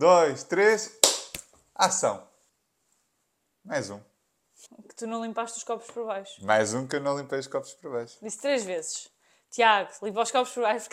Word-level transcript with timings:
dois, 0.00 0.42
três. 0.44 0.98
Ação. 1.74 2.26
Mais 3.62 3.90
um. 3.90 4.00
Que 4.88 4.94
tu 4.94 5.06
não 5.06 5.22
limpaste 5.22 5.58
os 5.58 5.64
copos 5.64 5.90
por 5.90 6.06
baixo. 6.06 6.42
Mais 6.42 6.72
um 6.72 6.86
que 6.86 6.96
eu 6.96 7.00
não 7.00 7.18
limpei 7.18 7.38
os 7.38 7.46
copos 7.46 7.74
por 7.74 7.92
baixo. 7.92 8.16
Disse 8.22 8.40
três 8.40 8.64
vezes. 8.64 9.10
Tiago, 9.50 9.90
limpa 10.02 10.22
os 10.22 10.30
copos 10.30 10.52
por 10.54 10.62
baixo. 10.62 10.88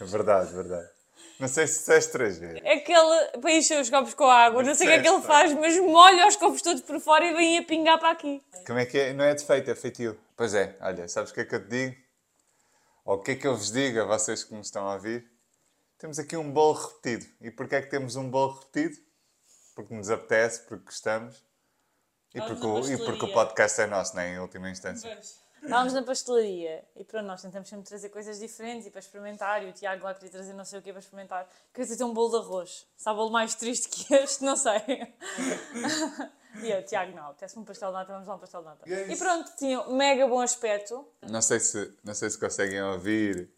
É 0.00 0.04
verdade, 0.04 0.52
verdade. 0.52 0.86
Não 1.40 1.48
sei 1.48 1.66
se 1.66 1.78
disseste 1.78 2.12
três 2.12 2.38
vezes. 2.38 2.60
é 2.62 2.74
aquele 2.74 3.38
para 3.40 3.52
encher 3.52 3.80
os 3.80 3.88
copos 3.88 4.12
com 4.12 4.24
água. 4.24 4.62
Não 4.62 4.74
sei 4.74 4.86
o 4.86 4.90
que 4.90 4.96
é 4.96 5.02
que 5.02 5.08
ele 5.08 5.22
faz, 5.22 5.52
mas 5.54 5.78
molha 5.78 6.26
os 6.26 6.36
copos 6.36 6.60
todos 6.60 6.82
por 6.82 7.00
fora 7.00 7.24
e 7.24 7.32
vem 7.32 7.58
a 7.58 7.62
pingar 7.64 7.98
para 7.98 8.10
aqui. 8.10 8.42
Como 8.66 8.78
é 8.78 8.84
que 8.84 8.98
é? 8.98 9.12
Não 9.14 9.24
é 9.24 9.34
defeito, 9.34 9.70
é 9.70 9.74
feitio. 9.74 10.18
Pois 10.36 10.52
é, 10.54 10.76
olha, 10.80 11.08
sabes 11.08 11.30
o 11.30 11.34
que 11.34 11.40
é 11.40 11.44
que 11.46 11.54
eu 11.54 11.64
te 11.64 11.68
digo? 11.70 11.96
Ou 13.04 13.16
o 13.16 13.22
que 13.22 13.30
é 13.30 13.34
que 13.34 13.46
eu 13.46 13.56
vos 13.56 13.72
digo 13.72 14.00
a 14.00 14.04
vocês 14.04 14.44
que 14.44 14.52
me 14.52 14.60
estão 14.60 14.86
a 14.86 14.94
ouvir? 14.94 15.31
Temos 16.02 16.18
aqui 16.18 16.36
um 16.36 16.50
bolo 16.50 16.72
repetido. 16.72 17.24
E 17.40 17.48
porquê 17.48 17.76
é 17.76 17.80
que 17.80 17.88
temos 17.88 18.16
um 18.16 18.28
bolo 18.28 18.54
repetido? 18.54 19.00
Porque 19.72 19.94
nos 19.94 20.10
apetece, 20.10 20.62
porque 20.62 20.86
gostamos. 20.86 21.46
E 22.34 22.40
Vamos 22.40 22.58
porque, 22.58 22.66
o, 22.66 22.92
e 22.92 22.98
porque 23.04 23.24
o 23.24 23.32
podcast 23.32 23.80
é 23.80 23.86
nosso, 23.86 24.16
não 24.16 24.22
é? 24.22 24.34
Em 24.34 24.40
última 24.40 24.68
instância. 24.68 25.16
Estávamos 25.62 25.92
na 25.92 26.02
pastelaria 26.02 26.84
e 26.96 27.04
pronto, 27.04 27.26
nós 27.26 27.40
tentamos 27.40 27.68
sempre 27.68 27.86
trazer 27.86 28.08
coisas 28.08 28.40
diferentes 28.40 28.88
e 28.88 28.90
para 28.90 28.98
experimentar. 28.98 29.62
E 29.62 29.70
o 29.70 29.72
Tiago 29.72 30.02
lá 30.02 30.12
queria 30.12 30.30
trazer 30.30 30.52
não 30.54 30.64
sei 30.64 30.80
o 30.80 30.82
que 30.82 30.90
para 30.90 30.98
experimentar. 30.98 31.48
Queria 31.72 31.86
trazer 31.86 32.02
um 32.02 32.12
bolo 32.12 32.30
de 32.30 32.44
arroz. 32.44 32.84
Sabe 32.96 33.14
o 33.14 33.18
bolo 33.18 33.30
mais 33.30 33.54
triste 33.54 33.88
que 33.88 34.12
este? 34.12 34.42
Não 34.42 34.56
sei. 34.56 34.82
e 36.64 36.68
eu, 36.68 36.84
Tiago, 36.84 37.14
não, 37.14 37.26
apetece-me 37.28 37.62
um 37.62 37.64
pastel 37.64 37.90
de 37.90 37.94
nata, 37.94 38.12
vamos 38.12 38.26
lá 38.26 38.34
um 38.34 38.38
pastel 38.40 38.60
de 38.62 38.66
nata. 38.66 38.88
E 38.88 38.92
é 38.92 39.06
E 39.06 39.12
isso. 39.12 39.22
pronto, 39.22 39.52
tinha 39.56 39.80
um 39.82 39.94
mega 39.96 40.26
bom 40.26 40.40
aspecto. 40.40 41.06
Não 41.30 41.40
sei 41.40 41.60
se, 41.60 41.96
não 42.02 42.12
sei 42.12 42.28
se 42.28 42.40
conseguem 42.40 42.82
ouvir. 42.82 43.54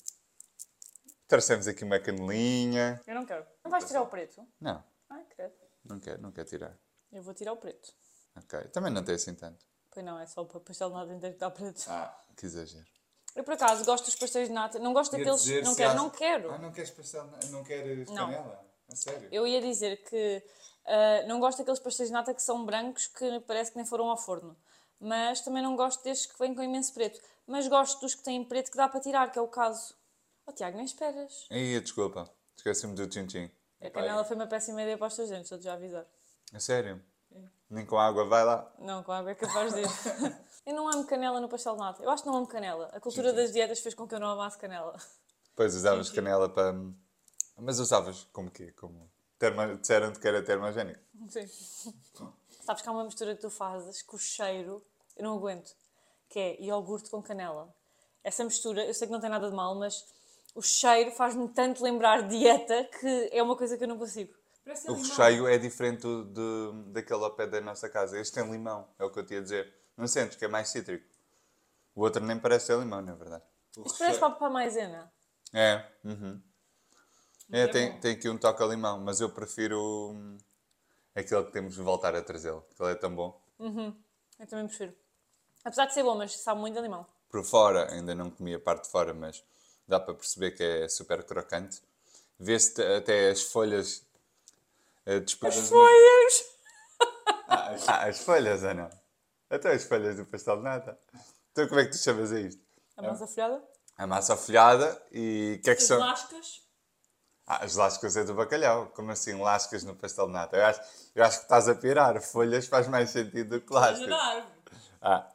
Trouxemos 1.26 1.66
aqui 1.66 1.84
uma 1.84 1.98
canelinha. 1.98 3.00
Eu 3.06 3.14
não 3.14 3.24
quero. 3.24 3.46
Não 3.64 3.70
vais 3.70 3.84
tirar 3.84 4.02
o 4.02 4.06
preto? 4.06 4.46
Não, 4.60 4.82
Ai, 5.08 5.24
credo. 5.34 5.54
não 5.84 5.98
quero, 5.98 6.20
não 6.22 6.30
quero 6.32 6.48
tirar. 6.48 6.78
Eu 7.10 7.22
vou 7.22 7.32
tirar 7.34 7.52
o 7.52 7.56
preto. 7.56 7.92
Ok, 8.36 8.60
também 8.68 8.92
não 8.92 9.02
tem 9.02 9.14
assim 9.14 9.34
tanto. 9.34 9.64
Pois 9.90 10.04
não, 10.04 10.18
é 10.18 10.26
só 10.26 10.42
o 10.42 10.46
pastel 10.60 10.88
de 10.88 10.94
nata 10.94 11.12
inteiro 11.12 11.34
que 11.34 11.36
está 11.36 11.50
preto. 11.50 11.84
Ah, 11.88 12.20
que 12.36 12.46
exagero. 12.46 12.84
Eu 13.34 13.42
por 13.42 13.54
acaso 13.54 13.84
gosto 13.84 14.04
dos 14.04 14.14
pastéis 14.16 14.48
de 14.48 14.54
nata. 14.54 14.78
Não 14.78 14.92
gosto 14.92 15.12
daqueles. 15.12 15.44
Não 15.64 15.74
quero, 15.74 15.94
não 15.94 16.10
quero. 16.10 16.50
Ah, 16.52 16.58
não 16.58 16.72
queres 16.72 16.90
pastel, 16.90 17.28
não 17.50 17.64
queres 17.64 18.08
Não. 18.10 18.26
canela? 18.26 18.64
A 18.90 18.96
sério? 18.96 19.28
Eu 19.32 19.46
ia 19.46 19.60
dizer 19.60 20.02
que 20.04 20.42
ah, 20.86 21.22
não 21.26 21.40
gosto 21.40 21.58
daqueles 21.58 21.80
pastéis 21.80 22.08
de 22.08 22.12
nata 22.12 22.34
que 22.34 22.42
são 22.42 22.64
brancos 22.66 23.06
que 23.06 23.40
parece 23.40 23.70
que 23.70 23.76
nem 23.76 23.86
foram 23.86 24.10
ao 24.10 24.16
forno. 24.16 24.56
Mas 25.00 25.40
também 25.40 25.62
não 25.62 25.74
gosto 25.76 26.02
destes 26.02 26.30
que 26.30 26.38
vêm 26.38 26.54
com 26.54 26.62
imenso 26.62 26.92
preto. 26.92 27.20
Mas 27.46 27.66
gosto 27.68 28.00
dos 28.00 28.14
que 28.14 28.22
têm 28.22 28.44
preto 28.44 28.70
que 28.70 28.76
dá 28.76 28.88
para 28.88 29.00
tirar, 29.00 29.30
que 29.30 29.38
é 29.38 29.42
o 29.42 29.48
caso. 29.48 29.94
Oh 30.46 30.52
Tiago, 30.52 30.76
nem 30.76 30.86
esperas. 30.86 31.46
Aí, 31.50 31.80
desculpa. 31.80 32.30
Esqueci-me 32.56 32.94
do 32.94 33.06
tchim-tchim. 33.06 33.50
A 33.80 33.90
canela 33.90 34.24
foi 34.24 34.36
uma 34.36 34.46
péssima 34.46 34.82
ideia 34.82 34.96
para 34.96 35.08
os 35.08 35.16
teus 35.16 35.28
dentes, 35.28 35.44
estou-te 35.44 35.64
já 35.64 35.72
a 35.72 35.74
avisar. 35.74 36.06
A 36.52 36.60
sério? 36.60 37.02
Nem 37.68 37.84
com 37.84 37.98
água 37.98 38.24
vai 38.24 38.44
lá. 38.44 38.72
Não, 38.78 39.02
com 39.02 39.12
água 39.12 39.32
é 39.32 39.34
capaz 39.34 39.74
de 39.74 39.80
ir. 39.80 39.86
Eu 40.64 40.74
não 40.74 40.88
amo 40.88 41.04
canela 41.06 41.40
no 41.40 41.48
pastel 41.48 41.74
de 41.74 41.80
nata. 41.80 42.02
Eu 42.02 42.10
acho 42.10 42.22
que 42.22 42.28
não 42.28 42.36
amo 42.36 42.46
canela. 42.46 42.88
A 42.92 43.00
cultura 43.00 43.32
das 43.32 43.52
dietas 43.52 43.80
fez 43.80 43.94
com 43.94 44.08
que 44.08 44.14
eu 44.14 44.20
não 44.20 44.28
amasse 44.28 44.56
canela. 44.56 44.98
Depois 45.50 45.74
usavas 45.74 46.08
canela 46.08 46.48
para. 46.48 46.74
Mas 47.58 47.78
usavas 47.78 48.26
como 48.32 48.50
quê? 48.50 48.72
Como. 48.72 49.10
Termo... 49.38 49.76
Disseram-te 49.76 50.18
que 50.18 50.26
era 50.26 50.42
termogénico. 50.42 51.00
Sim. 51.28 51.46
Sabes 52.62 52.80
que 52.82 52.88
há 52.88 52.92
uma 52.92 53.04
mistura 53.04 53.34
que 53.34 53.42
tu 53.42 53.50
fazes 53.50 54.00
que 54.00 54.14
o 54.14 54.18
cheiro, 54.18 54.82
eu 55.16 55.24
não 55.24 55.36
aguento, 55.36 55.76
que 56.30 56.38
é 56.38 56.62
iogurte 56.62 57.10
com 57.10 57.22
canela. 57.22 57.74
Essa 58.22 58.42
mistura, 58.42 58.86
eu 58.86 58.94
sei 58.94 59.06
que 59.06 59.12
não 59.12 59.20
tem 59.20 59.28
nada 59.28 59.50
de 59.50 59.54
mal, 59.54 59.74
mas 59.74 60.06
o 60.54 60.62
cheiro 60.62 61.10
faz-me 61.12 61.48
tanto 61.48 61.82
lembrar 61.82 62.22
dieta 62.28 62.84
que 62.84 63.28
é 63.32 63.42
uma 63.42 63.56
coisa 63.56 63.76
que 63.76 63.84
eu 63.84 63.88
não 63.88 63.98
consigo. 63.98 64.32
Parece 64.64 64.88
O 64.90 64.94
limão. 64.94 65.08
recheio 65.08 65.46
é 65.48 65.58
diferente 65.58 66.02
do- 66.02 66.72
daquele 66.92 67.22
ao 67.22 67.34
pé 67.34 67.46
da 67.46 67.60
nossa 67.60 67.88
casa. 67.88 68.18
Este 68.18 68.34
tem 68.40 68.50
limão, 68.50 68.88
é 68.98 69.04
o 69.04 69.10
que 69.10 69.18
eu 69.18 69.26
te 69.26 69.34
ia 69.34 69.42
dizer. 69.42 69.74
Não 69.96 70.06
sentes 70.06 70.36
que 70.36 70.44
é 70.44 70.48
mais 70.48 70.68
cítrico? 70.68 71.04
O 71.94 72.02
outro 72.02 72.24
nem 72.24 72.38
parece 72.38 72.68
ter 72.68 72.78
limão, 72.78 73.02
na 73.02 73.14
verdade. 73.14 73.44
O 73.76 73.82
Isto 73.86 73.98
parece 73.98 74.18
para 74.18 74.30
para 74.30 74.46
a 74.46 74.50
maisena. 74.50 75.12
É, 75.52 75.84
uhum. 76.04 76.40
É, 77.52 77.60
é 77.60 77.68
tem, 77.68 78.00
tem 78.00 78.12
aqui 78.14 78.28
um 78.28 78.38
toque 78.38 78.62
a 78.62 78.66
limão, 78.66 78.98
mas 79.00 79.20
eu 79.20 79.30
prefiro 79.30 80.12
hum, 80.12 80.38
aquele 81.14 81.44
que 81.44 81.52
temos 81.52 81.74
de 81.74 81.82
voltar 81.82 82.14
a 82.14 82.22
trazê-lo, 82.22 82.62
que 82.74 82.82
ele 82.82 82.92
é 82.92 82.94
tão 82.94 83.14
bom. 83.14 83.40
Eu 83.58 84.46
também 84.48 84.66
prefiro. 84.66 84.94
Apesar 85.64 85.86
de 85.86 85.94
ser 85.94 86.02
bom, 86.02 86.16
mas 86.16 86.36
sabe 86.38 86.60
muito 86.60 86.78
a 86.78 86.82
limão. 86.82 87.06
Por 87.28 87.44
fora, 87.44 87.92
ainda 87.92 88.14
não 88.14 88.30
comi 88.30 88.54
a 88.54 88.60
parte 88.60 88.84
de 88.84 88.90
fora, 88.90 89.12
mas 89.14 89.44
dá 89.86 90.00
para 90.00 90.14
perceber 90.14 90.52
que 90.52 90.62
é 90.62 90.88
super 90.88 91.22
crocante. 91.24 91.80
Vê-se 92.38 92.82
até 92.82 93.30
as 93.30 93.42
folhas 93.42 94.04
eh, 95.06 95.20
despedadas. 95.20 95.68
Folhas! 95.68 96.44
Ah, 97.46 97.68
as, 97.70 97.88
ah, 97.88 98.04
as 98.06 98.20
folhas, 98.20 98.62
não? 98.62 98.90
Até 99.50 99.72
as 99.72 99.84
folhas 99.84 100.16
do 100.16 100.24
pastel 100.26 100.56
de 100.56 100.62
nata. 100.62 100.98
Então 101.52 101.68
como 101.68 101.80
é 101.80 101.84
que 101.84 101.90
tu 101.92 101.98
chamas 101.98 102.32
a 102.32 102.40
isto? 102.40 102.60
A 102.96 103.02
massa 103.02 103.26
folhada? 103.26 103.62
A 103.96 104.06
massa 104.06 104.36
folhada 104.36 105.02
e 105.12 105.56
o 105.58 105.62
que 105.62 105.70
é 105.70 105.74
que 105.74 105.82
As 105.82 105.86
são? 105.86 105.98
lascas? 105.98 106.62
Ah, 107.46 107.64
as 107.64 107.76
lascas 107.76 108.16
é 108.16 108.24
do 108.24 108.34
bacalhau. 108.34 108.86
Como 108.88 109.12
assim, 109.12 109.38
lascas 109.40 109.84
no 109.84 109.94
pastel 109.94 110.26
de 110.26 110.32
nata? 110.32 110.56
Eu 110.56 110.64
acho, 110.64 110.80
eu 111.14 111.24
acho 111.24 111.38
que 111.38 111.44
estás 111.44 111.68
a 111.68 111.74
pirar. 111.74 112.20
Folhas 112.22 112.66
faz 112.66 112.88
mais 112.88 113.10
sentido 113.10 113.50
do 113.50 113.60
que 113.60 113.72
lascas. 113.72 114.08
Ah. 115.00 115.30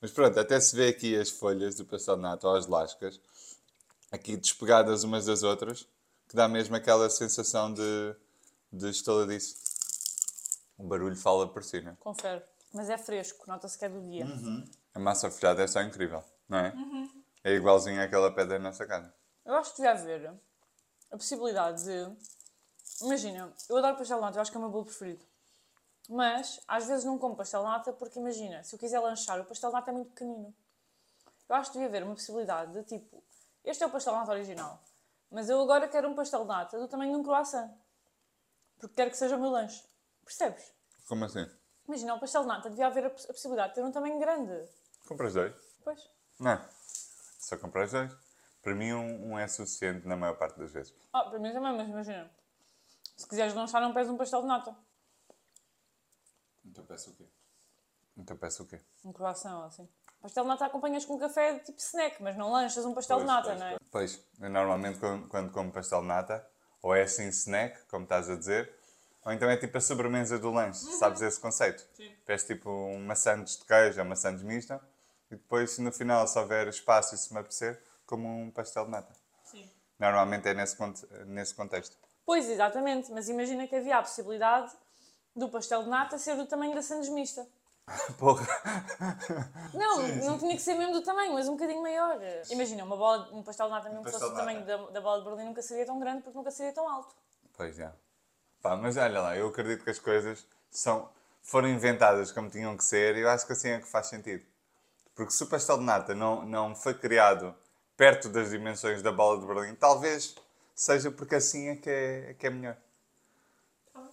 Mas 0.00 0.10
pronto, 0.10 0.38
até 0.38 0.60
se 0.60 0.76
vê 0.76 0.88
aqui 0.88 1.16
as 1.16 1.30
folhas 1.30 1.76
do 1.76 1.84
pastel 1.84 2.16
de 2.16 2.22
nata 2.22 2.46
ou 2.46 2.56
as 2.56 2.66
lascas, 2.66 3.20
aqui 4.12 4.36
despegadas 4.36 5.02
umas 5.02 5.24
das 5.24 5.42
outras, 5.42 5.88
que 6.28 6.36
dá 6.36 6.46
mesmo 6.46 6.76
aquela 6.76 7.08
sensação 7.08 7.72
de, 7.72 8.14
de 8.70 8.90
estaladiço. 8.90 9.56
O 10.76 10.84
barulho 10.84 11.16
fala 11.16 11.48
por 11.48 11.64
si, 11.64 11.80
não 11.80 11.92
é? 11.92 11.96
Confere. 11.98 12.42
Mas 12.72 12.88
é 12.90 12.98
fresco, 12.98 13.44
nota-se 13.48 13.78
que 13.78 13.84
é 13.84 13.88
do 13.88 14.00
dia. 14.02 14.26
A 14.94 14.98
massa 14.98 15.30
folhada 15.30 15.62
é 15.62 15.66
só 15.66 15.80
incrível, 15.82 16.22
não 16.48 16.58
é? 16.58 16.74
É 17.44 17.52
igualzinho 17.54 18.00
àquela 18.02 18.30
pedra 18.30 18.58
da 18.58 18.62
nossa 18.62 18.86
casa. 18.86 19.12
Eu 19.44 19.54
acho 19.56 19.70
que 19.70 19.82
devia 19.82 19.92
haver 19.92 20.40
a 21.10 21.16
possibilidade 21.16 21.84
de. 21.84 22.16
Imagina, 23.02 23.52
eu 23.68 23.76
adoro 23.76 23.96
pastel 23.96 24.18
de 24.18 24.22
nata, 24.22 24.38
eu 24.38 24.42
acho 24.42 24.50
que 24.50 24.56
é 24.56 24.60
o 24.60 24.62
meu 24.62 24.70
bolo 24.70 24.84
preferido. 24.84 25.24
Mas, 26.08 26.60
às 26.68 26.86
vezes 26.86 27.04
não 27.04 27.18
como 27.18 27.36
pastel 27.36 27.60
de 27.60 27.66
nata 27.66 27.92
porque, 27.92 28.18
imagina, 28.18 28.62
se 28.62 28.74
eu 28.74 28.78
quiser 28.78 29.00
lanchar, 29.00 29.40
o 29.40 29.44
pastel 29.44 29.70
de 29.70 29.76
nata 29.76 29.90
é 29.90 29.94
muito 29.94 30.10
pequenino. 30.10 30.54
Eu 31.48 31.56
acho 31.56 31.70
que 31.70 31.78
devia 31.78 31.88
haver 31.88 32.02
uma 32.04 32.14
possibilidade 32.14 32.72
de 32.72 32.84
tipo: 32.84 33.22
este 33.64 33.82
é 33.82 33.86
o 33.86 33.90
pastel 33.90 34.12
de 34.14 34.18
nata 34.20 34.32
original, 34.32 34.82
mas 35.30 35.48
eu 35.48 35.60
agora 35.60 35.88
quero 35.88 36.08
um 36.08 36.14
pastel 36.14 36.42
de 36.42 36.48
nata 36.48 36.78
do 36.78 36.88
tamanho 36.88 37.12
de 37.12 37.18
um 37.18 37.22
croissant. 37.22 37.70
Porque 38.78 38.94
quero 38.96 39.10
que 39.10 39.16
seja 39.16 39.36
o 39.36 39.40
meu 39.40 39.50
lanche. 39.50 39.82
Percebes? 40.24 40.72
Como 41.08 41.24
assim? 41.24 41.46
Imagina, 41.86 42.14
o 42.14 42.20
pastel 42.20 42.42
de 42.42 42.48
nata 42.48 42.68
devia 42.70 42.86
haver 42.86 43.06
a, 43.06 43.10
poss- 43.10 43.24
a 43.30 43.32
possibilidade 43.32 43.68
de 43.70 43.74
ter 43.76 43.84
um 43.84 43.92
tamanho 43.92 44.18
grande. 44.18 44.68
Compras 45.06 45.34
dois? 45.34 45.54
Pois. 45.84 46.10
Não. 46.40 46.60
Só 47.38 47.56
compras 47.58 47.92
dois. 47.92 48.12
Para 48.62 48.74
mim, 48.74 48.92
um, 48.92 49.32
um 49.32 49.38
é 49.38 49.46
suficiente 49.48 50.06
na 50.06 50.16
maior 50.16 50.36
parte 50.38 50.58
das 50.58 50.70
vezes. 50.72 50.94
Ah, 51.12 51.24
para 51.24 51.38
mim 51.38 51.52
também, 51.52 51.76
mas 51.76 51.88
imagina. 51.88 52.30
Se 53.16 53.26
quiseres 53.28 53.54
lanchar, 53.54 53.80
não 53.80 53.92
pedes 53.92 54.10
um 54.10 54.16
pastel 54.16 54.42
de 54.42 54.48
nata. 54.48 54.76
Então 56.64 56.84
peço 56.86 57.10
o 57.10 57.14
quê? 57.16 57.28
Então 58.16 58.36
peço 58.36 58.62
o 58.62 58.66
quê? 58.66 58.80
Um 59.04 59.12
croissant 59.12 59.64
assim. 59.66 59.88
Pastel 60.22 60.44
de 60.44 60.48
nata 60.50 60.66
acompanhas 60.66 61.04
com 61.04 61.14
um 61.14 61.18
café 61.18 61.58
tipo 61.58 61.80
snack, 61.80 62.22
mas 62.22 62.36
não 62.36 62.52
lanchas 62.52 62.84
um 62.84 62.94
pastel 62.94 63.18
de 63.18 63.24
Pois, 63.24 63.36
nata, 63.36 63.48
pois, 63.48 63.58
não 63.58 63.66
é? 63.66 63.76
Pois, 63.90 64.24
eu 64.40 64.50
normalmente 64.50 65.00
quando, 65.00 65.28
quando 65.28 65.50
como 65.50 65.72
pastel 65.72 66.00
de 66.00 66.06
nata, 66.06 66.48
ou 66.80 66.94
é 66.94 67.02
assim 67.02 67.26
snack, 67.28 67.84
como 67.86 68.04
estás 68.04 68.30
a 68.30 68.36
dizer, 68.36 68.72
ou 69.24 69.32
então 69.32 69.50
é 69.50 69.56
tipo 69.56 69.76
a 69.76 69.80
sobremesa 69.80 70.38
do 70.38 70.52
lanche, 70.52 70.78
sabes 70.92 71.20
esse 71.22 71.40
conceito? 71.40 71.84
Sim. 71.94 72.14
Pedes 72.24 72.44
tipo 72.44 72.70
uma 72.70 73.16
sandes 73.16 73.58
de 73.58 73.64
queijo 73.64 73.98
ou 73.98 74.06
uma 74.06 74.14
sandes 74.14 74.44
mista, 74.44 74.80
e 75.28 75.34
depois 75.34 75.76
no 75.78 75.90
final, 75.90 76.24
se 76.28 76.38
houver 76.38 76.68
espaço 76.68 77.16
e 77.16 77.18
se 77.18 77.32
me 77.32 77.40
apetecer, 77.40 77.82
como 78.06 78.28
um 78.28 78.48
pastel 78.50 78.84
de 78.84 78.92
nata. 78.92 79.12
Sim. 79.44 79.68
Normalmente 79.98 80.48
é 80.48 80.54
nesse, 80.54 80.76
nesse 81.26 81.54
contexto. 81.54 81.96
Pois, 82.24 82.48
exatamente, 82.48 83.10
mas 83.10 83.28
imagina 83.28 83.66
que 83.66 83.74
havia 83.74 83.98
a 83.98 84.02
possibilidade 84.02 84.72
do 85.34 85.48
pastel 85.48 85.82
de 85.82 85.88
nata 85.88 86.16
ser 86.16 86.36
do 86.36 86.46
tamanho 86.46 86.74
da 86.74 86.82
sandes 86.82 87.08
mista. 87.08 87.44
Porra! 88.18 88.46
Não, 89.74 90.08
não 90.24 90.38
tinha 90.38 90.54
que 90.54 90.62
ser 90.62 90.74
mesmo 90.74 90.92
do 90.92 91.02
tamanho, 91.02 91.34
mas 91.34 91.48
um 91.48 91.52
bocadinho 91.52 91.82
maior. 91.82 92.18
Imagina, 92.50 92.84
uma 92.84 92.96
bola, 92.96 93.28
um 93.32 93.42
pastel 93.42 93.66
de 93.66 93.72
nata 93.72 93.88
mesmo 93.88 94.04
que 94.04 94.10
pastel 94.10 94.28
fosse 94.28 94.32
do 94.32 94.46
de 94.46 94.46
tamanho 94.46 94.66
da, 94.66 94.90
da 94.90 95.00
bola 95.00 95.18
de 95.18 95.24
Berlim 95.28 95.44
nunca 95.46 95.62
seria 95.62 95.84
tão 95.84 95.98
grande 95.98 96.22
porque 96.22 96.36
nunca 96.38 96.50
seria 96.50 96.72
tão 96.72 96.88
alto. 96.88 97.14
Pois 97.56 97.78
é. 97.78 97.92
Pá, 98.62 98.76
mas 98.76 98.96
olha 98.96 99.20
lá, 99.20 99.36
eu 99.36 99.48
acredito 99.48 99.82
que 99.82 99.90
as 99.90 99.98
coisas 99.98 100.46
são, 100.70 101.08
foram 101.42 101.68
inventadas 101.68 102.30
como 102.30 102.48
tinham 102.48 102.76
que 102.76 102.84
ser 102.84 103.16
e 103.16 103.20
eu 103.20 103.28
acho 103.28 103.46
que 103.46 103.52
assim 103.52 103.70
é 103.70 103.80
que 103.80 103.88
faz 103.88 104.06
sentido. 104.06 104.44
Porque 105.14 105.32
se 105.32 105.42
o 105.42 105.46
pastel 105.46 105.78
de 105.78 105.84
nata 105.84 106.14
não, 106.14 106.44
não 106.44 106.74
foi 106.74 106.94
criado 106.94 107.54
perto 107.96 108.28
das 108.28 108.50
dimensões 108.50 109.02
da 109.02 109.12
bola 109.12 109.40
de 109.40 109.46
Berlim, 109.46 109.74
talvez 109.74 110.34
seja 110.74 111.10
porque 111.10 111.34
assim 111.34 111.68
é 111.68 111.76
que 111.76 111.90
é, 111.90 112.30
é 112.30 112.34
que 112.34 112.46
é 112.46 112.50
melhor. 112.50 112.76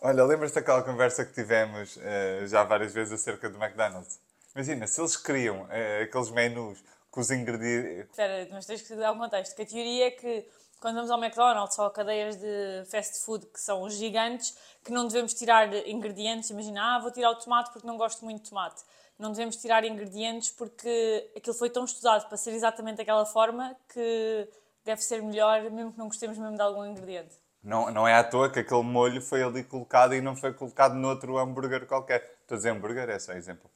Olha, 0.01 0.23
lembras-te 0.23 0.55
daquela 0.55 0.81
conversa 0.81 1.25
que 1.25 1.33
tivemos 1.33 1.97
eh, 2.01 2.45
já 2.47 2.63
várias 2.63 2.93
vezes 2.93 3.13
acerca 3.13 3.49
do 3.49 3.61
McDonald's? 3.61 4.19
Imagina, 4.55 4.87
se 4.87 5.01
eles 5.01 5.17
criam 5.17 5.67
eh, 5.69 6.03
aqueles 6.03 6.31
menus 6.31 6.81
com 7.11 7.19
os 7.19 7.29
ingredientes. 7.29 8.09
Espera, 8.09 8.47
mas 8.51 8.65
tens 8.65 8.81
que 8.81 8.95
dar 8.95 9.11
um 9.11 9.17
contexto. 9.17 9.55
Que 9.55 9.63
a 9.63 9.65
teoria 9.65 10.07
é 10.07 10.11
que 10.11 10.47
quando 10.79 10.95
vamos 10.95 11.11
ao 11.11 11.21
McDonald's 11.21 11.77
ou 11.77 11.89
cadeias 11.89 12.37
de 12.37 12.85
fast 12.89 13.25
food 13.25 13.45
que 13.47 13.59
são 13.59 13.89
gigantes, 13.89 14.57
que 14.85 14.91
não 14.91 15.05
devemos 15.05 15.33
tirar 15.33 15.73
ingredientes. 15.85 16.49
Imagina, 16.49 16.95
ah, 16.95 16.99
vou 16.99 17.11
tirar 17.11 17.31
o 17.31 17.35
tomate 17.35 17.71
porque 17.73 17.85
não 17.85 17.97
gosto 17.97 18.23
muito 18.23 18.43
de 18.43 18.49
tomate. 18.49 18.83
Não 19.17 19.31
devemos 19.31 19.57
tirar 19.57 19.83
ingredientes 19.83 20.49
porque 20.51 21.29
aquilo 21.35 21.53
foi 21.53 21.69
tão 21.69 21.83
estudado 21.83 22.25
para 22.29 22.37
ser 22.37 22.51
exatamente 22.51 22.97
daquela 22.97 23.25
forma 23.25 23.75
que 23.93 24.47
deve 24.85 25.01
ser 25.01 25.21
melhor, 25.21 25.61
mesmo 25.69 25.91
que 25.91 25.97
não 25.97 26.07
gostemos 26.07 26.37
mesmo 26.37 26.55
de 26.55 26.61
algum 26.61 26.85
ingrediente. 26.85 27.35
Não, 27.63 27.91
não 27.91 28.07
é 28.07 28.15
à 28.15 28.23
toa 28.23 28.49
que 28.49 28.59
aquele 28.59 28.83
molho 28.83 29.21
foi 29.21 29.43
ali 29.43 29.63
colocado 29.63 30.15
e 30.15 30.21
não 30.21 30.35
foi 30.35 30.53
colocado 30.53 30.95
noutro 30.95 31.37
hambúrguer 31.37 31.85
qualquer. 31.85 32.37
Estou 32.41 32.55
a 32.55 32.57
dizer 32.57 32.69
hambúrguer, 32.69 33.09
é 33.09 33.19
só 33.19 33.33
exemplo. 33.33 33.69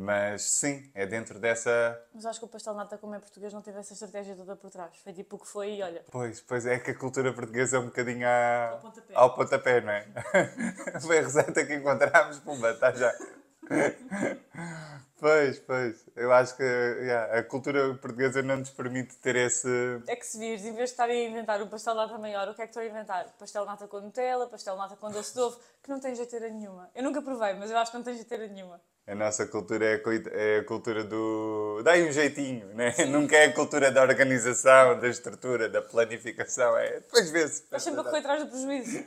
Mas 0.00 0.42
sim, 0.42 0.88
é 0.94 1.04
dentro 1.04 1.40
dessa. 1.40 2.00
Mas 2.14 2.24
acho 2.24 2.38
que 2.38 2.44
o 2.44 2.48
pastel 2.48 2.72
de 2.72 2.78
nata, 2.78 2.96
como 2.96 3.16
é 3.16 3.18
português, 3.18 3.52
não 3.52 3.60
teve 3.60 3.80
essa 3.80 3.92
estratégia 3.92 4.36
toda 4.36 4.54
por 4.54 4.70
trás. 4.70 4.96
Foi 5.02 5.12
tipo 5.12 5.34
o 5.34 5.38
que 5.40 5.48
foi 5.48 5.74
e 5.74 5.82
olha. 5.82 6.04
Pois, 6.12 6.40
pois 6.40 6.64
é 6.66 6.78
que 6.78 6.92
a 6.92 6.94
cultura 6.94 7.32
portuguesa 7.32 7.78
é 7.78 7.80
um 7.80 7.86
bocadinho. 7.86 8.24
Ao 8.28 8.78
pontapé. 8.78 9.12
ao 9.16 9.34
pontapé, 9.34 9.80
não 9.80 9.90
é? 9.90 10.06
foi 11.02 11.18
a 11.18 11.22
receita 11.22 11.66
que 11.66 11.74
encontramos, 11.74 12.38
pumba, 12.38 12.70
está 12.70 12.92
já. 12.92 13.12
Pois, 15.20 15.58
pois. 15.58 16.04
Eu 16.14 16.32
acho 16.32 16.56
que 16.56 16.62
yeah, 16.62 17.38
a 17.38 17.42
cultura 17.42 17.92
portuguesa 17.94 18.40
não 18.40 18.58
nos 18.58 18.70
permite 18.70 19.16
ter 19.16 19.34
esse. 19.34 19.68
É 20.06 20.14
que 20.14 20.24
se 20.24 20.38
vires, 20.38 20.64
em 20.64 20.72
vez 20.72 20.90
de 20.90 20.92
estarem 20.92 21.26
a 21.26 21.30
inventar 21.30 21.60
um 21.60 21.66
pastel 21.66 21.94
de 21.94 22.00
nata 22.00 22.18
maior, 22.18 22.48
o 22.48 22.54
que 22.54 22.62
é 22.62 22.66
que 22.66 22.70
estão 22.70 22.82
a 22.82 22.86
inventar? 22.86 23.26
Pastel 23.36 23.62
de 23.62 23.68
nata 23.68 23.88
com 23.88 24.00
Nutella, 24.00 24.46
pastel 24.46 24.74
de 24.74 24.80
nata 24.80 24.96
com 24.96 25.10
doce 25.10 25.34
de 25.34 25.40
ovo, 25.40 25.58
que 25.82 25.90
não 25.90 25.98
tem 25.98 26.14
jeiteira 26.14 26.48
nenhuma. 26.48 26.88
Eu 26.94 27.02
nunca 27.02 27.20
provei, 27.20 27.54
mas 27.54 27.68
eu 27.68 27.76
acho 27.78 27.90
que 27.90 27.96
não 27.96 28.04
tem 28.04 28.14
jeiteira 28.14 28.46
nenhuma. 28.46 28.80
A 29.08 29.14
nossa 29.14 29.44
cultura 29.46 29.86
é 29.86 29.94
a, 29.94 30.38
é 30.38 30.58
a 30.58 30.64
cultura 30.64 31.02
do. 31.02 31.82
dá 31.82 31.94
um 31.94 32.12
jeitinho, 32.12 32.66
né? 32.74 32.94
Nunca 33.08 33.36
é 33.36 33.46
a 33.46 33.52
cultura 33.52 33.90
da 33.90 34.02
organização, 34.02 35.00
da 35.00 35.08
estrutura, 35.08 35.68
da 35.68 35.82
planificação. 35.82 36.76
É... 36.76 37.00
Depois 37.00 37.30
vê-se. 37.30 37.64
Mas 37.72 37.82
sempre 37.82 38.00
a 38.00 38.04
correr 38.04 38.18
atrás 38.18 38.44
do 38.44 38.50
prejuízo. 38.50 39.04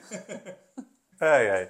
Ai, 1.22 1.50
ai. 1.52 1.70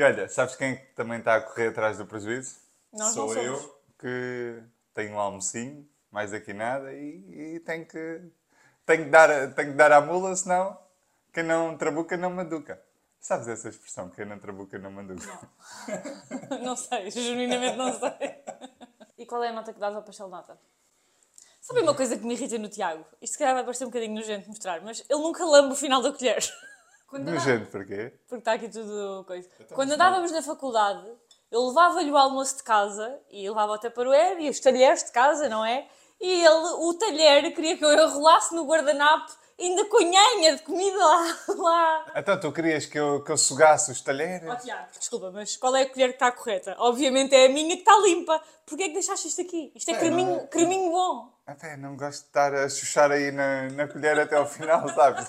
E 0.00 0.02
olha, 0.02 0.30
sabes 0.30 0.56
quem 0.56 0.76
também 0.96 1.18
está 1.18 1.36
a 1.36 1.42
correr 1.42 1.68
atrás 1.68 1.98
do 1.98 2.06
prejuízo? 2.06 2.56
Nós 2.90 3.12
Sou 3.12 3.34
não 3.34 3.42
eu 3.42 3.80
que 3.98 4.62
tenho 4.94 5.12
um 5.12 5.20
almocinho, 5.20 5.86
mais 6.10 6.32
aqui 6.32 6.54
nada, 6.54 6.90
e, 6.94 7.56
e 7.56 7.60
tenho, 7.60 7.84
que, 7.84 8.22
tenho, 8.86 9.04
que 9.04 9.10
dar, 9.10 9.28
tenho 9.52 9.72
que 9.72 9.76
dar 9.76 9.92
à 9.92 10.00
mula, 10.00 10.34
senão 10.34 10.80
quem 11.34 11.44
não 11.44 11.76
trabuca 11.76 12.16
não 12.16 12.30
manduca. 12.30 12.82
Sabes 13.20 13.46
essa 13.46 13.68
expressão, 13.68 14.08
quem 14.08 14.24
não 14.24 14.38
trabuca 14.38 14.78
não 14.78 14.90
manduca? 14.90 15.50
não 16.64 16.76
sei, 16.76 17.10
genuinamente 17.10 17.76
não 17.76 17.92
sei. 17.92 18.36
E 19.18 19.26
qual 19.26 19.44
é 19.44 19.48
a 19.48 19.52
nota 19.52 19.70
que 19.70 19.80
dás 19.80 19.94
ao 19.94 20.02
pastel 20.02 20.28
de 20.28 20.32
nata? 20.32 20.58
Sabe 21.60 21.82
uma 21.82 21.94
coisa 21.94 22.16
que 22.16 22.24
me 22.24 22.32
irrita 22.32 22.56
no 22.56 22.70
Tiago? 22.70 23.04
Isto 23.20 23.34
se 23.34 23.38
calhar 23.38 23.52
vai 23.52 23.64
parecer 23.64 23.84
um 23.84 23.88
bocadinho 23.88 24.14
nojento 24.14 24.48
mostrar, 24.48 24.80
mas 24.80 25.04
ele 25.06 25.20
nunca 25.20 25.44
lambe 25.44 25.74
o 25.74 25.76
final 25.76 26.00
da 26.00 26.10
colher. 26.10 26.42
Quando 27.10 27.22
andava- 27.28 27.36
Nojento, 27.38 27.70
porquê? 27.70 28.12
Porque 28.28 28.40
está 28.40 28.52
aqui 28.52 28.68
tudo 28.68 29.24
coisa. 29.26 29.48
Então, 29.58 29.74
Quando 29.76 29.92
andávamos 29.92 30.30
na 30.30 30.40
faculdade, 30.42 31.06
eu 31.50 31.66
levava-lhe 31.68 32.10
o 32.10 32.16
almoço 32.16 32.56
de 32.58 32.62
casa 32.62 33.18
e 33.30 33.48
levava 33.48 33.72
o 33.72 33.78
tupperware 33.78 34.40
e 34.40 34.48
os 34.48 34.60
talheres 34.60 35.02
de 35.04 35.10
casa, 35.10 35.48
não 35.48 35.64
é? 35.64 35.86
E 36.20 36.44
ele, 36.44 36.48
o 36.78 36.94
talher, 36.94 37.52
queria 37.54 37.76
que 37.76 37.84
eu 37.84 37.92
enrolasse 37.92 38.54
no 38.54 38.64
guardanapo 38.64 39.32
ainda 39.58 39.84
com 39.86 39.98
nhanha 40.00 40.56
de 40.56 40.62
comida 40.62 40.96
lá. 40.96 41.36
lá. 41.58 42.06
Então, 42.14 42.38
tu 42.38 42.52
querias 42.52 42.86
que 42.86 42.98
eu, 42.98 43.22
que 43.24 43.32
eu 43.32 43.36
sugasse 43.36 43.90
os 43.90 44.00
talheres? 44.00 44.48
Ó, 44.48 44.54
Tiago, 44.56 44.86
desculpa, 44.98 45.30
mas 45.32 45.56
qual 45.56 45.74
é 45.76 45.82
a 45.82 45.90
colher 45.90 46.08
que 46.10 46.14
está 46.14 46.30
correta? 46.32 46.76
Obviamente 46.78 47.34
é 47.34 47.46
a 47.46 47.48
minha 47.48 47.74
que 47.74 47.82
está 47.82 47.96
limpa. 47.98 48.40
Porquê 48.66 48.84
é 48.84 48.86
que 48.88 48.94
deixaste 48.94 49.28
isto 49.28 49.40
aqui? 49.42 49.72
Isto 49.74 49.90
é, 49.90 49.94
É, 49.94 49.98
creminho, 49.98 50.30
não 50.30 50.40
é- 50.40 50.46
creminho 50.46 50.90
bom. 50.92 51.32
Até 51.46 51.76
não 51.76 51.96
gosto 51.96 52.20
de 52.22 52.26
estar 52.28 52.54
a 52.54 52.68
chuchar 52.68 53.10
aí 53.10 53.32
na, 53.32 53.68
na 53.70 53.88
colher 53.88 54.18
até 54.20 54.36
ao 54.36 54.46
final, 54.46 54.88
sabes? 54.94 55.28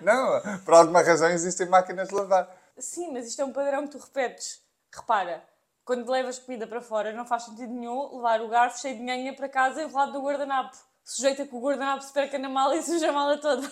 Não, 0.00 0.60
por 0.64 0.74
alguma 0.74 1.02
razão 1.02 1.28
existem 1.30 1.68
máquinas 1.68 2.08
de 2.08 2.14
lavar. 2.14 2.48
Sim, 2.78 3.12
mas 3.12 3.26
isto 3.26 3.42
é 3.42 3.44
um 3.44 3.52
padrão 3.52 3.86
que 3.86 3.92
tu 3.92 3.98
repetes. 3.98 4.62
Repara, 4.92 5.44
quando 5.84 6.10
levas 6.10 6.38
comida 6.38 6.66
para 6.66 6.80
fora, 6.80 7.12
não 7.12 7.26
faz 7.26 7.44
sentido 7.44 7.72
nenhum 7.72 8.16
levar 8.16 8.40
o 8.40 8.48
garfo 8.48 8.80
cheio 8.80 8.96
de 8.96 9.02
nhanha 9.02 9.34
para 9.34 9.48
casa 9.48 9.82
enrolado 9.82 10.12
no 10.12 10.22
guardanapo. 10.22 10.76
Sujeita 11.04 11.46
que 11.46 11.54
o 11.54 11.60
guardanapo 11.60 12.04
se 12.04 12.12
perca 12.12 12.38
na 12.38 12.48
mala 12.48 12.76
e 12.76 12.82
suja 12.84 13.10
a 13.10 13.12
mala 13.12 13.38
toda. 13.38 13.66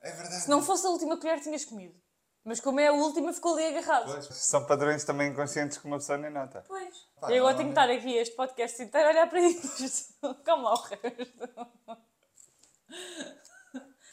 É 0.00 0.10
verdade. 0.10 0.42
Se 0.42 0.48
não 0.48 0.62
fosse 0.62 0.86
a 0.86 0.90
última 0.90 1.18
colher, 1.18 1.40
tinhas 1.40 1.64
comido. 1.64 1.94
Mas 2.44 2.60
como 2.60 2.80
é 2.80 2.86
a 2.86 2.92
última, 2.92 3.32
ficou 3.32 3.54
ali 3.54 3.66
agarrado. 3.66 4.22
São 4.32 4.64
padrões 4.64 5.04
também 5.04 5.30
inconscientes 5.30 5.76
que 5.76 5.86
uma 5.86 5.98
pessoa 5.98 6.16
nem 6.16 6.30
nota. 6.30 6.64
Pois. 6.66 7.06
Pá, 7.20 7.30
e 7.30 7.38
agora 7.38 7.54
tenho 7.56 7.68
que 7.68 7.78
estar 7.78 7.90
aqui 7.90 8.16
este 8.16 8.34
podcast 8.34 8.82
inteiro 8.82 9.08
a 9.08 9.10
olhar 9.10 9.28
para 9.28 9.40
isto. 9.40 10.14
Como 10.46 10.66
ao 10.66 10.80
resto. 10.82 11.98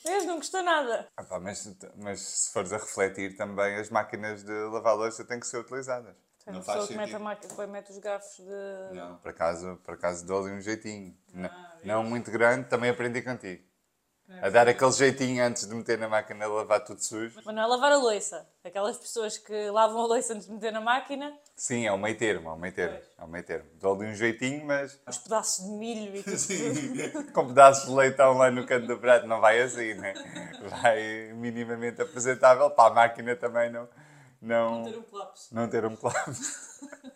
Vês, 0.05 0.25
não 0.25 0.35
gostou 0.37 0.61
nada. 0.63 1.07
Ah 1.17 1.23
pá, 1.23 1.39
mas, 1.39 1.67
mas 1.97 2.19
se 2.21 2.51
fores 2.53 2.71
a 2.71 2.77
refletir 2.77 3.35
também, 3.35 3.75
as 3.77 3.89
máquinas 3.89 4.43
de 4.43 4.51
lavar 4.71 4.95
louça 4.95 5.25
têm 5.25 5.39
que 5.39 5.47
ser 5.47 5.57
utilizadas. 5.57 6.15
Tem 6.43 6.53
uma 6.53 6.59
pessoa 6.63 6.87
que 6.87 6.95
mete, 6.95 7.15
a 7.15 7.19
máquina, 7.19 7.49
depois 7.49 7.69
mete 7.69 7.89
os 7.91 7.97
garfos 7.97 8.37
de... 8.37 8.93
Não, 8.95 9.17
por 9.17 9.29
acaso, 9.31 9.77
por 9.83 9.95
acaso 9.95 10.25
dou-lhe 10.27 10.53
um 10.53 10.61
jeitinho. 10.61 11.17
Não- 11.33 11.49
Ah, 11.49 11.77
não 11.83 12.03
muito 12.03 12.29
grande, 12.29 12.69
também 12.69 12.91
aprendi 12.91 13.21
contigo. 13.23 13.63
A 14.41 14.49
dar 14.49 14.67
aquele 14.67 14.91
jeitinho 14.91 15.43
antes 15.43 15.67
de 15.67 15.75
meter 15.75 15.99
na 15.99 16.09
máquina 16.09 16.47
lavar 16.47 16.83
tudo 16.83 16.99
sujo. 16.99 17.39
Mas 17.45 17.55
não 17.55 17.61
é 17.61 17.65
lavar 17.67 17.91
a 17.91 17.97
louça. 17.97 18.49
Aquelas 18.63 18.97
pessoas 18.97 19.37
que 19.37 19.69
lavam 19.69 20.01
a 20.01 20.07
louça 20.07 20.33
antes 20.33 20.47
de 20.47 20.53
meter 20.53 20.73
na 20.73 20.81
máquina, 20.81 21.37
Sim, 21.55 21.85
é 21.85 21.91
o 21.91 21.97
meio 21.97 22.17
termo, 22.17 22.49
é 22.49 22.53
o 22.53 22.57
meio 22.57 22.73
termo. 22.73 22.97
É 23.17 23.23
o 23.23 23.27
meio 23.27 23.45
termo. 23.45 23.69
Dou-lhe 23.75 24.07
um 24.07 24.15
jeitinho, 24.15 24.65
mas 24.65 24.99
os 25.07 25.17
pedaços 25.19 25.63
de 25.65 25.71
milho 25.71 26.15
e 26.15 26.23
tudo. 26.23 26.37
com 27.33 27.47
pedaços 27.47 27.87
de 27.87 27.93
leitão 27.95 28.35
lá 28.37 28.49
no 28.49 28.65
canto 28.65 28.87
do 28.87 28.97
prato 28.97 29.27
não 29.27 29.39
vai 29.39 29.61
assim, 29.61 29.93
né? 29.93 30.15
Vai 30.69 31.31
minimamente 31.33 32.01
apresentável 32.01 32.71
para 32.71 32.91
a 32.91 32.95
máquina 32.95 33.35
também 33.35 33.71
não, 33.71 33.87
não, 34.41 34.83
um 34.85 35.03
colapso. 35.03 35.53
não 35.53 35.69
ter 35.69 35.85
um 35.85 35.95
colapso. 35.95 36.85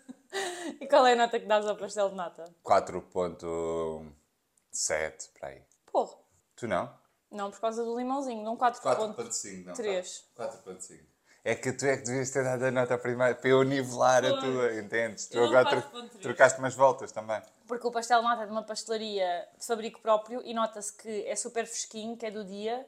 E 0.80 0.86
qual 0.88 1.08
é 1.08 1.14
a 1.14 1.16
nota 1.16 1.40
que 1.40 1.48
dás 1.48 1.66
ao 1.66 1.76
pastel 1.76 2.10
de 2.10 2.16
nata? 2.16 2.46
4.7, 2.64 5.32
para 5.40 5.50
aí. 5.50 5.64
Porra. 5.92 6.16
Tu 6.56 6.68
não? 6.68 6.99
Não, 7.32 7.52
por 7.52 7.60
causa 7.60 7.84
do 7.84 7.98
limãozinho. 7.98 8.44
Não 8.44 8.58
4.3. 8.58 9.16
4.5, 9.16 9.66
não. 9.66 9.74
Três. 9.74 10.26
4.5. 10.38 11.00
É 11.44 11.56
que 11.56 11.72
tu 11.72 11.86
é 11.86 11.96
que 11.96 12.04
devias 12.04 12.30
ter 12.32 12.44
dado 12.44 12.64
a 12.66 12.72
nota 12.72 12.98
primeira 12.98 13.34
para 13.34 13.50
eu 13.50 13.64
nivelar 13.64 14.26
a 14.26 14.40
tua, 14.40 14.74
entendes? 14.74 15.28
Tu 15.28 15.40
agora 15.42 15.64
4.3. 15.66 16.10
tro- 16.10 16.20
trocaste 16.22 16.60
umas 16.60 16.76
voltas 16.76 17.12
também. 17.12 17.42
Porque 17.66 17.88
o 17.88 17.92
pastel 17.92 18.22
nata 18.22 18.44
é 18.44 18.46
de 18.46 18.52
uma 18.52 18.64
pastelaria 18.64 19.48
de 19.58 19.66
fabrico 19.66 20.02
próprio 20.02 20.42
e 20.44 20.54
nota-se 20.54 20.92
que 20.98 21.26
é 21.26 21.36
super 21.36 21.66
fresquinho, 21.66 22.18
que 22.18 22.26
é 22.26 22.32
do 22.32 22.44
dia. 22.44 22.86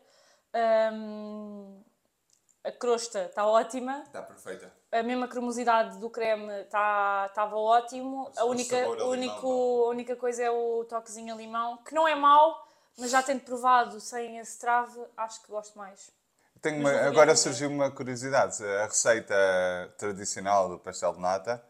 Hum, 0.94 1.81
a 2.63 2.71
crosta 2.71 3.23
está 3.25 3.45
ótima. 3.45 4.03
Está 4.03 4.21
perfeita. 4.21 4.71
A 4.91 5.01
mesma 5.01 5.27
cremosidade 5.27 5.97
do 5.99 6.09
creme 6.09 6.51
estava 6.63 7.56
ótimo. 7.56 8.30
A 8.37 8.44
única, 8.45 8.75
limão, 8.81 9.09
único, 9.09 9.47
a 9.85 9.89
única 9.89 10.16
coisa 10.16 10.44
é 10.44 10.51
o 10.51 10.83
toquezinho 10.85 11.33
a 11.33 11.37
limão, 11.37 11.77
que 11.77 11.94
não 11.95 12.07
é 12.07 12.13
mau, 12.16 12.68
mas 13.01 13.09
já 13.11 13.23
tendo 13.23 13.41
provado 13.41 13.99
sem 13.99 14.37
esse 14.37 14.59
trave, 14.59 14.99
acho 15.17 15.41
que 15.41 15.47
gosto 15.51 15.77
mais. 15.77 16.11
Uma- 16.63 16.91
agora 17.01 17.35
surgiu 17.35 17.69
uma 17.69 17.89
curiosidade. 17.89 18.63
A 18.63 18.85
receita 18.85 19.33
tradicional 19.97 20.69
do 20.69 20.77
pastel 20.77 21.13
de 21.13 21.19
nata, 21.19 21.63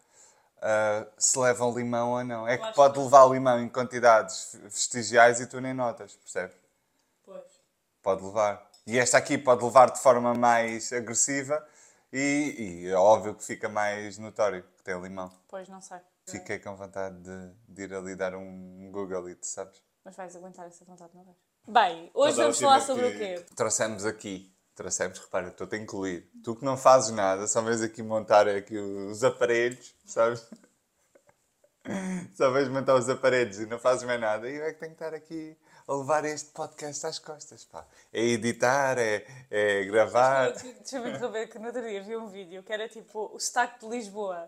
ah, 0.61 1.07
se 1.17 1.39
levam 1.39 1.73
limão 1.73 2.11
ou 2.11 2.23
não. 2.25 2.45
É 2.45 2.57
que 2.57 2.73
pode 2.73 2.99
levar 2.99 3.25
limão 3.29 3.59
em 3.61 3.69
quantidades 3.69 4.53
vestigiais 4.63 5.39
e 5.39 5.47
tu 5.47 5.61
nem 5.61 5.73
notas, 5.73 6.13
percebes? 6.17 6.57
Pois. 7.23 7.41
Pode 8.01 8.21
levar. 8.23 8.69
E 8.85 8.99
esta 8.99 9.17
aqui 9.17 9.37
pode 9.37 9.63
levar 9.63 9.91
de 9.91 10.01
forma 10.01 10.33
mais 10.33 10.91
agressiva 10.91 11.65
e, 12.11 12.83
e 12.83 12.87
é 12.89 12.95
óbvio 12.95 13.33
que 13.35 13.43
fica 13.45 13.69
mais 13.69 14.17
notório 14.17 14.63
que 14.75 14.83
tem 14.83 14.99
limão. 14.99 15.31
Pois, 15.47 15.69
não 15.69 15.79
sei. 15.79 15.99
Fiquei 16.27 16.59
com 16.59 16.75
vontade 16.75 17.17
de, 17.21 17.53
de 17.69 17.83
ir 17.83 17.93
ali 17.93 18.15
dar 18.15 18.35
um 18.35 18.89
Google 18.91 19.29
e 19.29 19.37
sabes? 19.41 19.81
Mas 20.03 20.15
vais 20.15 20.35
aguentar 20.35 20.67
essa 20.67 20.83
vontade, 20.83 21.11
não 21.13 21.23
vais? 21.23 21.37
Bem, 21.67 22.11
hoje 22.13 22.39
é 22.39 22.43
vamos 22.43 22.59
falar 22.59 22.81
sobre 22.81 23.05
o 23.05 23.17
quê? 23.17 23.45
Trouxemos 23.55 24.05
aqui, 24.05 24.51
trouxemos, 24.75 25.19
repara, 25.19 25.49
estou-te 25.49 25.75
a 25.75 25.77
incluir. 25.77 26.27
Tu 26.43 26.55
que 26.55 26.65
não 26.65 26.75
fazes 26.75 27.11
nada, 27.11 27.47
só 27.47 27.61
vês 27.61 27.81
aqui 27.83 28.01
montar 28.01 28.47
aqui 28.47 28.77
os 28.77 29.23
aparelhos, 29.23 29.95
sabes? 30.05 30.47
Só 32.35 32.51
vês 32.51 32.69
montar 32.69 32.93
os 32.93 33.09
aparelhos 33.09 33.59
e 33.59 33.65
não 33.65 33.79
fazes 33.79 34.03
mais 34.03 34.21
nada. 34.21 34.47
E 34.47 34.55
eu 34.55 34.65
é 34.65 34.71
que 34.71 34.79
tenho 34.79 34.91
que 34.95 35.03
estar 35.03 35.15
aqui 35.15 35.57
a 35.87 35.93
levar 35.93 36.23
este 36.25 36.51
podcast 36.51 37.07
às 37.07 37.17
costas, 37.17 37.65
pá. 37.65 37.85
É 38.13 38.21
editar, 38.21 38.99
é, 38.99 39.25
é 39.49 39.83
gravar. 39.85 40.51
Deixa-me 40.51 41.09
interromper 41.09 41.47
que 41.49 41.57
no 41.57 41.65
outro 41.65 41.81
dia 41.81 42.03
vi 42.03 42.15
um 42.15 42.27
vídeo 42.27 42.61
que 42.61 42.71
era 42.71 42.87
tipo 42.87 43.31
o 43.33 43.39
sotaque 43.39 43.79
de 43.79 43.89
Lisboa. 43.89 44.47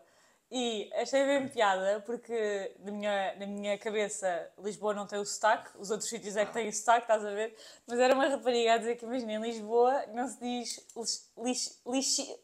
E 0.55 0.87
achei 0.93 1.25
bem 1.25 1.47
piada 1.47 1.99
porque 2.05 2.75
na 2.81 2.91
minha, 2.91 3.35
na 3.39 3.47
minha 3.47 3.75
cabeça 3.79 4.51
Lisboa 4.59 4.93
não 4.93 5.07
tem 5.07 5.17
o 5.17 5.25
sotaque, 5.25 5.71
os 5.79 5.89
outros 5.89 6.07
sítios 6.07 6.37
é 6.37 6.45
que 6.45 6.53
têm 6.53 6.69
o 6.69 6.71
sotaque, 6.73 7.01
estás 7.05 7.25
a 7.25 7.31
ver? 7.31 7.55
Mas 7.87 7.97
era 7.97 8.13
uma 8.13 8.27
rapariga 8.27 8.73
a 8.75 8.77
dizer 8.77 8.95
que 8.95 9.03
imagina, 9.03 9.33
em 9.33 9.41
Lisboa 9.41 10.05
não 10.13 10.27
se 10.27 10.39
diz 10.39 10.87
lix, 10.95 11.31
lix, 11.35 11.81
lixi- 11.87 12.39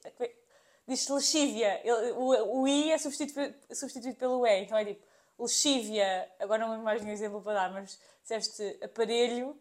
diz 0.88 1.08
lexívia. 1.08 1.84
O, 2.18 2.62
o 2.62 2.68
I 2.68 2.92
é 2.94 2.98
substituído, 2.98 3.56
substituído 3.76 4.18
pelo 4.18 4.44
E, 4.48 4.64
então 4.64 4.76
é 4.76 4.86
tipo 4.86 5.06
lexívia. 5.38 6.32
Agora 6.40 6.64
não 6.64 6.72
lembro 6.72 6.86
mais 6.86 7.02
nenhum 7.04 7.14
exemplo 7.14 7.44
para 7.44 7.54
dar, 7.54 7.72
mas 7.72 8.00
disseste 8.24 8.80
aparelho 8.84 9.56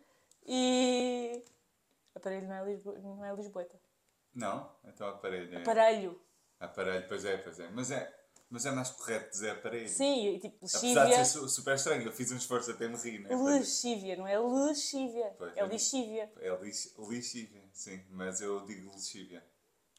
e. 0.47 1.45
Aparelho 2.15 2.49
não 2.49 2.55
é, 2.55 2.65
Lisbo... 2.65 2.99
não 2.99 3.25
é 3.27 3.35
Lisboeta. 3.35 3.79
Não? 4.35 4.75
Então 4.85 5.07
aparelho. 5.07 5.55
É. 5.55 5.61
Aparelho. 5.61 6.19
Aparelho, 6.59 7.07
pois 7.07 7.25
é, 7.27 7.37
pois 7.37 7.61
é. 7.61 7.69
Mas 7.69 7.91
é, 7.91 8.18
mas 8.51 8.65
é 8.67 8.71
mais 8.71 8.91
correto 8.91 9.31
dizer 9.31 9.51
aparelho. 9.51 9.89
Sim, 9.89 10.35
e 10.35 10.39
tipo, 10.41 10.57
Apesar 10.67 10.81
de 10.81 10.95
lexívia. 11.11 11.25
ser 11.25 11.39
su- 11.39 11.49
super 11.49 11.75
estranho, 11.75 12.03
eu 12.07 12.13
fiz 12.13 12.31
um 12.33 12.37
esforço 12.37 12.71
até 12.71 12.89
me 12.89 12.97
rir, 12.97 13.19
né? 13.21 13.35
Lexívia, 13.35 14.17
não 14.17 14.27
é 14.27 14.39
lexívia. 14.39 15.35
Pois, 15.39 15.57
é 15.57 15.67
lixívia. 15.67 16.33
É 16.41 16.57
lix, 16.57 16.95
lixívia, 16.99 17.63
sim, 17.73 18.05
mas 18.11 18.41
eu 18.41 18.65
digo 18.67 18.91
lixívia. 18.95 19.45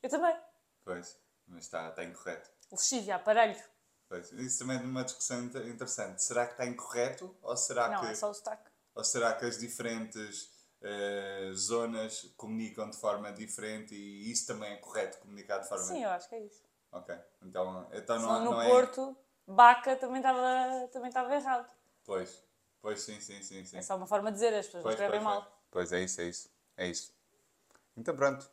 Eu 0.02 0.10
também. 0.10 0.36
Pois, 0.84 1.18
mas 1.48 1.66
está, 1.66 1.90
está 1.90 2.04
incorreto. 2.04 2.50
Lexívia, 2.72 3.16
aparelho. 3.16 3.62
Pois, 4.08 4.32
isso 4.32 4.60
também 4.60 4.78
é 4.78 4.82
uma 4.82 5.04
discussão 5.04 5.44
inter- 5.44 5.68
interessante. 5.68 6.24
Será 6.24 6.46
que 6.48 6.54
está 6.54 6.66
incorreto 6.66 7.36
ou 7.44 7.56
será, 7.56 7.90
Não, 7.90 8.02
que, 8.02 8.08
é 8.08 8.16
só 8.16 8.30
o 8.32 8.34
sotaque. 8.34 8.70
ou 8.96 9.04
será 9.04 9.34
que 9.36 9.46
as 9.46 9.60
diferentes 9.60 10.50
eh, 10.82 11.52
zonas 11.54 12.34
comunicam 12.36 12.90
de 12.90 12.98
forma 12.98 13.32
diferente 13.32 13.94
e 13.94 14.32
isso 14.32 14.48
também 14.48 14.72
é 14.74 14.78
correto 14.78 15.20
comunicar 15.20 15.60
de 15.60 15.68
forma 15.68 15.84
Sim, 15.84 16.04
eu 16.04 16.10
acho 16.10 16.28
que 16.28 16.36
é 16.36 16.46
isso. 16.46 16.64
Ok, 16.92 17.16
então, 17.44 17.88
então 17.94 18.20
não, 18.20 18.28
Só 18.28 18.40
no 18.40 18.52
não 18.52 18.62
é. 18.62 18.68
Porto, 18.70 19.16
Baca 19.48 19.96
também 19.96 20.18
estava 20.18 20.88
também 20.92 21.08
estava 21.10 21.34
errado. 21.36 21.72
Pois, 22.04 22.44
pois 22.82 23.02
sim, 23.02 23.20
sim, 23.20 23.42
sim. 23.42 23.64
sim. 23.66 23.78
É 23.78 23.82
só 23.82 23.96
uma 23.96 24.08
forma 24.08 24.32
de 24.32 24.36
dizer, 24.36 24.54
as 24.54 24.66
pessoas 24.66 24.84
não 24.84 24.92
escrevem 24.92 25.20
pois, 25.20 25.36
mal. 25.36 25.62
pois. 25.72 25.92
É 25.94 26.02
isso, 26.02 26.22
é 26.22 26.26
isso. 26.26 26.50
É 26.78 26.88
isso. 26.88 27.14
Então 27.96 28.16
pronto. 28.16 28.50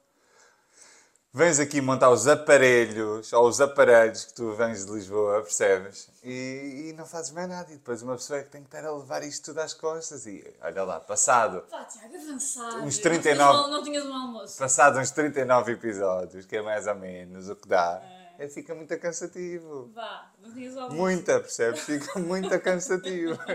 Vens 1.37 1.61
aqui 1.61 1.83
montar 1.83 2.09
os 2.09 2.27
aparelhos, 2.27 3.31
ou 3.35 3.47
os 3.47 3.61
aparelhos 3.61 4.25
que 4.25 4.33
tu 4.33 4.55
vens 4.55 4.87
de 4.87 4.93
Lisboa, 4.93 5.43
percebes? 5.43 6.09
E, 6.25 6.89
e 6.89 6.93
não 6.95 7.05
fazes 7.05 7.31
mais 7.31 7.47
nada. 7.47 7.71
E 7.71 7.77
depois 7.77 8.01
uma 8.01 8.15
pessoa 8.15 8.39
é 8.39 8.43
que 8.43 8.49
tem 8.49 8.63
que 8.63 8.69
estar 8.69 8.89
a 8.89 8.91
levar 8.91 9.23
isto 9.23 9.45
tudo 9.45 9.61
às 9.61 9.75
costas. 9.75 10.27
E 10.27 10.43
olha 10.63 10.83
lá, 10.83 10.99
passado, 10.99 11.61
Pá, 11.71 11.85
Tiago, 11.85 12.17
avançar. 12.17 12.79
Uns 12.83 12.97
39. 12.97 13.71
Não 13.71 13.83
tinhas 13.83 14.07
um 14.07 14.15
almoço. 14.15 14.57
passado 14.57 14.99
uns 14.99 15.11
39 15.11 15.73
episódios, 15.73 16.47
que 16.47 16.57
é 16.57 16.63
mais 16.63 16.87
ou 16.87 16.95
menos 16.95 17.51
o 17.51 17.55
que 17.55 17.69
dá, 17.69 18.03
é, 18.39 18.49
fica 18.49 18.75
muito 18.75 18.99
cansativo. 18.99 19.91
Vá, 19.95 20.33
almoço. 20.43 20.95
Muita, 20.95 21.41
percebes? 21.41 21.81
Fica 21.83 22.19
muito 22.21 22.59
cansativo. 22.61 23.39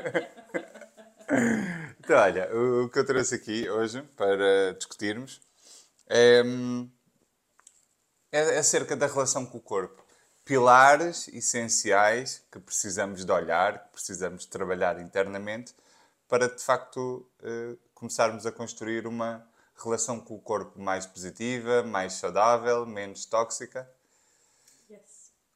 Então, 2.03 2.17
olha, 2.17 2.53
o, 2.53 2.85
o 2.85 2.89
que 2.89 2.99
eu 2.99 3.05
trouxe 3.05 3.35
aqui 3.35 3.69
hoje 3.69 4.01
para 4.17 4.73
discutirmos 4.73 5.39
é, 6.09 6.43
hum, 6.43 6.91
é 8.31 8.57
acerca 8.57 8.97
da 8.97 9.07
relação 9.07 9.45
com 9.45 9.57
o 9.57 9.61
corpo. 9.61 10.03
Pilares 10.43 11.29
essenciais 11.29 12.43
que 12.51 12.59
precisamos 12.59 13.23
de 13.23 13.31
olhar, 13.31 13.85
que 13.85 13.91
precisamos 13.93 14.41
de 14.41 14.49
trabalhar 14.49 14.99
internamente 14.99 15.73
para, 16.27 16.49
de 16.49 16.61
facto, 16.61 17.29
eh, 17.43 17.77
começarmos 17.93 18.45
a 18.45 18.51
construir 18.51 19.05
uma 19.05 19.45
relação 19.75 20.19
com 20.19 20.35
o 20.35 20.41
corpo 20.41 20.79
mais 20.79 21.05
positiva, 21.05 21.83
mais 21.83 22.13
saudável, 22.13 22.85
menos 22.85 23.25
tóxica. 23.25 23.89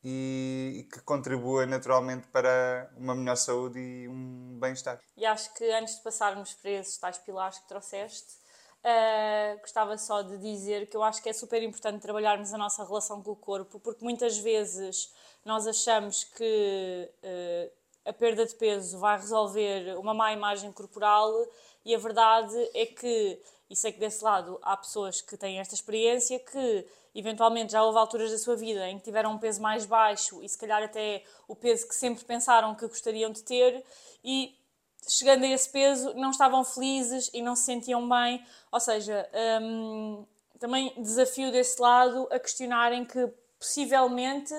E 0.07 0.87
que 0.93 1.01
contribua 1.01 1.65
naturalmente 1.65 2.27
para 2.27 2.91
uma 2.95 3.15
melhor 3.15 3.35
saúde 3.35 3.79
e 3.79 4.07
um 4.07 4.55
bem-estar. 4.59 4.99
E 5.17 5.25
acho 5.25 5.51
que 5.55 5.63
antes 5.71 5.95
de 5.95 6.03
passarmos 6.03 6.53
para 6.53 6.69
esses 6.69 6.95
tais 6.97 7.17
pilares 7.17 7.57
que 7.57 7.67
trouxeste, 7.67 8.35
eh, 8.83 9.57
gostava 9.59 9.97
só 9.97 10.21
de 10.21 10.37
dizer 10.37 10.87
que 10.87 10.95
eu 10.95 11.01
acho 11.01 11.23
que 11.23 11.29
é 11.29 11.33
super 11.33 11.63
importante 11.63 12.03
trabalharmos 12.03 12.53
a 12.53 12.57
nossa 12.57 12.85
relação 12.85 13.23
com 13.23 13.31
o 13.31 13.35
corpo, 13.35 13.79
porque 13.79 14.03
muitas 14.03 14.37
vezes 14.37 15.11
nós 15.43 15.65
achamos 15.65 16.23
que 16.23 17.11
eh, 17.23 17.71
a 18.05 18.13
perda 18.13 18.45
de 18.45 18.53
peso 18.53 18.99
vai 18.99 19.17
resolver 19.17 19.97
uma 19.97 20.13
má 20.13 20.31
imagem 20.31 20.71
corporal 20.71 21.33
e 21.83 21.95
a 21.95 21.97
verdade 21.97 22.55
é 22.75 22.85
que, 22.85 23.41
e 23.71 23.75
sei 23.75 23.91
que 23.91 23.99
desse 23.99 24.23
lado 24.23 24.59
há 24.61 24.77
pessoas 24.77 25.19
que 25.19 25.35
têm 25.35 25.59
esta 25.59 25.73
experiência, 25.73 26.37
que 26.37 26.87
eventualmente 27.15 27.71
já 27.71 27.83
houve 27.83 27.97
alturas 27.97 28.29
da 28.29 28.37
sua 28.37 28.55
vida 28.55 28.87
em 28.89 28.97
que 28.97 29.05
tiveram 29.05 29.31
um 29.31 29.37
peso 29.37 29.61
mais 29.61 29.85
baixo 29.85 30.43
e 30.43 30.49
se 30.49 30.57
calhar 30.57 30.83
até 30.83 31.23
o 31.47 31.55
peso 31.55 31.87
que 31.87 31.95
sempre 31.95 32.25
pensaram 32.25 32.75
que 32.75 32.85
gostariam 32.87 33.31
de 33.31 33.41
ter 33.41 33.83
e 34.23 34.53
chegando 35.07 35.45
a 35.45 35.47
esse 35.47 35.69
peso 35.71 36.13
não 36.15 36.31
estavam 36.31 36.63
felizes 36.63 37.29
e 37.33 37.41
não 37.41 37.55
se 37.55 37.63
sentiam 37.63 38.07
bem. 38.07 38.45
Ou 38.71 38.79
seja, 38.79 39.29
hum, 39.61 40.25
também 40.59 40.93
desafio 41.01 41.51
desse 41.51 41.81
lado 41.81 42.27
a 42.31 42.39
questionarem 42.39 43.05
que 43.05 43.27
possivelmente 43.57 44.53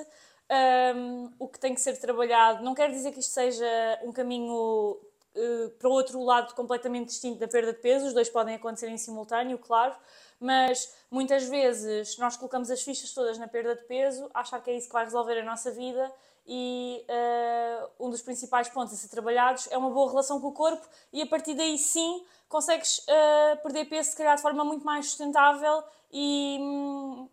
hum, 0.94 1.32
o 1.38 1.48
que 1.48 1.58
tem 1.58 1.75
que 1.75 1.80
ser 1.80 1.98
trabalhado 1.98 2.64
não 2.64 2.75
quer 2.75 2.90
dizer 2.90 3.12
que 3.12 3.20
isto 3.20 3.32
seja 3.32 3.66
um 4.02 4.12
caminho 4.12 4.98
eh, 5.36 5.70
para 5.78 5.88
o 5.88 5.92
outro 5.92 6.22
lado 6.22 6.54
completamente 6.54 7.08
distinto 7.08 7.38
da 7.38 7.46
perda 7.46 7.72
de 7.75 7.80
peso, 7.80 8.06
os 8.06 8.14
dois 8.14 8.30
podem 8.30 8.54
acontecer 8.54 8.88
em 8.88 8.96
simultâneo, 8.96 9.58
claro, 9.58 9.94
mas 10.40 10.95
muitas 11.11 11.45
vezes 11.45 12.16
nós 12.19 12.37
colocamos 12.37 12.71
as 12.71 12.83
fichas 12.83 13.12
todas 13.12 13.38
na 13.38 13.49
perda 13.49 13.75
de 13.76 13.83
peso, 13.85 14.31
achar 14.35 14.61
que 14.62 14.71
é 14.71 14.76
isso 14.76 14.87
que 14.88 14.93
vai 14.93 15.05
resolver 15.05 15.38
a 15.38 15.45
nossa 15.45 15.71
vida 15.71 16.12
e 16.47 17.05
eh, 17.09 17.88
um 17.99 18.09
dos 18.11 18.23
principais 18.23 18.69
pontos 18.69 18.95
a 18.95 18.97
ser 18.97 19.09
trabalhados 19.09 19.66
é 19.71 19.76
uma 19.76 19.90
boa 19.90 20.09
relação 20.11 20.40
com 20.40 20.49
o 20.49 20.52
corpo 20.52 20.87
e 21.12 21.21
a 21.23 21.26
partir 21.26 21.55
daí 21.55 21.76
sim 21.76 22.25
consegues 22.49 23.02
eh, 23.09 23.57
perder 23.57 23.87
peso 23.87 24.11
se 24.11 24.16
calhar 24.16 24.37
de 24.37 24.43
forma 24.43 24.64
muito 24.64 24.85
mais 24.85 25.07
sustentável 25.07 25.83
e 26.12 26.59
hum, 26.61 27.28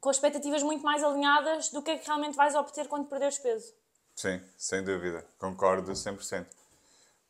com 0.00 0.10
expectativas 0.10 0.62
muito 0.62 0.82
mais 0.82 1.04
alinhadas 1.04 1.68
do 1.68 1.82
que 1.82 1.90
é 1.90 1.98
que 1.98 2.06
realmente 2.06 2.34
vais 2.34 2.54
obter 2.54 2.88
quando 2.88 3.06
perderes 3.08 3.38
peso. 3.38 3.74
Sim, 4.16 4.40
sem 4.56 4.82
dúvida. 4.82 5.26
Concordo 5.38 5.92
100%. 5.92 6.46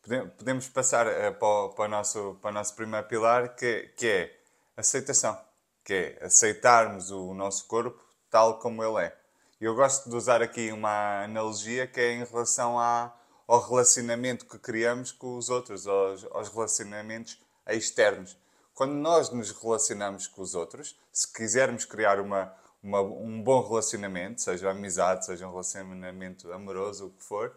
Pode- 0.03 0.31
Podemos 0.39 0.69
passar 0.69 1.07
eh, 1.09 1.31
para, 1.33 1.49
o, 1.49 1.69
para, 1.71 1.85
o 1.87 1.89
nosso, 1.89 2.39
para 2.41 2.51
o 2.51 2.55
nosso 2.55 2.75
primeiro 2.77 3.07
pilar, 3.09 3.55
que, 3.57 3.93
que 3.97 4.07
é 4.07 4.40
aceitação. 4.81 5.39
Que 5.85 6.17
é 6.21 6.25
aceitarmos 6.27 7.11
o 7.11 7.33
nosso 7.35 7.67
corpo 7.67 7.99
tal 8.31 8.59
como 8.59 8.83
ele 8.85 9.07
é. 9.07 9.17
Eu 9.61 9.75
gosto 9.75 10.09
de 10.09 10.17
usar 10.17 10.41
aqui 10.43 10.73
uma 10.73 11.25
analogia 11.25 11.87
que 11.87 12.01
é 12.01 12.13
em 12.13 12.25
relação 12.25 12.79
à, 12.79 13.13
ao 13.47 13.61
relacionamento 13.61 14.47
que 14.47 14.59
criamos 14.59 15.13
com 15.13 15.37
os 15.37 15.51
outros, 15.51 15.87
aos, 15.87 16.25
aos 16.31 16.49
relacionamentos 16.49 17.39
externos. 17.69 18.37
Quando 18.75 18.93
nós 18.95 19.31
nos 19.31 19.51
relacionamos 19.51 20.27
com 20.27 20.41
os 20.43 20.55
outros, 20.55 20.97
se 21.13 21.31
quisermos 21.33 21.85
criar 21.85 22.21
uma, 22.21 22.53
uma- 22.83 23.03
um 23.03 23.43
bom 23.43 23.67
relacionamento, 23.67 24.41
seja 24.41 24.71
amizade, 24.71 25.27
seja 25.27 25.47
um 25.47 25.51
relacionamento 25.51 26.51
amoroso, 26.53 27.07
o 27.07 27.11
que 27.11 27.23
for, 27.23 27.55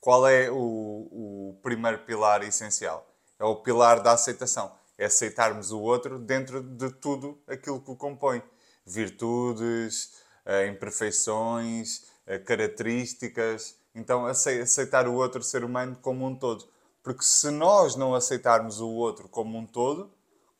qual 0.00 0.26
é 0.26 0.50
o, 0.50 0.56
o 0.56 1.58
primeiro 1.62 1.98
pilar 1.98 2.42
essencial? 2.42 3.06
É 3.38 3.44
o 3.44 3.56
pilar 3.56 4.00
da 4.00 4.12
aceitação. 4.12 4.72
É 4.98 5.06
aceitarmos 5.06 5.70
o 5.72 5.80
outro 5.80 6.18
dentro 6.18 6.62
de 6.62 6.90
tudo 6.92 7.38
aquilo 7.46 7.80
que 7.80 7.90
o 7.90 7.96
compõe. 7.96 8.42
Virtudes, 8.84 10.12
eh, 10.44 10.66
imperfeições, 10.68 12.04
eh, 12.26 12.38
características. 12.38 13.76
Então, 13.94 14.26
acei- 14.26 14.60
aceitar 14.60 15.06
o 15.08 15.14
outro 15.14 15.42
ser 15.42 15.64
humano 15.64 15.96
como 16.00 16.26
um 16.26 16.34
todo. 16.34 16.68
Porque 17.02 17.22
se 17.24 17.50
nós 17.50 17.96
não 17.96 18.14
aceitarmos 18.14 18.80
o 18.80 18.88
outro 18.88 19.28
como 19.28 19.58
um 19.58 19.66
todo, 19.66 20.10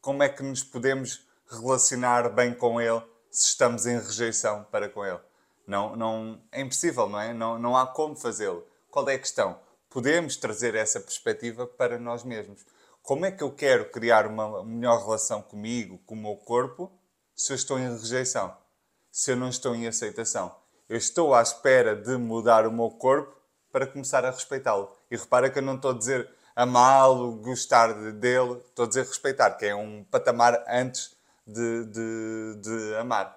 como 0.01 0.23
é 0.23 0.29
que 0.29 0.43
nos 0.43 0.63
podemos 0.63 1.27
relacionar 1.49 2.29
bem 2.31 2.55
com 2.55 2.81
ele 2.81 3.01
se 3.31 3.47
estamos 3.49 3.87
em 3.87 3.99
rejeição 3.99 4.65
para 4.71 4.89
com 4.89 5.05
ele? 5.05 5.21
Não, 5.67 5.95
não, 5.95 6.43
é 6.51 6.61
impossível, 6.61 7.09
não 7.09 7.21
é? 7.21 7.33
Não, 7.33 7.59
não 7.59 7.77
há 7.77 7.87
como 7.87 8.17
fazê-lo. 8.17 8.67
Qual 8.91 9.09
é 9.09 9.15
a 9.15 9.19
questão? 9.19 9.59
Podemos 9.89 10.37
trazer 10.37 10.75
essa 10.75 10.99
perspectiva 11.01 11.67
para 11.67 11.99
nós 11.99 12.25
mesmos. 12.25 12.65
Como 13.03 13.27
é 13.27 13.33
que 13.33 13.43
eu 13.43 13.51
quero 13.51 13.91
criar 13.91 14.29
uma 14.29 14.63
melhor 14.63 15.03
relação 15.03 15.43
comigo, 15.43 15.99
com 16.07 16.15
o 16.15 16.19
meu 16.19 16.37
corpo, 16.37 16.89
se 17.35 17.53
eu 17.53 17.57
estou 17.57 17.77
em 17.77 17.91
rejeição? 17.91 18.57
Se 19.11 19.33
eu 19.33 19.37
não 19.37 19.49
estou 19.49 19.75
em 19.75 19.89
aceitação? 19.89 20.55
Eu 20.89 20.97
estou 20.97 21.35
à 21.35 21.43
espera 21.43 21.97
de 21.97 22.17
mudar 22.17 22.65
o 22.65 22.73
meu 22.73 22.91
corpo 22.91 23.37
para 23.73 23.89
começar 23.89 24.25
a 24.25 24.31
respeitá-lo. 24.31 24.89
E 25.11 25.17
repara 25.17 25.51
que 25.51 25.59
eu 25.59 25.63
não 25.63 25.75
estou 25.75 25.91
a 25.91 25.99
dizer 25.99 26.31
amá-lo, 26.55 27.33
gostar 27.39 27.93
de- 27.93 28.13
dele, 28.13 28.63
estou 28.69 28.85
a 28.85 28.89
dizer 28.89 29.05
respeitar, 29.05 29.51
que 29.53 29.67
é 29.67 29.75
um 29.75 30.05
patamar 30.05 30.65
antes 30.69 31.17
de, 31.45 31.85
de, 31.87 32.55
de 32.61 32.95
amar. 33.01 33.37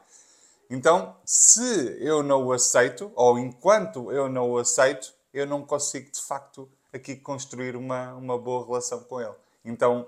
Então, 0.69 1.15
se 1.25 1.97
eu 1.99 2.21
não 2.21 2.45
o 2.45 2.53
aceito, 2.53 3.11
ou 3.15 3.39
enquanto 3.39 4.11
eu 4.11 4.29
não 4.29 4.51
o 4.51 4.57
aceito, 4.59 5.11
eu 5.33 5.47
não 5.47 5.65
consigo 5.65 6.11
de 6.11 6.21
facto 6.21 6.69
aqui 6.93 7.15
construir 7.15 7.75
uma, 7.75 8.13
uma 8.13 8.37
boa 8.37 8.63
relação 8.63 8.99
com 8.99 9.19
ele. 9.19 9.33
Então, 9.65 10.07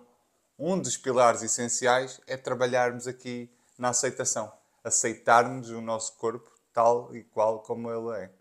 um 0.58 0.80
dos 0.80 0.96
pilares 0.96 1.42
essenciais 1.42 2.22
é 2.28 2.38
trabalharmos 2.38 3.08
aqui 3.08 3.50
na 3.78 3.90
aceitação. 3.90 4.52
Aceitarmos 4.84 5.70
o 5.70 5.82
nosso 5.82 6.16
corpo 6.18 6.50
tal 6.72 7.14
e 7.16 7.24
qual 7.24 7.60
como 7.60 7.92
ele 7.92 8.24
é. 8.24 8.32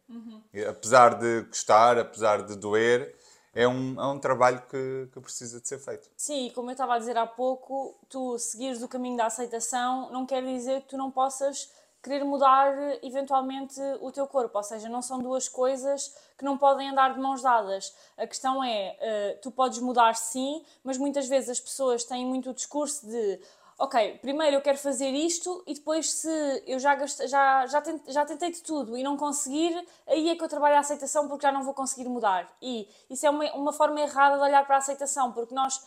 E, 0.53 0.65
apesar 0.65 1.15
de 1.15 1.43
gostar, 1.43 1.99
apesar 1.99 2.43
de 2.43 2.55
doer, 2.55 3.17
é 3.55 3.67
um, 3.67 3.99
é 3.99 4.07
um 4.07 4.19
trabalho 4.19 4.63
que, 4.69 5.09
que 5.11 5.21
precisa 5.21 5.59
de 5.59 5.67
ser 5.67 5.79
feito. 5.79 6.11
Sim, 6.15 6.53
como 6.55 6.69
eu 6.69 6.73
estava 6.73 6.95
a 6.95 6.99
dizer 6.99 7.17
há 7.17 7.27
pouco, 7.27 7.99
tu 8.11 8.39
seguires 8.39 8.83
o 8.83 8.89
caminho 8.89 9.17
da 9.17 9.27
aceitação 9.27 10.13
não 10.13 10.27
quer 10.27 10.45
dizer 10.45 10.83
que 10.83 10.89
tu 10.89 10.99
não 10.99 11.11
possas 11.11 11.71
querer 12.07 12.25
mudar 12.25 12.73
eventualmente 13.03 13.81
o 14.01 14.13
teu 14.13 14.29
corpo, 14.29 14.57
ou 14.57 14.63
seja, 14.63 14.89
não 14.89 15.03
são 15.03 15.19
duas 15.19 15.49
coisas 15.49 16.15
que 16.39 16.45
não 16.45 16.57
podem 16.57 16.89
andar 16.89 17.13
de 17.13 17.21
mãos 17.21 17.43
dadas. 17.43 17.93
A 18.17 18.29
questão 18.29 18.63
é, 18.63 18.97
eh, 19.01 19.39
tu 19.43 19.51
podes 19.51 19.81
mudar 19.81 20.15
sim, 20.15 20.65
mas 20.85 20.97
muitas 20.97 21.27
vezes 21.27 21.51
as 21.51 21.59
pessoas 21.59 22.05
têm 22.05 22.25
muito 22.25 22.51
o 22.51 22.55
discurso 22.55 23.05
de 23.07 23.41
ok, 23.77 24.19
primeiro 24.23 24.57
eu 24.57 24.63
quero 24.63 24.79
fazer 24.79 25.11
isto 25.11 25.63
e 25.67 25.75
depois 25.75 26.11
se 26.11 26.63
eu 26.67 26.79
já, 26.79 26.95
gastei, 26.95 27.27
já, 27.27 27.67
já, 27.67 27.83
tentei, 27.83 28.13
já 28.13 28.25
tentei 28.25 28.51
de 28.53 28.63
tudo 28.63 28.97
e 28.97 29.03
não 29.03 29.17
conseguir, 29.17 29.87
aí 30.07 30.31
é 30.31 30.37
que 30.37 30.45
eu 30.45 30.49
trabalho 30.49 30.77
a 30.77 30.79
aceitação 30.79 31.27
porque 31.29 31.43
já 31.43 31.53
não 31.53 31.65
vou 31.65 31.75
conseguir 31.75 32.09
mudar. 32.09 32.49
E 32.63 32.89
isso 33.11 33.27
é 33.27 33.31
uma, 33.31 33.45
uma 33.55 33.73
forma 33.73 34.01
errada 34.01 34.37
de 34.37 34.43
olhar 34.43 34.65
para 34.65 34.77
a 34.77 34.79
aceitação, 34.79 35.33
porque 35.33 35.55
nós 35.55 35.85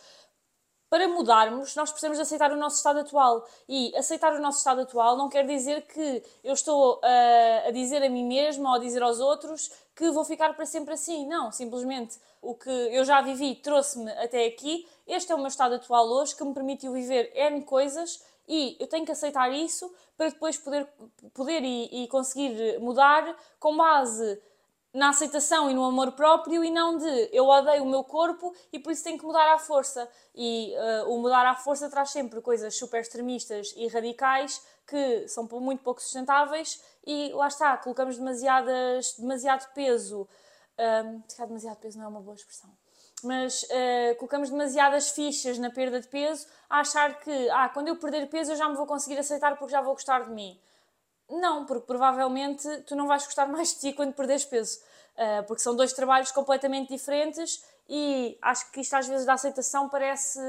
para 0.89 1.07
mudarmos, 1.07 1.75
nós 1.75 1.91
precisamos 1.91 2.19
aceitar 2.19 2.51
o 2.51 2.55
nosso 2.55 2.77
estado 2.77 2.99
atual. 2.99 3.47
E 3.67 3.95
aceitar 3.95 4.33
o 4.33 4.41
nosso 4.41 4.57
estado 4.57 4.81
atual 4.81 5.15
não 5.15 5.29
quer 5.29 5.45
dizer 5.45 5.83
que 5.83 6.23
eu 6.43 6.53
estou 6.53 6.95
uh, 6.95 7.67
a 7.67 7.71
dizer 7.71 8.03
a 8.03 8.09
mim 8.09 8.25
mesma 8.25 8.69
ou 8.69 8.75
a 8.75 8.79
dizer 8.79 9.03
aos 9.03 9.19
outros 9.19 9.71
que 9.95 10.09
vou 10.09 10.25
ficar 10.25 10.55
para 10.55 10.65
sempre 10.65 10.95
assim. 10.95 11.27
Não, 11.27 11.51
simplesmente 11.51 12.17
o 12.41 12.55
que 12.55 12.69
eu 12.69 13.03
já 13.03 13.21
vivi 13.21 13.55
trouxe-me 13.55 14.11
até 14.13 14.45
aqui. 14.47 14.87
Este 15.05 15.31
é 15.31 15.35
o 15.35 15.37
meu 15.37 15.47
estado 15.47 15.75
atual 15.75 16.07
hoje 16.07 16.35
que 16.35 16.43
me 16.43 16.53
permitiu 16.53 16.91
viver 16.91 17.31
N 17.35 17.61
coisas 17.63 18.23
e 18.47 18.75
eu 18.79 18.87
tenho 18.87 19.05
que 19.05 19.11
aceitar 19.11 19.51
isso 19.51 19.93
para 20.17 20.29
depois 20.29 20.57
poder, 20.57 20.87
poder 21.35 21.63
e, 21.63 22.03
e 22.03 22.07
conseguir 22.07 22.79
mudar 22.79 23.37
com 23.59 23.77
base 23.77 24.41
na 24.93 25.09
aceitação 25.09 25.69
e 25.69 25.73
no 25.73 25.85
amor 25.85 26.13
próprio 26.13 26.63
e 26.63 26.71
não 26.71 26.97
de 26.97 27.29
eu 27.31 27.45
odeio 27.45 27.83
o 27.83 27.89
meu 27.89 28.03
corpo 28.03 28.53
e 28.73 28.79
por 28.79 28.91
isso 28.91 29.03
tenho 29.03 29.19
que 29.19 29.25
mudar 29.25 29.53
à 29.53 29.59
força. 29.59 30.09
E 30.35 30.73
uh, 31.03 31.13
o 31.13 31.19
mudar 31.21 31.45
à 31.45 31.55
força 31.55 31.89
traz 31.89 32.09
sempre 32.09 32.41
coisas 32.41 32.75
super 32.75 33.01
extremistas 33.01 33.73
e 33.77 33.87
radicais 33.87 34.61
que 34.87 35.27
são 35.27 35.47
muito 35.61 35.83
pouco 35.83 36.01
sustentáveis 36.01 36.81
e 37.05 37.31
lá 37.33 37.47
está, 37.47 37.77
colocamos 37.77 38.17
demasiadas, 38.17 39.15
demasiado 39.17 39.71
peso. 39.73 40.27
Um, 40.79 41.21
se 41.27 41.45
demasiado 41.45 41.77
peso 41.77 41.97
não 41.97 42.05
é 42.05 42.07
uma 42.07 42.21
boa 42.21 42.35
expressão. 42.35 42.69
Mas 43.23 43.63
uh, 43.63 44.15
colocamos 44.17 44.49
demasiadas 44.49 45.09
fichas 45.09 45.59
na 45.59 45.69
perda 45.69 45.99
de 45.99 46.07
peso 46.07 46.47
a 46.69 46.79
achar 46.79 47.19
que 47.19 47.49
ah, 47.49 47.69
quando 47.69 47.89
eu 47.89 47.97
perder 47.97 48.27
peso 48.29 48.53
eu 48.53 48.55
já 48.55 48.67
me 48.67 48.75
vou 48.75 48.87
conseguir 48.87 49.19
aceitar 49.19 49.57
porque 49.57 49.71
já 49.71 49.81
vou 49.81 49.93
gostar 49.93 50.23
de 50.23 50.31
mim. 50.31 50.59
Não, 51.29 51.65
porque 51.65 51.85
provavelmente 51.85 52.67
tu 52.81 52.95
não 52.95 53.07
vais 53.07 53.23
gostar 53.23 53.47
mais 53.47 53.73
de 53.73 53.79
ti 53.79 53.93
quando 53.93 54.13
perderes 54.13 54.45
peso. 54.45 54.79
Uh, 55.15 55.43
porque 55.45 55.61
são 55.61 55.75
dois 55.75 55.93
trabalhos 55.93 56.31
completamente 56.31 56.89
diferentes 56.89 57.63
e 57.87 58.37
acho 58.41 58.71
que 58.71 58.81
isto 58.81 58.93
às 58.95 59.07
vezes 59.07 59.25
da 59.25 59.33
aceitação 59.33 59.89
parece 59.89 60.39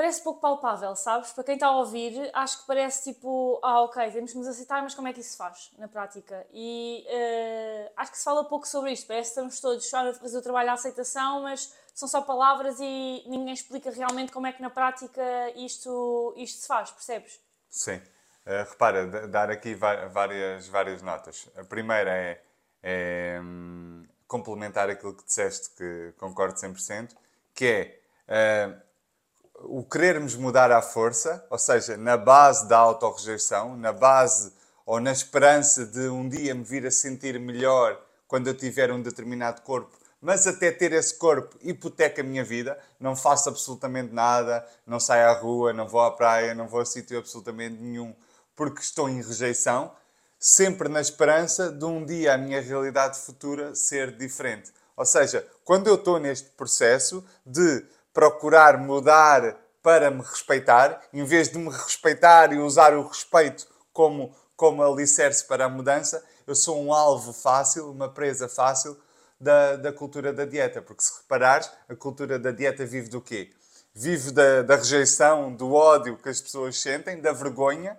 parece 0.00 0.22
pouco 0.22 0.40
palpável, 0.40 0.96
sabes? 0.96 1.30
Para 1.30 1.44
quem 1.44 1.54
está 1.56 1.66
a 1.66 1.76
ouvir, 1.76 2.30
acho 2.32 2.60
que 2.60 2.66
parece 2.66 3.12
tipo, 3.12 3.60
ah, 3.62 3.82
ok, 3.82 4.10
temos 4.10 4.32
que 4.32 4.38
nos 4.38 4.48
aceitar, 4.48 4.82
mas 4.82 4.94
como 4.94 5.08
é 5.08 5.12
que 5.12 5.20
isso 5.20 5.32
se 5.32 5.36
faz 5.36 5.70
na 5.76 5.88
prática? 5.88 6.46
E 6.54 7.04
uh, 7.06 7.92
acho 7.98 8.10
que 8.10 8.16
se 8.16 8.24
fala 8.24 8.42
pouco 8.44 8.66
sobre 8.66 8.92
isto. 8.92 9.06
Parece 9.06 9.28
que 9.28 9.32
estamos 9.32 9.60
todos 9.60 9.92
a 9.92 10.14
fazer 10.14 10.38
o 10.38 10.42
trabalho 10.42 10.68
da 10.68 10.72
aceitação, 10.72 11.42
mas 11.42 11.74
são 11.94 12.08
só 12.08 12.22
palavras 12.22 12.80
e 12.80 13.22
ninguém 13.26 13.52
explica 13.52 13.90
realmente 13.90 14.32
como 14.32 14.46
é 14.46 14.54
que 14.54 14.62
na 14.62 14.70
prática 14.70 15.22
isto, 15.54 16.32
isto 16.34 16.62
se 16.62 16.66
faz, 16.66 16.90
percebes? 16.90 17.38
Sim. 17.68 18.00
Uh, 18.50 18.68
repara, 18.68 19.06
dar 19.28 19.48
aqui 19.48 19.76
várias, 19.76 20.66
várias 20.66 21.02
notas. 21.02 21.48
A 21.56 21.62
primeira 21.62 22.10
é, 22.10 22.42
é 22.82 23.40
hum, 23.40 24.04
complementar 24.26 24.90
aquilo 24.90 25.14
que 25.14 25.24
disseste, 25.24 25.70
que 25.76 26.12
concordo 26.18 26.58
100%, 26.58 27.10
que 27.54 27.64
é 28.26 28.74
uh, 29.62 29.78
o 29.78 29.84
querermos 29.84 30.34
mudar 30.34 30.72
à 30.72 30.82
força, 30.82 31.46
ou 31.48 31.58
seja, 31.60 31.96
na 31.96 32.16
base 32.16 32.68
da 32.68 32.76
autorrejeição, 32.76 33.76
na 33.76 33.92
base 33.92 34.52
ou 34.84 34.98
na 34.98 35.12
esperança 35.12 35.86
de 35.86 36.08
um 36.08 36.28
dia 36.28 36.52
me 36.52 36.64
vir 36.64 36.84
a 36.84 36.90
sentir 36.90 37.38
melhor 37.38 38.04
quando 38.26 38.48
eu 38.48 38.56
tiver 38.56 38.90
um 38.90 39.00
determinado 39.00 39.62
corpo, 39.62 39.96
mas 40.20 40.44
até 40.48 40.72
ter 40.72 40.92
esse 40.92 41.16
corpo 41.16 41.56
hipoteca 41.62 42.20
a 42.20 42.24
minha 42.24 42.42
vida, 42.42 42.76
não 42.98 43.14
faço 43.14 43.48
absolutamente 43.48 44.12
nada, 44.12 44.66
não 44.84 44.98
saio 44.98 45.28
à 45.28 45.32
rua, 45.34 45.72
não 45.72 45.86
vou 45.86 46.00
à 46.00 46.10
praia, 46.10 46.52
não 46.52 46.66
vou 46.66 46.80
a 46.80 46.84
sítio 46.84 47.16
absolutamente 47.16 47.80
nenhum 47.80 48.12
porque 48.60 48.82
estou 48.82 49.08
em 49.08 49.22
rejeição, 49.22 49.90
sempre 50.38 50.86
na 50.86 51.00
esperança 51.00 51.72
de 51.72 51.82
um 51.86 52.04
dia 52.04 52.34
a 52.34 52.36
minha 52.36 52.60
realidade 52.60 53.18
futura 53.18 53.74
ser 53.74 54.14
diferente. 54.14 54.70
Ou 54.94 55.06
seja, 55.06 55.48
quando 55.64 55.86
eu 55.86 55.94
estou 55.94 56.20
neste 56.20 56.50
processo 56.50 57.24
de 57.46 57.82
procurar 58.12 58.76
mudar 58.76 59.56
para 59.82 60.10
me 60.10 60.20
respeitar, 60.20 61.00
em 61.10 61.24
vez 61.24 61.48
de 61.48 61.56
me 61.56 61.70
respeitar 61.70 62.52
e 62.52 62.58
usar 62.58 62.92
o 62.92 63.08
respeito 63.08 63.66
como, 63.94 64.36
como 64.54 64.82
alicerce 64.82 65.42
para 65.46 65.64
a 65.64 65.68
mudança, 65.70 66.22
eu 66.46 66.54
sou 66.54 66.84
um 66.84 66.92
alvo 66.92 67.32
fácil, 67.32 67.90
uma 67.90 68.10
presa 68.10 68.46
fácil 68.46 68.94
da, 69.40 69.76
da 69.76 69.90
cultura 69.90 70.34
da 70.34 70.44
dieta. 70.44 70.82
Porque 70.82 71.02
se 71.02 71.16
reparares, 71.22 71.70
a 71.88 71.96
cultura 71.96 72.38
da 72.38 72.50
dieta 72.50 72.84
vive 72.84 73.08
do 73.08 73.22
quê? 73.22 73.54
Vive 73.94 74.32
da, 74.32 74.60
da 74.60 74.76
rejeição, 74.76 75.50
do 75.50 75.72
ódio 75.72 76.18
que 76.18 76.28
as 76.28 76.42
pessoas 76.42 76.78
sentem, 76.78 77.22
da 77.22 77.32
vergonha 77.32 77.98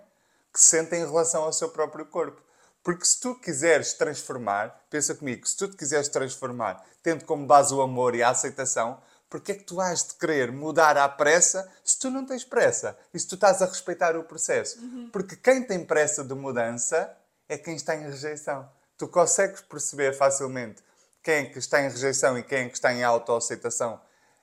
que 0.52 0.60
sentem 0.60 1.00
em 1.00 1.06
relação 1.06 1.44
ao 1.44 1.52
seu 1.52 1.68
próprio 1.68 2.04
corpo. 2.04 2.42
Porque 2.82 3.04
se 3.04 3.20
tu 3.20 3.34
quiseres 3.34 3.92
transformar, 3.94 4.84
pensa 4.90 5.14
comigo, 5.14 5.46
se 5.46 5.56
tu 5.56 5.68
te 5.68 5.76
quiseres 5.76 6.08
transformar, 6.08 6.84
tendo 7.02 7.24
como 7.24 7.46
base 7.46 7.72
o 7.72 7.80
amor 7.80 8.14
e 8.14 8.22
a 8.22 8.30
aceitação, 8.30 9.00
porque 9.30 9.52
é 9.52 9.54
que 9.54 9.64
tu 9.64 9.80
has 9.80 10.08
de 10.08 10.14
querer 10.16 10.52
mudar 10.52 10.96
à 10.98 11.08
pressa 11.08 11.66
se 11.82 11.98
tu 11.98 12.10
não 12.10 12.26
tens 12.26 12.44
pressa 12.44 12.98
e 13.14 13.18
se 13.18 13.26
tu 13.26 13.36
estás 13.36 13.62
a 13.62 13.66
respeitar 13.66 14.14
o 14.16 14.24
processo? 14.24 14.78
Uhum. 14.78 15.08
Porque 15.10 15.36
quem 15.36 15.62
tem 15.62 15.84
pressa 15.84 16.22
de 16.22 16.34
mudança 16.34 17.16
é 17.48 17.56
quem 17.56 17.74
está 17.74 17.96
em 17.96 18.02
rejeição. 18.02 18.68
Tu 18.98 19.08
consegues 19.08 19.62
perceber 19.62 20.12
facilmente 20.12 20.82
quem 21.22 21.34
é 21.34 21.44
que 21.46 21.58
está 21.58 21.80
em 21.80 21.88
rejeição 21.88 22.36
e 22.36 22.42
quem 22.42 22.66
é 22.66 22.68
que 22.68 22.74
está 22.74 22.92
em 22.92 23.02
autoaceitação 23.02 23.98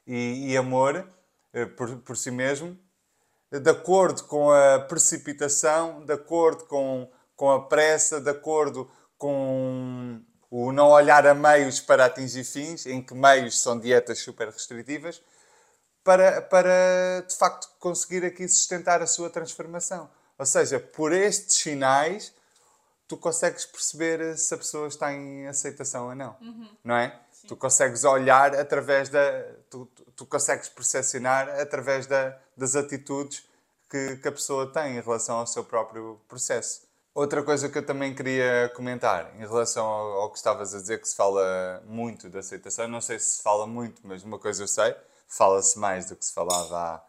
e, 0.07 0.51
e 0.51 0.57
amor 0.57 1.07
eh, 1.53 1.65
por, 1.65 1.97
por 1.97 2.17
si 2.17 2.31
mesmo 2.31 2.75
de 3.51 3.69
acordo 3.69 4.23
com 4.25 4.51
a 4.51 4.79
precipitação, 4.79 6.05
de 6.05 6.13
acordo 6.13 6.65
com, 6.65 7.09
com 7.35 7.49
a 7.49 7.67
pressa, 7.67 8.21
de 8.21 8.29
acordo 8.29 8.89
com 9.17 10.21
o 10.51 10.71
não 10.71 10.89
olhar 10.89 11.25
a 11.25 11.33
meios 11.33 11.79
para 11.79 12.05
atingir 12.05 12.43
fins, 12.43 12.85
em 12.85 13.01
que 13.01 13.13
meios 13.13 13.59
são 13.59 13.79
dietas 13.79 14.19
super 14.19 14.49
restritivas, 14.49 15.21
para, 16.03 16.41
para 16.41 17.25
de 17.27 17.35
facto 17.35 17.69
conseguir 17.79 18.25
aqui 18.25 18.47
sustentar 18.47 19.01
a 19.01 19.07
sua 19.07 19.29
transformação. 19.29 20.09
Ou 20.37 20.45
seja, 20.45 20.79
por 20.79 21.11
estes 21.11 21.57
sinais, 21.57 22.33
tu 23.07 23.17
consegues 23.17 23.65
perceber 23.65 24.37
se 24.37 24.53
a 24.53 24.57
pessoa 24.57 24.87
está 24.87 25.11
em 25.11 25.47
aceitação 25.47 26.07
ou 26.07 26.15
não, 26.15 26.35
uhum. 26.39 26.69
não 26.83 26.95
é? 26.95 27.19
Tu 27.49 27.55
consegues 27.55 28.03
olhar 28.03 28.53
através 28.53 29.09
da. 29.09 29.41
Tu, 29.71 29.83
tu, 29.87 30.03
tu 30.15 30.25
consegues 30.27 30.69
percepcionar 30.69 31.49
através 31.59 32.05
da, 32.05 32.37
das 32.55 32.75
atitudes 32.75 33.43
que, 33.89 34.17
que 34.17 34.27
a 34.27 34.31
pessoa 34.31 34.71
tem 34.71 34.97
em 34.97 35.01
relação 35.01 35.39
ao 35.39 35.47
seu 35.47 35.63
próprio 35.63 36.21
processo. 36.27 36.83
Outra 37.11 37.41
coisa 37.41 37.67
que 37.67 37.79
eu 37.79 37.83
também 37.83 38.13
queria 38.13 38.71
comentar 38.75 39.35
em 39.35 39.39
relação 39.39 39.83
ao, 39.83 40.11
ao 40.21 40.29
que 40.29 40.37
estavas 40.37 40.75
a 40.75 40.77
dizer, 40.77 41.01
que 41.01 41.09
se 41.09 41.15
fala 41.15 41.81
muito 41.87 42.29
da 42.29 42.37
aceitação, 42.37 42.87
não 42.87 43.01
sei 43.01 43.17
se 43.17 43.37
se 43.37 43.41
fala 43.41 43.65
muito, 43.65 43.99
mas 44.03 44.21
uma 44.21 44.37
coisa 44.37 44.61
eu 44.61 44.67
sei, 44.67 44.95
fala-se 45.27 45.79
mais 45.79 46.05
do 46.05 46.15
que 46.15 46.23
se 46.23 46.31
falava 46.31 47.03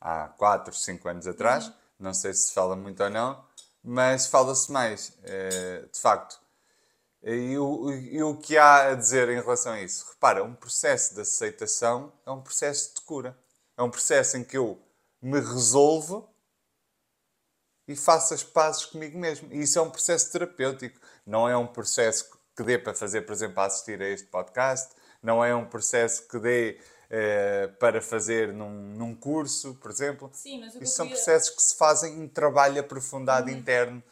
há, 0.00 0.24
há 0.24 0.28
4, 0.28 0.74
5 0.74 1.06
anos 1.10 1.26
atrás, 1.26 1.66
uhum. 1.66 1.74
não 2.00 2.14
sei 2.14 2.32
se 2.32 2.48
se 2.48 2.54
fala 2.54 2.74
muito 2.74 3.02
ou 3.02 3.10
não, 3.10 3.44
mas 3.82 4.28
fala-se 4.28 4.72
mais, 4.72 5.12
é, 5.24 5.84
de 5.92 6.00
facto. 6.00 6.42
E 7.26 7.56
o, 7.56 7.90
e 7.90 8.22
o 8.22 8.36
que 8.36 8.58
há 8.58 8.90
a 8.90 8.94
dizer 8.94 9.30
em 9.30 9.40
relação 9.40 9.72
a 9.72 9.80
isso? 9.80 10.06
Repara, 10.10 10.44
um 10.44 10.54
processo 10.54 11.14
de 11.14 11.22
aceitação 11.22 12.12
é 12.26 12.30
um 12.30 12.42
processo 12.42 12.94
de 12.94 13.00
cura. 13.00 13.36
É 13.78 13.82
um 13.82 13.90
processo 13.90 14.36
em 14.36 14.44
que 14.44 14.58
eu 14.58 14.78
me 15.22 15.40
resolvo 15.40 16.28
e 17.88 17.96
faço 17.96 18.34
as 18.34 18.42
pazes 18.42 18.84
comigo 18.84 19.18
mesmo. 19.18 19.48
E 19.50 19.62
isso 19.62 19.78
é 19.78 19.82
um 19.82 19.90
processo 19.90 20.30
terapêutico. 20.30 21.00
Não 21.26 21.48
é 21.48 21.56
um 21.56 21.66
processo 21.66 22.30
que 22.54 22.62
dê 22.62 22.78
para 22.78 22.94
fazer, 22.94 23.22
por 23.22 23.32
exemplo, 23.32 23.58
a 23.60 23.66
assistir 23.66 24.02
a 24.02 24.08
este 24.08 24.26
podcast. 24.26 24.94
Não 25.22 25.42
é 25.42 25.54
um 25.54 25.64
processo 25.64 26.28
que 26.28 26.38
dê 26.38 26.78
eh, 27.08 27.68
para 27.78 28.02
fazer 28.02 28.52
num, 28.52 28.70
num 28.70 29.14
curso, 29.14 29.74
por 29.76 29.90
exemplo. 29.90 30.30
Sim, 30.34 30.60
mas 30.60 30.74
o 30.74 30.78
que 30.78 30.84
Isso 30.84 30.94
são 30.94 31.08
processos 31.08 31.50
que 31.50 31.62
se 31.62 31.76
fazem 31.76 32.20
em 32.20 32.28
trabalho 32.28 32.78
aprofundado 32.78 33.50
uhum. 33.50 33.56
interno 33.56 34.02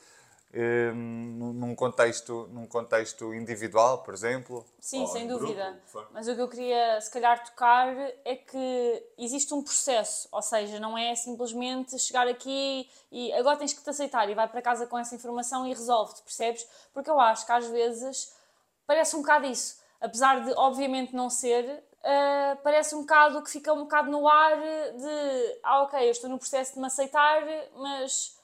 Hum, 0.55 1.55
num 1.55 1.75
contexto, 1.75 2.47
num 2.53 2.67
contexto 2.67 3.33
individual, 3.33 4.03
por 4.03 4.13
exemplo? 4.13 4.67
Sim, 4.79 5.07
sem 5.07 5.27
dúvida. 5.27 5.81
Grupo. 5.91 6.11
Mas 6.13 6.29
o 6.29 6.35
que 6.35 6.43
eu 6.43 6.49
queria, 6.49 7.01
se 7.01 7.11
calhar, 7.11 7.43
tocar 7.43 7.89
é 8.23 8.37
que 8.37 9.07
existe 9.17 9.55
um 9.55 9.63
processo, 9.63 10.29
ou 10.31 10.43
seja, 10.43 10.79
não 10.79 10.99
é 10.99 11.15
simplesmente 11.15 11.99
chegar 11.99 12.29
aqui 12.29 12.87
e 13.11 13.33
agora 13.33 13.57
tens 13.57 13.73
que 13.73 13.83
te 13.83 13.89
aceitar 13.89 14.29
e 14.29 14.35
vai 14.35 14.47
para 14.47 14.61
casa 14.61 14.87
com 14.87 14.99
essa 14.99 15.15
informação 15.15 15.67
e 15.67 15.71
resolve-te, 15.71 16.21
percebes? 16.21 16.67
Porque 16.93 17.09
eu 17.09 17.19
acho 17.19 17.47
que 17.47 17.53
às 17.53 17.67
vezes 17.69 18.37
parece 18.87 19.17
um 19.17 19.23
bocado 19.23 19.47
isso. 19.47 19.81
Apesar 20.03 20.45
de, 20.45 20.53
obviamente, 20.53 21.17
não 21.17 21.31
ser, 21.31 21.65
uh, 21.65 22.57
parece 22.63 22.95
um 22.95 23.01
bocado 23.01 23.41
que 23.43 23.51
fica 23.51 23.73
um 23.73 23.85
bocado 23.85 24.11
no 24.11 24.29
ar 24.29 24.59
de 24.59 25.59
ah, 25.63 25.85
ok, 25.85 26.07
eu 26.07 26.11
estou 26.11 26.29
no 26.29 26.39
processo 26.39 26.75
de 26.75 26.81
me 26.81 26.87
aceitar, 26.89 27.43
mas 27.75 28.37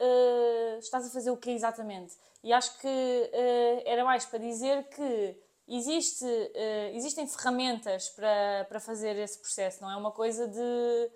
uh, 0.00 0.78
estás 0.78 1.06
a 1.06 1.10
fazer 1.10 1.30
o 1.30 1.36
que 1.36 1.50
exatamente? 1.50 2.14
E 2.42 2.52
acho 2.52 2.78
que 2.78 2.86
uh, 2.86 3.82
era 3.84 4.04
mais 4.04 4.24
para 4.24 4.38
dizer 4.38 4.84
que 4.88 5.36
existe, 5.68 6.24
uh, 6.24 6.94
existem 6.94 7.26
ferramentas 7.26 8.08
para, 8.10 8.66
para 8.68 8.80
fazer 8.80 9.16
esse 9.16 9.38
processo, 9.38 9.82
não 9.82 9.90
é 9.90 9.96
uma 9.96 10.12
coisa 10.12 10.46
de 10.46 11.10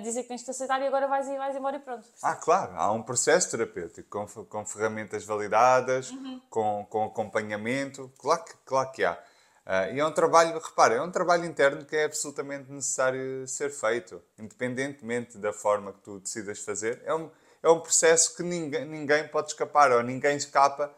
dizer 0.00 0.22
que 0.22 0.28
tens 0.28 0.44
de 0.44 0.50
aceitar 0.50 0.80
e 0.80 0.86
agora 0.86 1.08
vais, 1.08 1.26
vais 1.26 1.56
embora 1.56 1.74
e 1.74 1.80
pronto. 1.80 2.06
Ah, 2.22 2.36
claro, 2.36 2.72
há 2.76 2.92
um 2.92 3.02
processo 3.02 3.50
terapêutico 3.50 4.08
com, 4.08 4.44
com 4.44 4.64
ferramentas 4.64 5.24
validadas, 5.24 6.12
uhum. 6.12 6.40
com, 6.48 6.86
com 6.88 7.04
acompanhamento, 7.06 8.08
claro 8.16 8.44
que, 8.44 8.54
claro 8.64 8.92
que 8.92 9.04
há. 9.04 9.18
Uh, 9.64 9.94
e 9.94 10.00
é 10.00 10.04
um 10.06 10.12
trabalho, 10.12 10.58
repara, 10.58 10.94
é 10.94 11.02
um 11.02 11.10
trabalho 11.10 11.44
interno 11.44 11.84
que 11.84 11.94
é 11.94 12.04
absolutamente 12.04 12.70
necessário 12.70 13.46
ser 13.46 13.70
feito, 13.70 14.20
independentemente 14.36 15.38
da 15.38 15.52
forma 15.52 15.92
que 15.92 16.00
tu 16.00 16.18
decidas 16.18 16.58
fazer. 16.58 17.00
É 17.04 17.14
um, 17.14 17.30
é 17.62 17.70
um 17.70 17.80
processo 17.80 18.36
que 18.36 18.42
ninguém, 18.42 18.84
ninguém 18.84 19.28
pode 19.28 19.48
escapar, 19.48 19.92
ou 19.92 20.02
ninguém 20.02 20.36
escapa, 20.36 20.92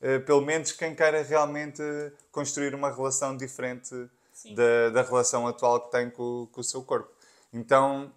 uh, 0.00 0.20
pelo 0.24 0.40
menos 0.40 0.72
quem 0.72 0.94
queira 0.94 1.22
realmente 1.22 1.82
construir 2.30 2.74
uma 2.74 2.90
relação 2.90 3.36
diferente 3.36 3.94
da, 4.54 4.90
da 4.90 5.02
relação 5.02 5.46
atual 5.46 5.80
que 5.80 5.90
tem 5.90 6.10
com, 6.10 6.48
com 6.50 6.60
o 6.60 6.64
seu 6.64 6.82
corpo. 6.82 7.10
Então 7.52 8.12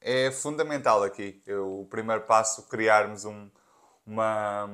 é 0.00 0.30
fundamental 0.30 1.02
aqui 1.02 1.40
eu, 1.46 1.80
o 1.80 1.86
primeiro 1.86 2.22
passo 2.22 2.62
criarmos 2.64 3.24
um, 3.24 3.48
uma, 4.06 4.68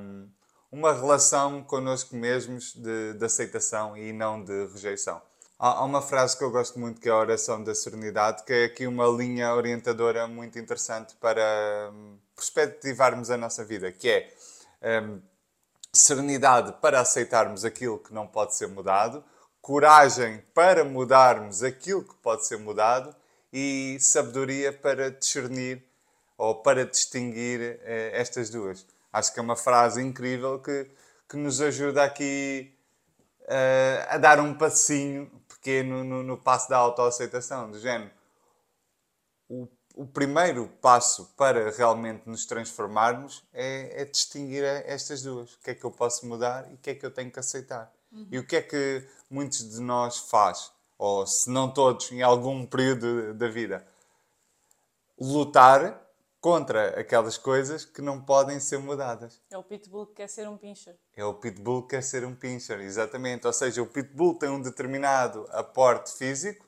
uma 0.73 0.93
relação 0.93 1.63
connosco 1.63 2.17
mesmos 2.17 2.75
de, 2.75 3.15
de 3.15 3.25
aceitação 3.25 3.97
e 3.97 4.13
não 4.13 4.43
de 4.43 4.67
rejeição. 4.67 5.21
Há, 5.59 5.79
há 5.79 5.85
uma 5.85 6.01
frase 6.01 6.37
que 6.37 6.45
eu 6.45 6.51
gosto 6.51 6.79
muito 6.79 7.01
que 7.01 7.09
é 7.09 7.13
a 7.13 7.17
oração 7.17 7.63
da 7.63 7.75
serenidade, 7.75 8.45
que 8.45 8.53
é 8.53 8.65
aqui 8.65 8.87
uma 8.87 9.07
linha 9.07 9.55
orientadora 9.55 10.27
muito 10.27 10.59
interessante 10.59 11.15
para 11.17 11.93
perspectivarmos 12.39 13.31
a 13.31 13.37
nossa 13.37 13.65
vida, 13.65 13.91
que 13.91 14.09
é 14.09 15.03
um, 15.03 15.21
serenidade 15.93 16.73
para 16.81 17.01
aceitarmos 17.01 17.65
aquilo 17.65 17.99
que 17.99 18.15
não 18.15 18.29
pode 18.29 18.55
ser 18.55 18.69
mudado, 18.69 19.25
coragem 19.61 20.43
para 20.55 20.85
mudarmos 20.85 21.65
aquilo 21.65 22.05
que 22.05 22.15
pode 22.15 22.47
ser 22.47 22.59
mudado 22.59 23.15
e 23.53 23.99
sabedoria 24.01 24.73
para 24.73 25.11
discernir 25.11 25.85
ou 26.37 26.63
para 26.63 26.87
distinguir 26.87 27.81
eh, 27.83 28.13
estas 28.15 28.49
duas. 28.49 28.87
Acho 29.13 29.35
que 29.35 29.41
é 29.41 29.43
uma 29.43 29.57
frase 29.57 30.01
incrível 30.01 30.61
que, 30.61 30.89
que 31.29 31.37
nos 31.37 31.61
ajuda 31.61 32.05
aqui 32.05 32.73
uh, 33.43 34.07
a 34.15 34.19
dar 34.19 34.39
um 34.39 34.55
passinho 34.55 35.29
pequeno 35.49 36.05
no, 36.05 36.23
no 36.23 36.37
passo 36.37 36.69
da 36.69 36.77
autoaceitação, 36.77 37.71
do 37.71 37.81
género. 37.81 38.11
O, 39.99 40.07
primeiro 40.07 40.69
passo 40.81 41.33
para 41.37 41.71
realmente 41.71 42.23
nos 42.27 42.47
transformarmos 42.47 43.43
é, 43.53 44.03
é 44.03 44.05
distinguir 44.05 44.63
estas 44.63 45.23
duas. 45.23 45.55
O 45.55 45.59
que 45.61 45.71
é 45.71 45.75
que 45.75 45.85
eu 45.85 45.91
posso 45.91 46.27
mudar 46.27 46.71
e 46.71 46.75
o 46.75 46.79
que 46.79 46.91
é 46.91 46.95
que 46.95 47.05
eu 47.05 47.11
tenho 47.11 47.31
que 47.31 47.39
aceitar. 47.39 47.93
Uhum. 48.13 48.29
E 48.31 48.39
o 48.39 48.47
que 48.47 48.57
é 48.57 48.63
que 48.63 49.07
muitos 49.31 49.69
de 49.69 49.81
nós 49.81 50.19
faz, 50.19 50.73
ou 50.97 51.27
se 51.27 51.51
não 51.51 51.71
todos, 51.71 52.11
em 52.13 52.23
algum 52.23 52.65
período 52.65 53.35
da 53.35 53.49
vida, 53.49 53.87
lutar 55.21 56.09
contra 56.41 57.01
aquelas 57.01 57.37
coisas 57.37 57.85
que 57.85 58.01
não 58.01 58.21
podem 58.21 58.61
ser 58.61 58.79
mudadas. 58.79 59.41
É 59.51 59.59
o 59.59 59.63
pitbull 59.63 60.07
que 60.07 60.15
quer 60.15 60.29
ser 60.29 60.49
um 60.49 60.57
pincher. 60.57 60.97
É 61.17 61.25
o 61.25 61.35
pitbull 61.35 61.83
que 61.83 61.91
quer 61.91 62.03
ser 62.03 62.25
um 62.25 62.35
pincher, 62.35 62.81
exatamente. 62.81 63.47
Ou 63.47 63.53
seja, 63.53 63.83
o 63.83 63.87
pitbull 63.87 64.39
tem 64.39 64.49
um 64.49 64.63
determinado 64.63 65.49
aporte 65.51 66.13
físico, 66.13 66.67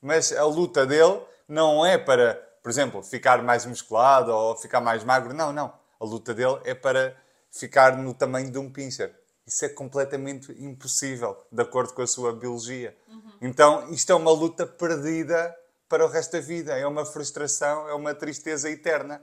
mas 0.00 0.32
a 0.32 0.44
luta 0.44 0.86
dele 0.86 1.20
não 1.48 1.84
é 1.84 1.98
para, 1.98 2.40
por 2.70 2.74
exemplo, 2.74 3.02
ficar 3.02 3.42
mais 3.42 3.66
musculado 3.66 4.32
ou 4.32 4.56
ficar 4.56 4.80
mais 4.80 5.02
magro. 5.02 5.34
Não, 5.34 5.52
não. 5.52 5.72
A 5.98 6.04
luta 6.04 6.32
dele 6.32 6.60
é 6.62 6.72
para 6.72 7.16
ficar 7.50 7.96
no 7.96 8.14
tamanho 8.14 8.48
de 8.48 8.58
um 8.58 8.70
pincher. 8.70 9.12
Isso 9.44 9.64
é 9.64 9.68
completamente 9.68 10.52
impossível, 10.52 11.36
de 11.50 11.62
acordo 11.62 11.92
com 11.92 12.02
a 12.02 12.06
sua 12.06 12.32
biologia. 12.32 12.96
Uhum. 13.08 13.32
Então, 13.42 13.90
isto 13.90 14.12
é 14.12 14.14
uma 14.14 14.30
luta 14.30 14.64
perdida 14.64 15.52
para 15.88 16.06
o 16.06 16.08
resto 16.08 16.30
da 16.34 16.40
vida. 16.40 16.78
É 16.78 16.86
uma 16.86 17.04
frustração, 17.04 17.88
é 17.88 17.94
uma 17.94 18.14
tristeza 18.14 18.70
eterna. 18.70 19.20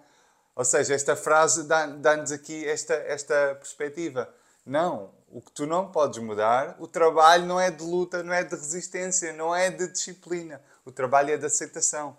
Ou 0.54 0.66
seja, 0.66 0.94
esta 0.94 1.16
frase 1.16 1.64
dá-nos 1.64 2.34
aqui 2.34 2.68
esta, 2.68 2.96
esta 2.96 3.56
perspectiva. 3.56 4.30
Não, 4.66 5.12
o 5.30 5.40
que 5.40 5.54
tu 5.54 5.66
não 5.66 5.90
podes 5.90 6.20
mudar, 6.22 6.76
o 6.80 6.88
trabalho 6.88 7.46
não 7.46 7.58
é 7.58 7.72
de 7.72 7.82
luta, 7.82 8.22
não 8.22 8.34
é 8.34 8.44
de 8.44 8.54
resistência, 8.54 9.32
não 9.32 9.56
é 9.56 9.72
de 9.72 9.88
disciplina. 9.88 10.62
O 10.84 10.92
trabalho 10.92 11.32
é 11.32 11.38
de 11.38 11.46
aceitação. 11.46 12.18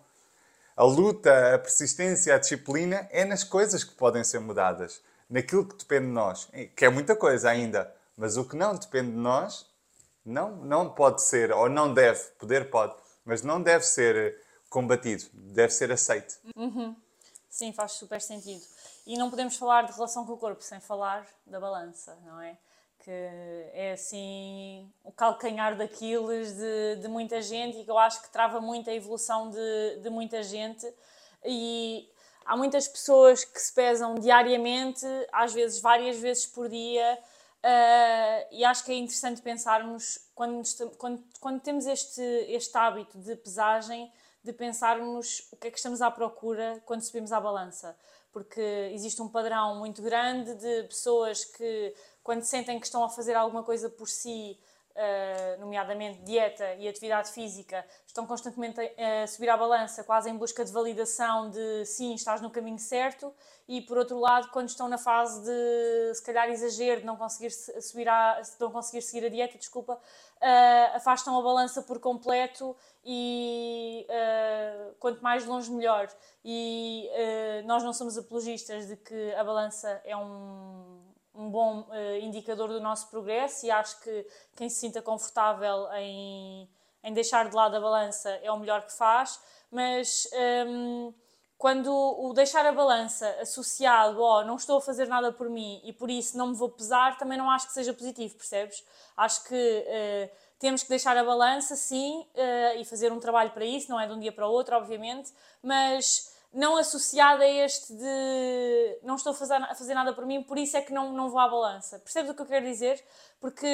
A 0.78 0.84
luta, 0.84 1.56
a 1.56 1.58
persistência, 1.58 2.32
a 2.32 2.38
disciplina 2.38 3.08
é 3.10 3.24
nas 3.24 3.42
coisas 3.42 3.82
que 3.82 3.94
podem 3.94 4.22
ser 4.22 4.38
mudadas, 4.38 5.02
naquilo 5.28 5.66
que 5.66 5.76
depende 5.76 6.06
de 6.06 6.12
nós, 6.12 6.48
que 6.76 6.84
é 6.84 6.88
muita 6.88 7.16
coisa 7.16 7.50
ainda. 7.50 7.92
Mas 8.16 8.36
o 8.36 8.44
que 8.44 8.54
não 8.54 8.76
depende 8.76 9.10
de 9.10 9.16
nós, 9.16 9.66
não, 10.24 10.54
não 10.58 10.88
pode 10.88 11.20
ser, 11.22 11.50
ou 11.50 11.68
não 11.68 11.92
deve, 11.92 12.22
poder 12.38 12.70
pode, 12.70 12.94
mas 13.24 13.42
não 13.42 13.60
deve 13.60 13.84
ser 13.84 14.40
combatido, 14.70 15.24
deve 15.32 15.72
ser 15.72 15.90
aceito. 15.90 16.38
Uhum. 16.54 16.94
Sim, 17.50 17.72
faz 17.72 17.94
super 17.94 18.20
sentido. 18.20 18.62
E 19.04 19.18
não 19.18 19.30
podemos 19.30 19.56
falar 19.56 19.82
de 19.82 19.92
relação 19.92 20.24
com 20.24 20.34
o 20.34 20.38
corpo 20.38 20.62
sem 20.62 20.78
falar 20.78 21.26
da 21.44 21.58
balança, 21.58 22.16
não 22.24 22.40
é? 22.40 22.56
Que 22.98 23.10
é 23.72 23.92
assim 23.92 24.90
o 25.04 25.12
calcanhar 25.12 25.76
daqueles 25.76 26.54
de, 26.56 26.96
de 26.96 27.08
muita 27.08 27.40
gente 27.40 27.78
e 27.78 27.84
que 27.84 27.90
eu 27.90 27.98
acho 27.98 28.22
que 28.22 28.30
trava 28.30 28.60
muito 28.60 28.90
a 28.90 28.94
evolução 28.94 29.50
de, 29.50 30.00
de 30.02 30.10
muita 30.10 30.42
gente. 30.42 30.86
E 31.44 32.08
há 32.44 32.56
muitas 32.56 32.88
pessoas 32.88 33.44
que 33.44 33.60
se 33.60 33.72
pesam 33.72 34.16
diariamente, 34.16 35.06
às 35.32 35.52
vezes 35.52 35.80
várias 35.80 36.18
vezes 36.18 36.46
por 36.46 36.68
dia, 36.68 37.18
Uh, 37.58 38.46
e 38.52 38.64
acho 38.64 38.84
que 38.84 38.92
é 38.92 38.94
interessante 38.94 39.42
pensarmos, 39.42 40.30
quando, 40.34 40.62
quando, 40.96 41.24
quando, 41.40 41.60
temos 41.60 41.86
este, 41.86 42.22
este 42.48 42.76
hábito 42.78 43.18
de 43.18 43.34
pesagem, 43.34 44.12
de 44.44 44.52
pensarmos 44.52 45.48
o 45.50 45.56
que 45.56 45.66
é 45.66 45.70
que 45.70 45.76
estamos 45.76 46.00
à 46.00 46.10
procura 46.10 46.80
quando 46.86 47.02
subimos 47.02 47.32
à 47.32 47.40
balança. 47.40 47.96
Porque 48.32 48.60
existe 48.92 49.20
um 49.20 49.28
padrão 49.28 49.76
muito 49.76 50.00
grande 50.00 50.54
de 50.54 50.84
pessoas 50.84 51.44
que, 51.44 51.94
quando 52.28 52.42
sentem 52.42 52.78
que 52.78 52.84
estão 52.84 53.02
a 53.02 53.08
fazer 53.08 53.34
alguma 53.34 53.62
coisa 53.62 53.88
por 53.88 54.06
si, 54.06 54.54
uh, 54.94 55.60
nomeadamente 55.62 56.20
dieta 56.24 56.74
e 56.74 56.86
atividade 56.86 57.32
física, 57.32 57.82
estão 58.06 58.26
constantemente 58.26 58.78
a, 58.78 59.22
a, 59.22 59.26
subir 59.26 59.48
à 59.48 59.56
balança, 59.56 60.04
quase 60.04 60.28
em 60.28 60.36
busca 60.36 60.62
de 60.62 60.70
validação 60.70 61.48
de 61.48 61.86
sim, 61.86 62.12
estás 62.12 62.42
no 62.42 62.50
caminho 62.50 62.78
certo, 62.78 63.32
e 63.66 63.80
por 63.80 63.96
outro 63.96 64.20
lado, 64.20 64.50
quando 64.50 64.68
estão 64.68 64.90
na 64.90 64.98
fase 64.98 65.42
de 65.42 66.14
se 66.16 66.22
calhar 66.22 66.50
exagero, 66.50 67.00
de 67.00 67.06
não 67.06 67.16
conseguir, 67.16 67.50
subir 67.50 68.06
a, 68.10 68.42
não 68.60 68.70
conseguir 68.70 69.00
seguir 69.00 69.24
a 69.24 69.30
dieta, 69.30 69.56
desculpa, 69.56 69.94
uh, 69.94 70.96
afastam 70.96 71.34
a 71.38 71.40
balança 71.40 71.80
por 71.80 71.98
completo 71.98 72.76
e 73.02 74.06
uh, 74.06 74.94
quanto 75.00 75.22
mais 75.22 75.46
longe 75.46 75.70
melhor. 75.70 76.10
E 76.44 77.08
nós 77.64 77.82
não 77.82 77.94
somos 77.94 78.18
apologistas 78.18 78.86
de 78.86 78.96
que 78.96 79.32
a 79.34 79.42
balança 79.42 80.00
é 80.04 80.14
um 80.14 81.07
um 81.38 81.48
bom 81.48 81.82
uh, 81.82 82.16
indicador 82.20 82.68
do 82.68 82.80
nosso 82.80 83.08
progresso 83.08 83.64
e 83.64 83.70
acho 83.70 84.00
que 84.00 84.26
quem 84.56 84.68
se 84.68 84.80
sinta 84.80 85.00
confortável 85.00 85.88
em, 85.92 86.68
em 87.04 87.12
deixar 87.12 87.48
de 87.48 87.54
lado 87.54 87.76
a 87.76 87.80
balança 87.80 88.28
é 88.42 88.50
o 88.50 88.58
melhor 88.58 88.84
que 88.84 88.92
faz, 88.92 89.40
mas 89.70 90.28
um, 90.32 91.06
ehm, 91.06 91.14
quando 91.56 91.92
o 91.92 92.32
deixar 92.32 92.66
a 92.66 92.72
balança 92.72 93.28
associado 93.40 94.22
ao 94.22 94.44
não 94.44 94.56
estou 94.56 94.78
a 94.78 94.80
fazer 94.80 95.06
nada 95.06 95.32
por 95.32 95.48
mim 95.48 95.80
e 95.84 95.92
por 95.92 96.10
isso 96.10 96.36
não 96.36 96.48
me 96.48 96.54
vou 96.54 96.70
pesar, 96.70 97.16
também 97.16 97.38
não 97.38 97.48
acho 97.48 97.68
que 97.68 97.72
seja 97.72 97.92
positivo, 97.92 98.36
percebes? 98.36 98.84
Acho 99.16 99.44
que 99.44 99.54
uh, 99.54 100.36
temos 100.58 100.82
que 100.82 100.88
deixar 100.88 101.16
a 101.16 101.22
balança, 101.22 101.76
sim, 101.76 102.26
uh, 102.34 102.80
e 102.80 102.84
fazer 102.84 103.12
um 103.12 103.20
trabalho 103.20 103.50
para 103.50 103.64
isso, 103.64 103.90
não 103.90 104.00
é 104.00 104.06
de 104.06 104.12
um 104.12 104.18
dia 104.18 104.32
para 104.32 104.46
o 104.48 104.50
outro, 104.50 104.76
obviamente, 104.76 105.32
mas 105.62 106.36
não 106.52 106.76
associada 106.76 107.44
a 107.44 107.48
este 107.48 107.92
de 107.92 108.98
não 109.02 109.16
estou 109.16 109.32
a 109.32 109.34
fazer, 109.34 109.54
a 109.54 109.74
fazer 109.74 109.94
nada 109.94 110.12
por 110.12 110.24
mim, 110.24 110.42
por 110.42 110.58
isso 110.58 110.76
é 110.76 110.82
que 110.82 110.92
não, 110.92 111.12
não 111.12 111.28
vou 111.28 111.38
à 111.38 111.48
balança. 111.48 111.98
Percebes 111.98 112.30
o 112.30 112.34
que 112.34 112.42
eu 112.42 112.46
quero 112.46 112.64
dizer? 112.64 113.02
Porque 113.40 113.66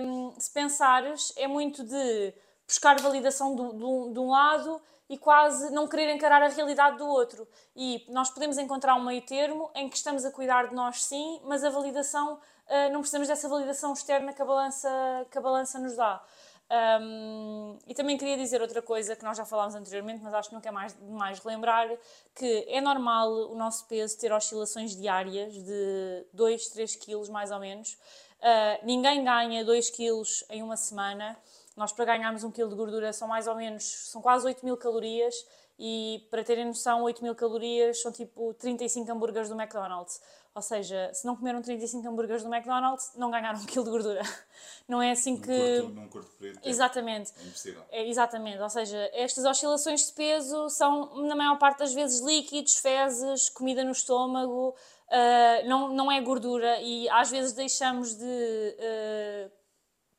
hum, 0.00 0.34
se 0.38 0.50
pensares, 0.50 1.32
é 1.36 1.46
muito 1.46 1.84
de 1.84 2.34
buscar 2.66 3.00
validação 3.00 3.54
do, 3.54 3.72
do, 3.72 4.12
de 4.12 4.18
um 4.18 4.30
lado 4.30 4.80
e 5.08 5.16
quase 5.16 5.70
não 5.72 5.88
querer 5.88 6.14
encarar 6.14 6.42
a 6.42 6.48
realidade 6.48 6.98
do 6.98 7.06
outro. 7.06 7.48
E 7.74 8.04
nós 8.10 8.30
podemos 8.30 8.58
encontrar 8.58 8.94
um 8.94 9.04
meio 9.04 9.22
termo 9.22 9.70
em 9.74 9.88
que 9.88 9.96
estamos 9.96 10.24
a 10.24 10.30
cuidar 10.30 10.68
de 10.68 10.74
nós 10.74 11.02
sim, 11.02 11.40
mas 11.44 11.64
a 11.64 11.70
validação, 11.70 12.34
uh, 12.34 12.92
não 12.92 13.00
precisamos 13.00 13.28
dessa 13.28 13.48
validação 13.48 13.92
externa 13.94 14.34
que 14.34 14.42
a 14.42 14.44
balança, 14.44 15.26
que 15.30 15.38
a 15.38 15.40
balança 15.40 15.78
nos 15.78 15.96
dá. 15.96 16.22
Um, 16.70 17.78
e 17.86 17.94
também 17.94 18.18
queria 18.18 18.36
dizer 18.36 18.60
outra 18.60 18.82
coisa 18.82 19.16
que 19.16 19.24
nós 19.24 19.38
já 19.38 19.44
falámos 19.46 19.74
anteriormente, 19.74 20.22
mas 20.22 20.34
acho 20.34 20.50
que 20.50 20.54
nunca 20.54 20.68
é 20.68 20.72
mais 20.72 20.94
demais 20.94 21.38
relembrar, 21.38 21.88
que 22.34 22.66
é 22.68 22.80
normal 22.80 23.30
o 23.50 23.54
nosso 23.54 23.86
peso 23.86 24.18
ter 24.18 24.32
oscilações 24.32 24.94
diárias 24.94 25.54
de 25.54 26.26
2, 26.34 26.68
3 26.68 26.96
quilos 26.96 27.28
mais 27.30 27.50
ou 27.50 27.58
menos. 27.58 27.92
Uh, 28.40 28.84
ninguém 28.84 29.24
ganha 29.24 29.64
2 29.64 29.90
quilos 29.90 30.44
em 30.50 30.62
uma 30.62 30.76
semana. 30.76 31.36
Nós 31.74 31.92
para 31.92 32.04
ganharmos 32.04 32.44
1 32.44 32.50
quilo 32.50 32.68
de 32.68 32.76
gordura 32.76 33.12
são 33.12 33.26
mais 33.26 33.46
ou 33.46 33.54
menos, 33.54 33.84
são 34.10 34.20
quase 34.20 34.44
8 34.44 34.64
mil 34.64 34.76
calorias 34.76 35.34
e 35.78 36.26
para 36.30 36.42
terem 36.42 36.64
noção, 36.66 37.04
8 37.04 37.22
mil 37.22 37.34
calorias 37.34 38.02
são 38.02 38.10
tipo 38.10 38.52
35 38.54 39.10
hambúrgueres 39.10 39.48
do 39.48 39.54
McDonald's. 39.54 40.20
Ou 40.58 40.62
seja, 40.62 41.08
se 41.14 41.24
não 41.24 41.36
comeram 41.36 41.62
35 41.62 42.08
hambúrgueres 42.08 42.42
do 42.42 42.52
McDonald's, 42.52 43.12
não 43.14 43.30
ganharam 43.30 43.60
um 43.60 43.64
quilo 43.64 43.84
de 43.84 43.90
gordura. 43.92 44.22
Não 44.88 45.00
é 45.00 45.12
assim 45.12 45.36
que. 45.36 45.82
Num 45.82 45.88
num 45.90 46.08
período 46.08 46.30
de 46.30 46.54
tempo. 46.54 46.68
Exatamente. 46.68 47.32
É 47.38 47.44
impossível. 47.44 47.82
É, 47.90 48.08
exatamente, 48.08 48.58
ou 48.58 48.70
seja, 48.70 49.10
estas 49.12 49.44
oscilações 49.44 50.06
de 50.06 50.12
peso 50.14 50.68
são, 50.70 51.14
na 51.26 51.36
maior 51.36 51.58
parte 51.58 51.78
das 51.78 51.92
vezes, 51.94 52.20
líquidos, 52.20 52.76
fezes, 52.76 53.50
comida 53.50 53.84
no 53.84 53.92
estômago, 53.92 54.70
uh, 54.70 55.68
não, 55.68 55.90
não 55.90 56.10
é 56.10 56.20
gordura 56.22 56.80
e 56.80 57.08
às 57.10 57.30
vezes 57.30 57.52
deixamos 57.52 58.14
de 58.14 58.24
uh, 58.24 59.52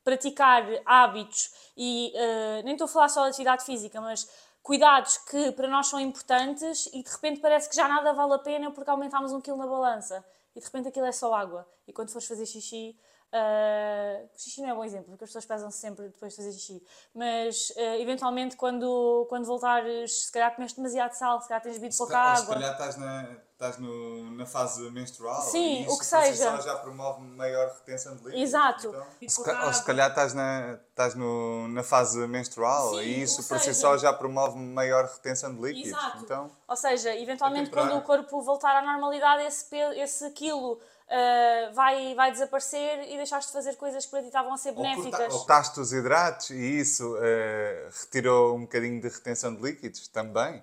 praticar 0.04 0.64
hábitos 0.86 1.50
e 1.76 2.12
uh, 2.14 2.64
nem 2.64 2.74
estou 2.74 2.84
a 2.86 2.88
falar 2.88 3.08
só 3.08 3.24
de 3.24 3.30
atividade 3.30 3.64
física, 3.64 4.00
mas 4.00 4.26
cuidados 4.70 5.18
que 5.18 5.50
para 5.50 5.66
nós 5.66 5.88
são 5.88 5.98
importantes 5.98 6.86
e 6.92 7.02
de 7.02 7.10
repente 7.10 7.40
parece 7.40 7.68
que 7.68 7.74
já 7.74 7.88
nada 7.88 8.12
vale 8.12 8.34
a 8.34 8.38
pena 8.38 8.70
porque 8.70 8.88
aumentámos 8.88 9.32
um 9.32 9.40
quilo 9.40 9.56
na 9.56 9.66
balança 9.66 10.24
e 10.54 10.60
de 10.60 10.64
repente 10.64 10.86
aquilo 10.86 11.06
é 11.06 11.10
só 11.10 11.34
água 11.34 11.68
e 11.88 11.92
quando 11.92 12.10
fores 12.10 12.28
fazer 12.28 12.46
xixi 12.46 12.96
Uh, 13.32 14.28
xixi 14.36 14.60
não 14.60 14.70
é 14.70 14.72
um 14.72 14.76
bom 14.78 14.84
exemplo, 14.84 15.10
porque 15.10 15.22
as 15.22 15.30
pessoas 15.30 15.46
pesam-se 15.46 15.78
sempre 15.78 16.08
depois 16.08 16.32
de 16.32 16.36
fazer 16.38 16.52
xixi. 16.52 16.84
Mas, 17.14 17.70
uh, 17.76 18.00
eventualmente, 18.00 18.56
quando, 18.56 19.24
quando 19.28 19.44
voltares, 19.44 20.24
se 20.24 20.32
calhar 20.32 20.52
comeste 20.52 20.76
demasiado 20.76 21.12
sal, 21.12 21.40
se 21.40 21.46
calhar 21.46 21.62
tens 21.62 21.78
bebido 21.78 21.96
pouca 21.96 22.18
água. 22.18 22.40
Se 22.40 22.52
calhar 22.54 22.72
estás, 22.72 22.96
na, 22.96 23.36
estás 23.60 23.76
no, 23.76 24.30
na 24.30 24.46
fase 24.46 24.90
menstrual. 24.90 25.42
Sim, 25.42 25.82
isso, 25.82 25.94
o 25.94 25.98
que 25.98 26.06
seja. 26.06 26.30
Isso 26.56 26.62
já 26.66 26.76
promove 26.76 27.20
maior 27.20 27.68
retenção 27.68 28.16
de 28.16 28.24
líquidos. 28.24 28.42
Exato. 28.42 28.88
Então, 28.88 29.28
se, 29.28 29.44
ca, 29.44 29.66
ou 29.66 29.72
se 29.74 29.84
calhar 29.84 30.08
estás, 30.08 30.32
na, 30.32 30.78
estás 30.88 31.14
no, 31.14 31.68
na 31.68 31.82
fase 31.82 32.26
menstrual 32.26 32.94
Sim, 32.94 33.00
e 33.00 33.22
isso 33.22 33.40
o 33.40 33.42
que 33.42 33.48
por 33.50 33.58
si 33.58 33.66
seja. 33.66 33.78
só 33.80 33.98
já 33.98 34.12
promove 34.14 34.58
maior 34.58 35.04
retenção 35.04 35.54
de 35.54 35.60
líquidos. 35.60 35.90
Exato. 35.98 36.18
Então, 36.24 36.50
Ou 36.66 36.76
seja, 36.76 37.14
eventualmente, 37.14 37.70
quando 37.70 37.94
o 37.96 38.02
corpo 38.02 38.40
voltar 38.40 38.74
à 38.76 38.82
normalidade, 38.82 39.42
esse, 39.42 39.76
esse 39.76 40.30
quilo. 40.30 40.72
uh, 40.72 41.74
vai, 41.74 42.14
vai 42.14 42.32
desaparecer 42.32 43.12
e 43.12 43.16
deixaste 43.16 43.48
de 43.48 43.52
fazer 43.52 43.76
coisas 43.76 44.04
que 44.06 44.10
para 44.10 44.20
ti 44.20 44.28
estavam 44.28 44.54
a 44.54 44.56
ser 44.56 44.72
benéficas. 44.72 45.20
ou 45.32 45.38
cortaste 45.40 45.80
os 45.80 45.92
hidratos 45.92 46.50
e 46.50 46.78
isso 46.80 47.16
eh, 47.20 47.88
retirou 48.00 48.56
um 48.56 48.62
bocadinho 48.62 49.00
de 49.00 49.08
retenção 49.08 49.54
de 49.54 49.60
líquidos 49.60 50.08
também. 50.08 50.62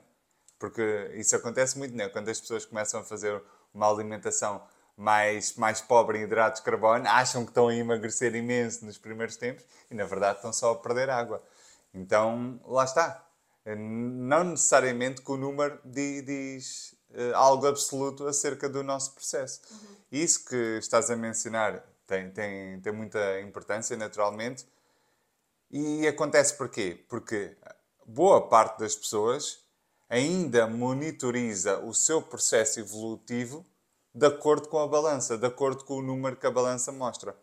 Porque 0.59 1.11
isso 1.15 1.35
acontece 1.35 1.77
muito, 1.77 1.95
né? 1.95 2.09
Quando 2.09 2.29
as 2.29 2.39
pessoas 2.39 2.65
começam 2.65 2.99
a 2.99 3.03
fazer 3.03 3.41
uma 3.73 3.89
alimentação 3.89 4.61
mais, 4.95 5.55
mais 5.55 5.79
pobre 5.81 6.17
em 6.19 6.23
hidratos 6.23 6.59
de 6.61 6.65
carbono, 6.65 7.07
acham 7.07 7.43
que 7.43 7.51
estão 7.51 7.67
a 7.67 7.75
emagrecer 7.75 8.33
imenso 8.35 8.83
nos 8.85 8.97
primeiros 8.97 9.35
tempos 9.37 9.63
e, 9.91 9.95
na 9.95 10.05
verdade, 10.05 10.37
estão 10.37 10.51
só 10.51 10.71
a 10.71 10.75
perder 10.75 11.09
água. 11.09 11.41
Então, 11.93 12.59
lá 12.65 12.83
está. 12.83 13.23
Não 13.65 14.43
necessariamente 14.45 15.21
que 15.21 15.31
o 15.31 15.37
número 15.37 15.79
di- 15.83 16.21
diz 16.21 16.95
eh, 17.13 17.31
algo 17.35 17.67
absoluto 17.67 18.25
acerca 18.27 18.67
do 18.69 18.81
nosso 18.81 19.13
processo. 19.13 19.61
E 20.11 20.23
isso 20.23 20.45
que 20.45 20.55
estás 20.79 21.11
a 21.11 21.15
mencionar 21.15 21.83
tem, 22.07 22.31
tem, 22.31 22.79
tem 22.81 22.93
muita 22.93 23.41
importância, 23.41 23.95
naturalmente. 23.97 24.65
E 25.69 26.07
acontece 26.07 26.55
porquê? 26.55 27.03
Porque 27.09 27.55
boa 28.05 28.47
parte 28.47 28.79
das 28.79 28.95
pessoas 28.95 29.59
ainda 30.09 30.67
monitoriza 30.67 31.79
o 31.79 31.93
seu 31.93 32.21
processo 32.21 32.79
evolutivo 32.79 33.65
de 34.13 34.25
acordo 34.25 34.67
com 34.67 34.79
a 34.79 34.87
balança, 34.87 35.37
de 35.37 35.45
acordo 35.45 35.83
com 35.83 35.97
o 35.97 36.01
número 36.01 36.35
que 36.35 36.47
a 36.47 36.51
balança 36.51 36.91
mostra. 36.91 37.35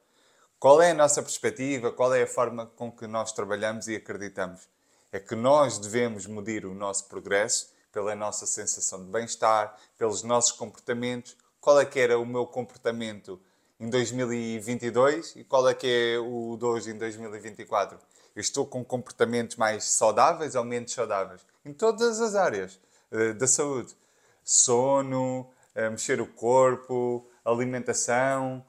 Qual 0.59 0.81
é 0.81 0.91
a 0.91 0.95
nossa 0.95 1.23
perspectiva? 1.23 1.93
Qual 1.93 2.13
é 2.15 2.23
a 2.23 2.27
forma 2.27 2.67
com 2.67 2.91
que 2.91 3.07
nós 3.07 3.33
trabalhamos 3.33 3.87
e 3.87 3.95
acreditamos? 3.95 4.69
É 5.13 5.21
que 5.21 5.35
nós 5.35 5.79
devemos 5.79 6.27
medir 6.27 6.65
o 6.65 6.75
nosso 6.75 7.07
progresso 7.07 7.73
pela 7.93 8.15
nossa 8.17 8.47
sensação 8.47 9.05
de 9.05 9.11
bem-estar, 9.11 9.79
pelos 9.97 10.23
nossos 10.23 10.53
comportamentos. 10.53 11.37
Qual 11.61 11.79
é 11.79 11.85
que 11.85 12.01
era 12.01 12.19
o 12.19 12.27
meu 12.27 12.47
comportamento 12.47 13.41
em 13.79 13.89
2022 13.89 15.37
e 15.37 15.45
qual 15.45 15.69
é 15.69 15.75
que 15.75 15.87
é 15.87 16.19
o 16.19 16.57
de 16.57 16.65
hoje 16.65 16.91
em 16.91 16.99
2024? 16.99 17.99
Eu 18.35 18.41
estou 18.41 18.67
com 18.67 18.85
comportamentos 18.85 19.57
mais 19.57 19.85
saudáveis 19.85 20.55
ou 20.55 20.65
menos 20.65 20.93
saudáveis? 20.93 21.41
Em 21.65 21.73
todas 21.73 22.21
as 22.21 22.35
áreas 22.35 22.81
eh, 23.11 23.33
da 23.33 23.47
saúde. 23.47 23.97
Sono, 24.43 25.51
eh, 25.75 25.89
mexer 25.89 26.21
o 26.21 26.27
corpo, 26.27 27.29
alimentação, 27.45 28.65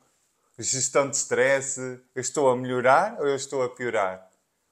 gestão 0.58 1.10
de 1.10 1.18
stress. 1.18 1.80
Eu 2.14 2.22
estou 2.22 2.50
a 2.50 2.56
melhorar 2.56 3.18
ou 3.20 3.28
eu 3.28 3.36
estou 3.36 3.64
a 3.64 3.70
piorar? 3.70 4.30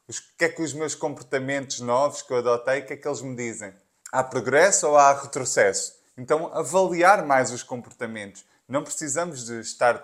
O 0.08 0.14
que 0.38 0.46
é 0.46 0.50
que 0.50 0.62
os 0.62 0.74
meus 0.74 0.96
comportamentos 0.96 1.80
novos 1.80 2.22
que 2.22 2.32
eu 2.32 2.38
adotei, 2.38 2.82
o 2.82 2.86
que 2.86 2.94
é 2.94 2.98
que 2.98 3.08
eles 3.08 3.22
me 3.22 3.36
dizem? 3.36 3.74
Há 4.12 4.24
progresso 4.24 4.88
ou 4.88 4.98
há 4.98 5.14
retrocesso? 5.14 5.96
Então, 6.18 6.54
avaliar 6.54 7.26
mais 7.26 7.52
os 7.52 7.64
comportamentos. 7.64 8.46
Não 8.68 8.84
precisamos 8.84 9.46
de 9.46 9.60
estar, 9.60 10.02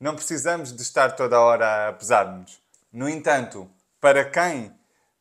não 0.00 0.14
precisamos 0.14 0.72
de 0.74 0.80
estar 0.80 1.12
toda 1.12 1.40
hora 1.40 1.88
a 1.88 1.92
pesar-nos. 1.92 2.60
No 2.92 3.08
entanto, 3.08 3.70
para 4.00 4.24
quem, 4.24 4.74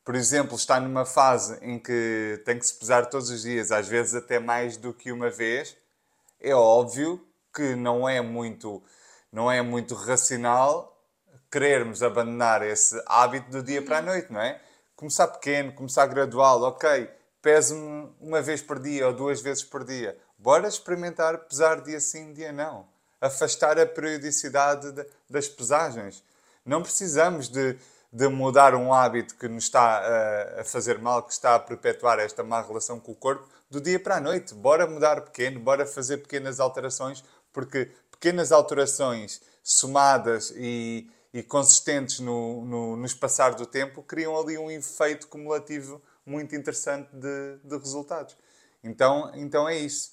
por 0.04 0.16
exemplo, 0.16 0.56
está 0.56 0.80
numa 0.80 1.06
fase 1.06 1.58
em 1.62 1.78
que 1.80 2.42
tem 2.46 2.58
que 2.58 2.66
se 2.66 2.74
pesar 2.74 3.08
todos 3.08 3.30
os 3.30 3.42
dias, 3.42 3.72
às 3.72 3.88
vezes 3.88 4.16
até 4.16 4.40
mais 4.40 4.78
do 4.78 4.94
que 4.94 5.12
uma 5.12 5.30
vez, 5.30 5.76
é 6.40 6.54
óbvio 6.56 7.26
que 7.54 7.76
não 7.76 8.08
é 8.08 8.22
muito, 8.22 8.82
não 9.32 9.52
é 9.52 9.62
muito 9.62 9.96
racional 9.96 10.94
querermos 11.52 12.04
abandonar 12.04 12.62
esse 12.62 13.02
hábito 13.06 13.50
do 13.50 13.64
dia 13.64 13.82
para 13.82 13.98
a 14.00 14.02
noite, 14.02 14.32
não 14.32 14.42
é? 14.42 14.62
Começar 14.96 15.28
pequeno, 15.28 15.74
começar 15.74 16.06
gradual, 16.08 16.62
ok, 16.64 17.10
peso-me 17.42 18.10
uma 18.20 18.42
vez 18.42 18.62
por 18.62 18.80
dia 18.80 19.08
ou 19.08 19.14
duas 19.14 19.42
vezes 19.42 19.64
por 19.64 19.84
dia. 19.84 20.18
Bora 20.38 20.68
experimentar 20.68 21.38
pesar 21.40 21.82
dia 21.82 22.00
sim, 22.00 22.34
dia 22.34 22.52
não. 22.52 22.88
Afastar 23.20 23.80
a 23.80 23.86
periodicidade 23.86 24.92
de- 24.92 25.06
das 25.30 25.48
pesagens. 25.48 26.24
Não 26.68 26.82
precisamos 26.82 27.48
de, 27.48 27.78
de 28.12 28.28
mudar 28.28 28.76
um 28.76 28.94
hábito 28.94 29.36
que 29.36 29.48
nos 29.48 29.64
está 29.64 30.00
a, 30.00 30.62
a 30.62 30.64
fazer 30.66 31.00
mal, 31.00 31.24
que 31.24 31.32
está 31.32 31.56
a 31.56 31.60
perpetuar 31.60 32.20
esta 32.20 32.44
má 32.44 32.62
relação 32.62 33.00
com 33.00 33.14
o 33.14 33.16
corpo, 33.16 33.48
do 33.70 33.80
dia 33.80 34.00
para 34.00 34.18
a 34.18 34.22
noite. 34.22 34.54
Bora 34.54 34.86
mudar 34.86 35.22
pequeno, 35.22 35.60
bora 35.62 35.86
fazer 35.86 36.18
pequenas 36.18 36.60
alterações, 36.60 37.24
porque 37.54 37.90
pequenas 38.12 38.52
alterações 38.52 39.42
somadas 39.64 40.54
e, 40.56 41.10
e 41.34 41.42
consistentes 41.42 42.20
no, 42.20 42.66
no, 42.66 42.98
nos 42.98 43.14
passar 43.14 43.56
do 43.56 43.66
tempo 43.66 44.04
criam 44.04 44.38
ali 44.38 44.58
um 44.58 44.70
efeito 44.70 45.28
cumulativo 45.28 46.02
muito 46.26 46.54
interessante 46.54 47.10
de, 47.14 47.58
de 47.64 47.78
resultados. 47.78 48.36
Então, 48.84 49.32
então 49.36 49.68
é 49.68 49.78
isso. 49.78 50.12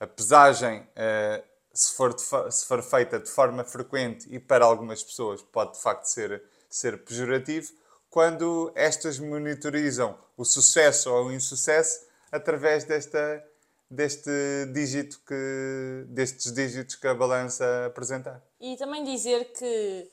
A 0.00 0.06
pesagem, 0.06 0.84
eh, 0.96 1.44
se, 1.72 1.94
for 1.94 2.14
se 2.18 2.66
for 2.66 2.82
feita 2.82 3.18
de 3.18 3.30
forma 3.30 3.64
frequente 3.64 4.26
e 4.30 4.38
para 4.38 4.64
algumas 4.64 5.02
pessoas 5.02 5.42
pode 5.42 5.74
de 5.74 5.80
facto 5.80 6.04
ser, 6.04 6.42
ser 6.68 7.04
pejorativo, 7.04 7.72
quando 8.10 8.70
estas 8.74 9.18
monitorizam 9.18 10.18
o 10.36 10.44
sucesso 10.44 11.10
ou 11.10 11.26
o 11.26 11.32
insucesso 11.32 12.06
através 12.30 12.84
desta, 12.84 13.42
deste 13.90 14.30
dígito 14.72 15.20
que, 15.26 16.04
destes 16.08 16.52
dígitos 16.52 16.94
que 16.96 17.06
a 17.06 17.14
balança 17.14 17.86
apresentar. 17.86 18.42
E 18.60 18.76
também 18.76 19.02
dizer 19.04 19.52
que 19.52 20.10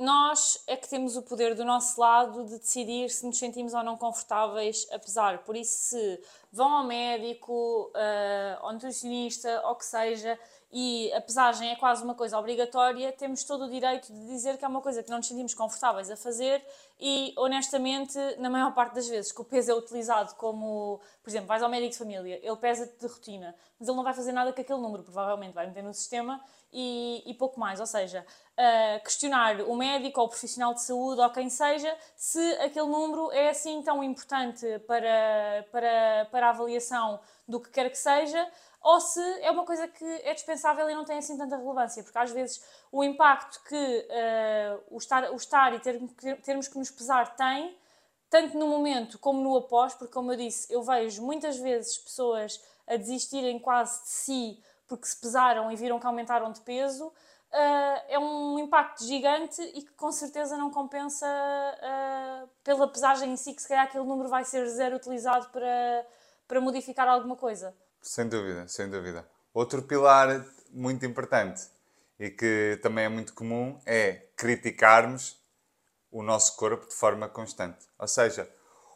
nós 0.00 0.62
é 0.66 0.76
que 0.76 0.88
temos 0.88 1.14
o 1.14 1.22
poder 1.22 1.54
do 1.54 1.62
nosso 1.62 2.00
lado 2.00 2.44
de 2.46 2.58
decidir 2.58 3.10
se 3.10 3.26
nos 3.26 3.38
sentimos 3.38 3.74
ou 3.74 3.82
não 3.82 3.98
confortáveis 3.98 4.86
a 4.90 4.98
pesar. 4.98 5.44
Por 5.44 5.54
isso, 5.54 5.90
se 5.90 6.20
vão 6.50 6.72
ao 6.72 6.84
médico, 6.84 7.92
eh, 7.94 8.56
ao 8.60 8.72
nutricionista, 8.72 9.60
ou 9.66 9.76
que 9.76 9.84
seja, 9.84 10.38
e 10.72 11.12
a 11.12 11.20
pesagem 11.20 11.70
é 11.70 11.76
quase 11.76 12.04
uma 12.04 12.14
coisa 12.14 12.38
obrigatória, 12.38 13.12
temos 13.12 13.42
todo 13.42 13.64
o 13.64 13.70
direito 13.70 14.12
de 14.12 14.26
dizer 14.26 14.56
que 14.56 14.64
é 14.64 14.68
uma 14.68 14.80
coisa 14.80 15.02
que 15.02 15.10
não 15.10 15.16
nos 15.16 15.26
sentimos 15.26 15.52
confortáveis 15.52 16.08
a 16.10 16.16
fazer 16.16 16.64
e, 16.98 17.34
honestamente, 17.36 18.16
na 18.38 18.48
maior 18.48 18.72
parte 18.72 18.94
das 18.94 19.08
vezes 19.08 19.32
que 19.32 19.40
o 19.40 19.44
peso 19.44 19.72
é 19.72 19.74
utilizado 19.74 20.34
como, 20.36 21.00
por 21.22 21.30
exemplo, 21.30 21.48
vais 21.48 21.62
ao 21.62 21.68
médico 21.68 21.92
de 21.92 21.98
família, 21.98 22.38
ele 22.40 22.56
pesa-te 22.56 22.98
de 23.00 23.06
rotina, 23.06 23.54
mas 23.78 23.88
ele 23.88 23.96
não 23.96 24.04
vai 24.04 24.14
fazer 24.14 24.30
nada 24.30 24.52
com 24.52 24.60
aquele 24.60 24.78
número, 24.78 25.02
provavelmente 25.02 25.54
vai 25.54 25.66
meter 25.66 25.82
no 25.82 25.92
sistema 25.92 26.40
e, 26.72 27.22
e 27.26 27.34
pouco 27.34 27.58
mais. 27.58 27.80
Ou 27.80 27.86
seja, 27.86 28.24
uh, 28.52 29.02
questionar 29.02 29.60
o 29.62 29.74
médico 29.74 30.20
ou 30.20 30.26
o 30.26 30.28
profissional 30.28 30.74
de 30.74 30.82
saúde 30.82 31.20
ou 31.20 31.30
quem 31.30 31.48
seja 31.48 31.96
se 32.14 32.40
aquele 32.56 32.86
número 32.86 33.32
é 33.32 33.48
assim 33.48 33.82
tão 33.82 34.04
importante 34.04 34.66
para, 34.86 35.66
para, 35.72 36.28
para 36.30 36.46
a 36.46 36.50
avaliação 36.50 37.18
do 37.48 37.58
que 37.58 37.70
quer 37.70 37.90
que 37.90 37.98
seja 37.98 38.46
ou 38.82 39.00
se 39.00 39.20
é 39.42 39.50
uma 39.50 39.64
coisa 39.64 39.86
que 39.88 40.04
é 40.04 40.32
dispensável 40.32 40.88
e 40.88 40.94
não 40.94 41.04
tem 41.04 41.18
assim 41.18 41.36
tanta 41.36 41.56
relevância, 41.56 42.02
porque 42.02 42.18
às 42.18 42.30
vezes 42.30 42.62
o 42.90 43.04
impacto 43.04 43.62
que 43.64 43.76
uh, 43.76 44.82
o, 44.90 44.98
estar, 44.98 45.30
o 45.30 45.36
estar 45.36 45.74
e 45.74 45.80
ter, 45.80 46.00
termos 46.42 46.66
que 46.66 46.78
nos 46.78 46.90
pesar 46.90 47.36
tem, 47.36 47.76
tanto 48.30 48.56
no 48.56 48.66
momento 48.68 49.18
como 49.18 49.42
no 49.42 49.56
após, 49.56 49.94
porque 49.94 50.12
como 50.12 50.32
eu 50.32 50.36
disse, 50.36 50.72
eu 50.72 50.82
vejo 50.82 51.22
muitas 51.22 51.58
vezes 51.58 51.98
pessoas 51.98 52.62
a 52.86 52.96
desistirem 52.96 53.58
quase 53.58 54.02
de 54.02 54.08
si 54.08 54.62
porque 54.90 55.06
se 55.06 55.20
pesaram 55.20 55.70
e 55.70 55.76
viram 55.76 56.00
que 56.00 56.06
aumentaram 56.06 56.50
de 56.50 56.60
peso, 56.62 57.06
uh, 57.06 58.00
é 58.08 58.18
um 58.18 58.58
impacto 58.58 59.04
gigante 59.04 59.62
e 59.62 59.82
que 59.82 59.92
com 59.92 60.10
certeza 60.10 60.56
não 60.56 60.68
compensa 60.68 61.26
uh, 61.26 62.48
pela 62.64 62.88
pesagem 62.88 63.32
em 63.32 63.36
si, 63.36 63.54
que 63.54 63.62
se 63.62 63.68
calhar 63.68 63.84
aquele 63.84 64.04
número 64.04 64.28
vai 64.28 64.44
ser 64.44 64.66
zero 64.66 64.96
utilizado 64.96 65.48
para, 65.50 66.04
para 66.48 66.60
modificar 66.60 67.06
alguma 67.06 67.36
coisa. 67.36 67.72
Sem 68.00 68.28
dúvida, 68.28 68.66
sem 68.66 68.88
dúvida. 68.88 69.28
Outro 69.52 69.82
pilar 69.82 70.44
muito 70.70 71.04
importante 71.04 71.62
e 72.18 72.30
que 72.30 72.78
também 72.82 73.04
é 73.04 73.08
muito 73.08 73.34
comum 73.34 73.80
é 73.84 74.26
criticarmos 74.36 75.38
o 76.10 76.22
nosso 76.22 76.56
corpo 76.56 76.88
de 76.88 76.94
forma 76.94 77.28
constante. 77.28 77.86
Ou 77.98 78.08
seja, 78.08 78.48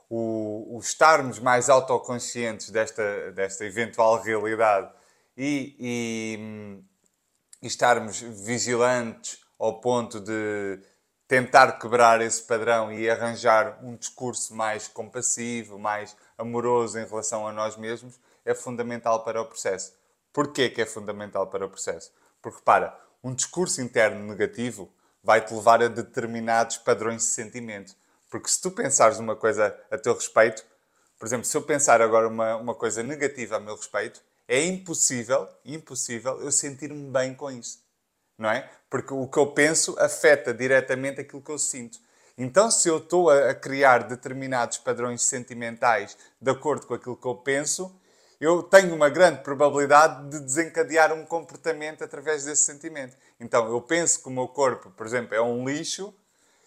o, 0.09 0.77
o 0.77 0.81
estarmos 0.81 1.39
mais 1.39 1.69
autoconscientes 1.69 2.71
desta, 2.71 3.33
desta 3.33 3.65
eventual 3.65 4.21
realidade 4.21 4.91
e, 5.37 5.77
e, 5.79 6.83
e 7.63 7.67
estarmos 7.67 8.21
vigilantes 8.21 9.45
ao 9.59 9.81
ponto 9.81 10.21
de 10.21 10.81
tentar 11.27 11.79
quebrar 11.79 12.21
esse 12.21 12.43
padrão 12.43 12.93
e 12.93 13.09
arranjar 13.09 13.79
um 13.83 13.97
discurso 13.97 14.55
mais 14.55 14.87
compassivo, 14.87 15.79
mais 15.79 16.17
amoroso 16.37 16.99
em 16.99 17.07
relação 17.07 17.47
a 17.47 17.53
nós 17.53 17.77
mesmos, 17.77 18.21
é 18.45 18.55
fundamental 18.55 19.25
para 19.25 19.41
o 19.41 19.47
processo. 19.47 19.95
Porquê 20.33 20.69
que 20.69 20.83
é 20.83 20.87
fundamental 20.87 21.47
para 21.47 21.65
o 21.65 21.71
processo? 21.71 22.13
Porque, 22.43 22.59
repara, 22.59 22.99
um 23.23 23.35
discurso 23.35 23.81
interno 23.81 24.27
negativo 24.27 24.93
vai-te 25.23 25.55
levar 25.55 25.83
a 25.83 25.89
determinados 25.89 26.77
padrões 26.77 27.23
de 27.23 27.29
sentimento. 27.29 27.95
Porque 28.31 28.49
se 28.49 28.61
tu 28.61 28.71
pensares 28.71 29.19
uma 29.19 29.37
coisa 29.37 29.75
a 29.91 29.97
teu 29.97 30.13
respeito, 30.13 30.65
por 31.19 31.27
exemplo, 31.27 31.47
se 31.47 31.57
eu 31.57 31.63
pensar 31.63 32.03
agora 32.03 32.29
uma, 32.29 32.57
uma 32.57 32.75
coisa 32.75 33.03
negativa 33.03 33.57
a 33.57 33.61
meu 33.61 33.77
respeito, 33.77 34.21
é 34.47 34.63
impossível, 34.63 35.49
impossível 35.65 36.41
eu 36.43 36.53
sentir-me 36.53 37.11
bem 37.11 37.35
com 37.35 37.51
isso. 37.51 37.83
Não 38.37 38.51
é? 38.51 38.69
Porque 38.91 39.15
o 39.15 39.27
que 39.29 39.39
eu 39.39 39.47
penso 39.47 39.97
afeta 39.99 40.53
diretamente 40.53 41.21
aquilo 41.21 41.41
que 41.41 41.51
eu 41.51 41.59
sinto. 41.59 41.99
Então, 42.37 42.71
se 42.71 42.89
eu 42.89 42.99
estou 42.99 43.31
a 43.31 43.55
criar 43.55 44.03
determinados 44.03 44.79
padrões 44.79 45.23
sentimentais 45.23 46.19
de 46.41 46.51
acordo 46.51 46.87
com 46.87 46.95
aquilo 46.95 47.17
que 47.17 47.27
eu 47.27 47.37
penso, 47.37 47.95
eu 48.41 48.63
tenho 48.63 48.95
uma 48.95 49.09
grande 49.09 49.43
probabilidade 49.43 50.29
de 50.31 50.41
desencadear 50.41 51.13
um 51.13 51.25
comportamento 51.25 52.03
através 52.03 52.45
desse 52.45 52.63
sentimento. 52.63 53.17
Então, 53.41 53.69
eu 53.71 53.81
penso 53.81 54.23
que 54.23 54.29
o 54.29 54.33
meu 54.33 54.49
corpo, 54.49 54.91
por 54.91 55.07
exemplo, 55.07 55.35
é 55.35 55.41
um 55.41 55.69
lixo, 55.69 56.15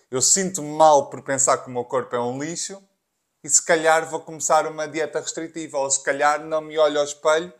eu 0.10 0.22
sinto-me 0.22 0.70
mal 0.70 1.10
por 1.10 1.22
pensar 1.22 1.58
que 1.58 1.68
o 1.68 1.72
meu 1.72 1.84
corpo 1.84 2.16
é 2.16 2.20
um 2.20 2.42
lixo 2.42 2.82
e 3.44 3.50
se 3.50 3.64
calhar 3.64 4.10
vou 4.10 4.22
começar 4.22 4.66
uma 4.66 4.88
dieta 4.88 5.20
restritiva 5.20 5.78
ou 5.78 5.90
se 5.92 6.02
calhar 6.02 6.44
não 6.44 6.62
me 6.62 6.78
olho 6.78 7.00
ao 7.00 7.06
espelho 7.06 7.54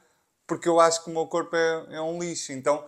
porque 0.48 0.70
eu 0.70 0.80
acho 0.80 1.04
que 1.04 1.10
o 1.10 1.13
meu 1.13 1.28
corpo 1.28 1.56
é, 1.56 1.86
é 1.91 2.02
um 2.02 2.17
lixo. 2.17 2.54
Então, 2.54 2.84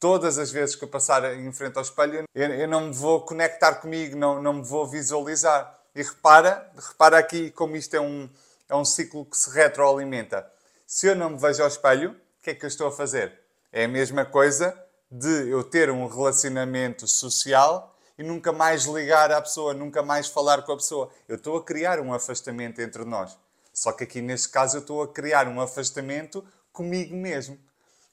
todas 0.00 0.36
as 0.36 0.50
vezes 0.50 0.74
que 0.74 0.84
eu 0.84 0.88
passar 0.88 1.32
em 1.38 1.52
frente 1.52 1.76
ao 1.76 1.82
espelho, 1.82 2.24
eu, 2.34 2.46
eu 2.54 2.68
não 2.68 2.88
me 2.88 2.92
vou 2.92 3.24
conectar 3.24 3.76
comigo, 3.76 4.16
não, 4.16 4.42
não 4.42 4.54
me 4.54 4.62
vou 4.62 4.86
visualizar. 4.86 5.78
E 5.94 6.02
repara, 6.02 6.68
repara 6.76 7.16
aqui 7.16 7.52
como 7.52 7.76
isto 7.76 7.94
é 7.94 8.00
um, 8.00 8.28
é 8.68 8.74
um 8.74 8.84
ciclo 8.84 9.24
que 9.24 9.36
se 9.36 9.48
retroalimenta. 9.50 10.44
Se 10.86 11.06
eu 11.06 11.16
não 11.16 11.30
me 11.30 11.38
vejo 11.38 11.62
ao 11.62 11.68
espelho, 11.68 12.10
o 12.10 12.42
que 12.42 12.50
é 12.50 12.54
que 12.54 12.64
eu 12.64 12.68
estou 12.68 12.86
a 12.88 12.92
fazer? 12.92 13.32
É 13.72 13.84
a 13.84 13.88
mesma 13.88 14.24
coisa 14.24 14.78
de 15.10 15.48
eu 15.48 15.64
ter 15.64 15.90
um 15.90 16.06
relacionamento 16.06 17.08
social 17.08 17.96
e 18.18 18.22
nunca 18.22 18.52
mais 18.52 18.84
ligar 18.84 19.32
à 19.32 19.40
pessoa, 19.40 19.72
nunca 19.72 20.02
mais 20.02 20.28
falar 20.28 20.62
com 20.62 20.72
a 20.72 20.76
pessoa. 20.76 21.10
Eu 21.26 21.36
estou 21.36 21.56
a 21.56 21.64
criar 21.64 22.00
um 22.00 22.12
afastamento 22.12 22.80
entre 22.80 23.04
nós. 23.04 23.36
Só 23.72 23.92
que 23.92 24.04
aqui 24.04 24.20
neste 24.20 24.50
caso 24.50 24.76
eu 24.76 24.80
estou 24.82 25.02
a 25.02 25.08
criar 25.08 25.48
um 25.48 25.60
afastamento 25.60 26.46
comigo 26.70 27.16
mesmo. 27.16 27.58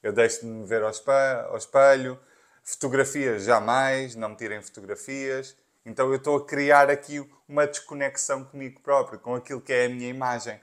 Eu 0.02 0.12
deixo 0.12 0.40
de 0.40 0.46
me 0.46 0.66
ver 0.66 0.82
ao 0.82 0.90
espelho, 0.90 1.48
ao 1.48 1.56
espelho, 1.58 2.20
fotografias 2.64 3.44
jamais, 3.44 4.16
não 4.16 4.30
me 4.30 4.36
tirem 4.36 4.62
fotografias. 4.62 5.54
Então 5.84 6.08
eu 6.08 6.16
estou 6.16 6.38
a 6.38 6.46
criar 6.46 6.88
aqui 6.88 7.24
uma 7.46 7.66
desconexão 7.66 8.44
comigo 8.44 8.80
próprio, 8.80 9.18
com 9.18 9.34
aquilo 9.34 9.60
que 9.60 9.72
é 9.72 9.84
a 9.84 9.88
minha 9.90 10.08
imagem. 10.08 10.58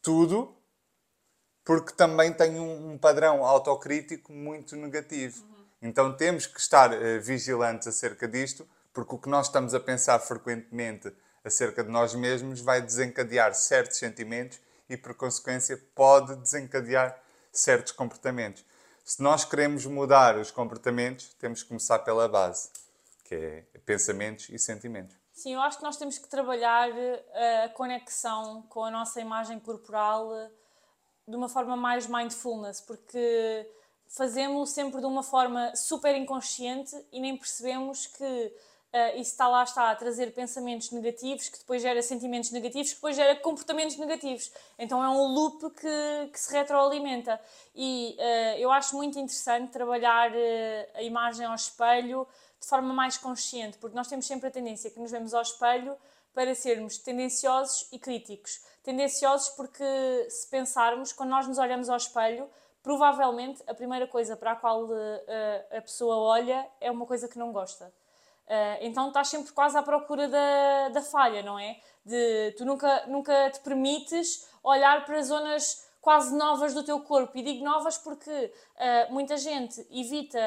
Tudo 0.00 0.56
porque 1.70 1.92
também 1.92 2.32
tenho 2.32 2.64
um, 2.64 2.98
padrão 2.98 3.46
autocrítico 3.46 4.32
muito 4.32 4.74
negativo. 4.74 5.44
Uhum. 5.44 5.64
Então 5.80 6.12
temos 6.16 6.44
que 6.44 6.58
estar 6.58 6.92
uh, 6.92 7.20
vigilantes 7.20 7.86
acerca 7.86 8.26
disto, 8.26 8.68
porque 8.92 9.14
o 9.14 9.18
que 9.18 9.28
nós 9.28 9.46
estamos 9.46 9.72
a 9.72 9.78
pensar 9.78 10.18
frequentemente 10.18 11.14
acerca 11.44 11.84
de 11.84 11.88
nós 11.88 12.12
mesmos 12.12 12.60
vai 12.60 12.82
desencadear 12.82 13.54
certos 13.54 13.98
sentimentos 13.98 14.58
e, 14.88 14.96
por 14.96 15.14
consequência, 15.14 15.80
pode 15.94 16.34
desencadear 16.34 17.16
certos 17.52 17.92
comportamentos. 17.92 18.64
Se 19.04 19.22
nós 19.22 19.44
queremos 19.44 19.86
mudar 19.86 20.36
os 20.38 20.50
comportamentos, 20.50 21.32
temos 21.34 21.62
que 21.62 21.68
começar 21.68 22.00
pela 22.00 22.28
base, 22.28 22.68
que 23.22 23.36
é 23.36 23.64
pensamentos 23.86 24.48
e 24.48 24.58
sentimentos. 24.58 25.16
Sim, 25.32 25.54
eu 25.54 25.60
acho 25.60 25.78
que 25.78 25.84
nós 25.84 25.96
temos 25.96 26.18
que 26.18 26.28
trabalhar 26.28 26.90
eh, 26.90 27.64
a 27.66 27.68
conexão 27.68 28.62
com 28.62 28.84
a 28.84 28.90
nossa 28.90 29.20
imagem 29.20 29.60
corporal 29.60 30.50
de 31.30 31.36
uma 31.36 31.48
forma 31.48 31.76
mais 31.76 32.06
mindfulness, 32.06 32.80
porque 32.80 33.66
fazemos 34.08 34.70
sempre 34.70 35.00
de 35.00 35.06
uma 35.06 35.22
forma 35.22 35.74
super 35.76 36.14
inconsciente 36.16 36.94
e 37.12 37.20
nem 37.20 37.36
percebemos 37.36 38.08
que 38.08 38.24
uh, 38.24 39.20
isso 39.20 39.30
está 39.30 39.46
lá 39.46 39.62
está 39.62 39.90
a 39.90 39.94
trazer 39.94 40.32
pensamentos 40.32 40.90
negativos, 40.90 41.48
que 41.48 41.58
depois 41.58 41.80
gera 41.80 42.02
sentimentos 42.02 42.50
negativos, 42.50 42.88
que 42.88 42.94
depois 42.96 43.14
gera 43.14 43.36
comportamentos 43.36 43.96
negativos. 43.96 44.50
Então 44.78 45.02
é 45.02 45.08
um 45.08 45.26
loop 45.32 45.70
que, 45.70 46.30
que 46.32 46.40
se 46.40 46.52
retroalimenta. 46.52 47.40
E 47.74 48.16
uh, 48.18 48.58
eu 48.58 48.70
acho 48.72 48.96
muito 48.96 49.18
interessante 49.18 49.70
trabalhar 49.70 50.32
uh, 50.32 50.86
a 50.94 51.02
imagem 51.02 51.46
ao 51.46 51.54
espelho 51.54 52.26
de 52.60 52.66
forma 52.66 52.92
mais 52.92 53.16
consciente, 53.16 53.78
porque 53.78 53.96
nós 53.96 54.08
temos 54.08 54.26
sempre 54.26 54.48
a 54.48 54.50
tendência 54.50 54.90
que 54.90 54.98
nos 54.98 55.10
vemos 55.10 55.32
ao 55.32 55.42
espelho 55.42 55.96
para 56.34 56.54
sermos 56.54 56.98
tendenciosos 56.98 57.88
e 57.90 57.98
críticos. 57.98 58.60
Tendenciosos 58.82 59.50
porque, 59.50 59.84
se 60.30 60.48
pensarmos, 60.48 61.12
quando 61.12 61.30
nós 61.30 61.46
nos 61.46 61.58
olhamos 61.58 61.90
ao 61.90 61.96
espelho, 61.96 62.48
provavelmente 62.82 63.62
a 63.66 63.74
primeira 63.74 64.06
coisa 64.06 64.36
para 64.36 64.52
a 64.52 64.56
qual 64.56 64.84
uh, 64.84 64.96
a 65.76 65.80
pessoa 65.82 66.16
olha 66.16 66.66
é 66.80 66.90
uma 66.90 67.06
coisa 67.06 67.28
que 67.28 67.38
não 67.38 67.52
gosta. 67.52 67.92
Uh, 68.46 68.78
então 68.80 69.08
estás 69.08 69.28
sempre 69.28 69.52
quase 69.52 69.76
à 69.76 69.82
procura 69.82 70.26
da, 70.28 70.88
da 70.88 71.02
falha, 71.02 71.42
não 71.42 71.58
é? 71.58 71.78
De, 72.04 72.52
tu 72.56 72.64
nunca, 72.64 73.06
nunca 73.06 73.50
te 73.50 73.60
permites 73.60 74.48
olhar 74.62 75.04
para 75.04 75.22
zonas 75.22 75.86
quase 76.00 76.34
novas 76.34 76.72
do 76.72 76.82
teu 76.82 77.00
corpo. 77.00 77.36
E 77.36 77.42
digo 77.42 77.62
novas 77.62 77.98
porque 77.98 78.30
uh, 78.30 79.12
muita 79.12 79.36
gente 79.36 79.86
evita 79.90 80.38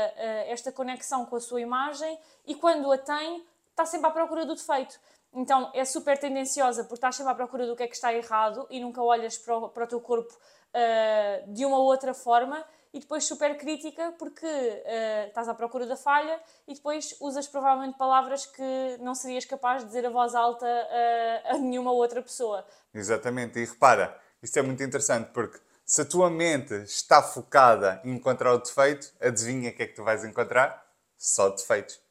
esta 0.48 0.72
conexão 0.72 1.26
com 1.26 1.36
a 1.36 1.40
sua 1.40 1.62
imagem 1.62 2.20
e 2.46 2.56
quando 2.56 2.92
a 2.92 2.98
tem, 2.98 3.46
está 3.70 3.86
sempre 3.86 4.08
à 4.08 4.12
procura 4.12 4.46
do 4.46 4.56
defeito. 4.56 5.00
Então 5.34 5.72
é 5.74 5.84
super 5.84 6.18
tendenciosa 6.18 6.84
porque 6.84 6.96
estás 6.96 7.16
sempre 7.16 7.32
à 7.32 7.36
procura 7.36 7.66
do 7.66 7.76
que 7.76 7.84
é 7.84 7.88
que 7.88 7.96
está 7.96 8.14
errado 8.14 8.68
e 8.70 8.80
nunca 8.80 9.02
olhas 9.02 9.38
para 9.38 9.58
o, 9.58 9.70
para 9.70 9.84
o 9.86 9.88
teu 9.88 10.00
corpo 10.00 10.32
uh, 10.32 11.52
de 11.52 11.66
uma 11.66 11.80
outra 11.80 12.14
forma 12.14 12.64
e 12.94 13.00
depois 13.00 13.24
super 13.24 13.58
crítica 13.58 14.14
porque 14.20 14.46
uh, 14.46 15.28
estás 15.28 15.50
à 15.50 15.56
procura 15.56 15.88
da 15.88 15.98
falha 15.98 16.40
e 16.68 16.76
depois 16.76 17.16
usas 17.20 17.48
provavelmente 17.48 17.98
palavras 17.98 18.46
que 18.46 18.98
não 19.00 19.16
serias 19.16 19.46
capaz 19.46 19.82
de 19.82 19.88
dizer 19.88 20.06
a 20.06 20.12
voz 20.12 20.36
alta 20.36 20.66
uh, 20.68 21.56
a 21.56 21.58
nenhuma 21.58 21.92
outra 21.92 22.22
pessoa. 22.22 22.64
Exatamente, 22.94 23.60
e 23.60 23.66
repara, 23.66 24.16
isto 24.42 24.58
é 24.60 24.62
muito 24.62 24.84
interessante 24.84 25.32
porque 25.34 25.60
se 25.84 26.02
a 26.02 26.06
tua 26.06 26.30
mente 26.30 26.76
está 26.84 27.24
focada 27.24 28.00
em 28.06 28.12
encontrar 28.12 28.54
o 28.54 28.60
defeito, 28.60 29.12
adivinha 29.20 29.72
o 29.72 29.74
que 29.74 29.84
é 29.84 29.88
que 29.88 29.96
tu 29.96 30.04
vais 30.04 30.24
encontrar? 30.24 30.86
Só 31.18 31.50
defeitos. 31.50 32.03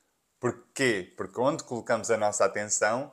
Porquê? 0.43 1.15
Porque 1.17 1.41
onde 1.41 1.63
colocamos 1.63 2.11
a 2.11 2.17
nossa 2.17 2.45
atenção 2.45 3.13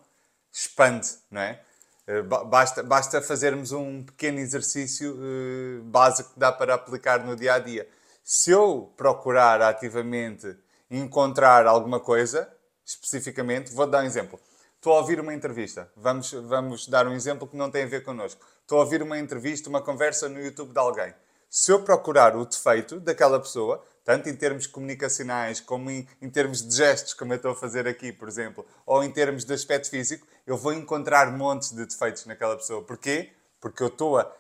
expande, 0.52 1.08
não 1.30 1.40
é? 1.40 1.62
Eh, 2.08 2.24
basta, 2.24 2.82
basta 2.82 3.22
fazermos 3.22 3.72
um 3.72 4.04
pequeno 4.04 4.40
exercício 4.40 5.16
uh, 5.16 5.84
básico 5.84 6.34
que 6.34 6.40
dá 6.40 6.52
para 6.52 6.74
aplicar 6.74 7.24
no 7.24 7.36
dia 7.36 7.54
a 7.54 7.60
dia. 7.60 7.88
Se 8.24 8.50
eu 8.50 8.92
procurar 8.98 9.62
ativamente 9.62 10.58
encontrar 10.90 11.68
alguma 11.68 12.00
coisa, 12.00 12.52
especificamente, 12.84 13.72
vou 13.74 13.86
dar 13.86 14.02
um 14.02 14.08
exemplo. 14.08 14.40
Estou 14.78 14.94
a 14.94 15.02
ouvir 15.02 15.20
uma 15.20 15.32
entrevista. 15.32 15.88
Vamos, 15.96 16.32
vamos 16.32 16.88
dar 16.88 17.06
um 17.06 17.14
exemplo 17.14 17.48
que 17.48 17.56
não 17.56 17.70
tem 17.70 17.84
a 17.84 17.88
ver 17.88 18.04
connosco. 18.04 18.44
Estou 18.62 18.80
a 18.80 18.82
ouvir 18.82 19.04
uma 19.04 19.20
entrevista, 19.20 19.70
uma 19.70 19.84
conversa 19.84 20.28
no 20.28 20.42
YouTube 20.42 20.74
de 20.74 20.80
alguém. 20.80 21.14
Se 21.48 21.72
eu 21.72 21.84
procurar 21.84 22.36
o 22.36 22.44
defeito 22.44 23.00
daquela 23.00 23.40
pessoa, 23.40 23.86
tanto 24.04 24.30
em 24.30 24.36
termos 24.36 24.68
comunicacionais 24.68 25.60
como 25.60 25.90
em, 25.90 26.08
em, 26.22 26.30
termos 26.30 26.68
de 26.68 26.76
gestos, 26.76 27.14
como 27.14 27.34
eu 27.34 27.38
estou 27.38 27.52
a 27.52 27.56
fazer 27.56 27.88
aqui, 27.88 28.12
por 28.12 28.28
exemplo, 28.28 28.66
ou 28.86 29.04
em 29.04 29.12
termos 29.12 29.46
de 29.46 29.54
aspecto 29.54 29.90
físico, 29.90 30.28
eu 30.46 30.58
vou 30.58 30.74
encontrar 30.74 31.32
montes 31.32 31.72
de 31.72 31.86
defeitos 31.86 32.26
naquela 32.26 32.56
pessoa. 32.56 32.84
Porquê? 32.84 33.32
Porque 33.60 33.84
eu 33.84 33.88
estou 33.88 34.18
a 34.18 34.32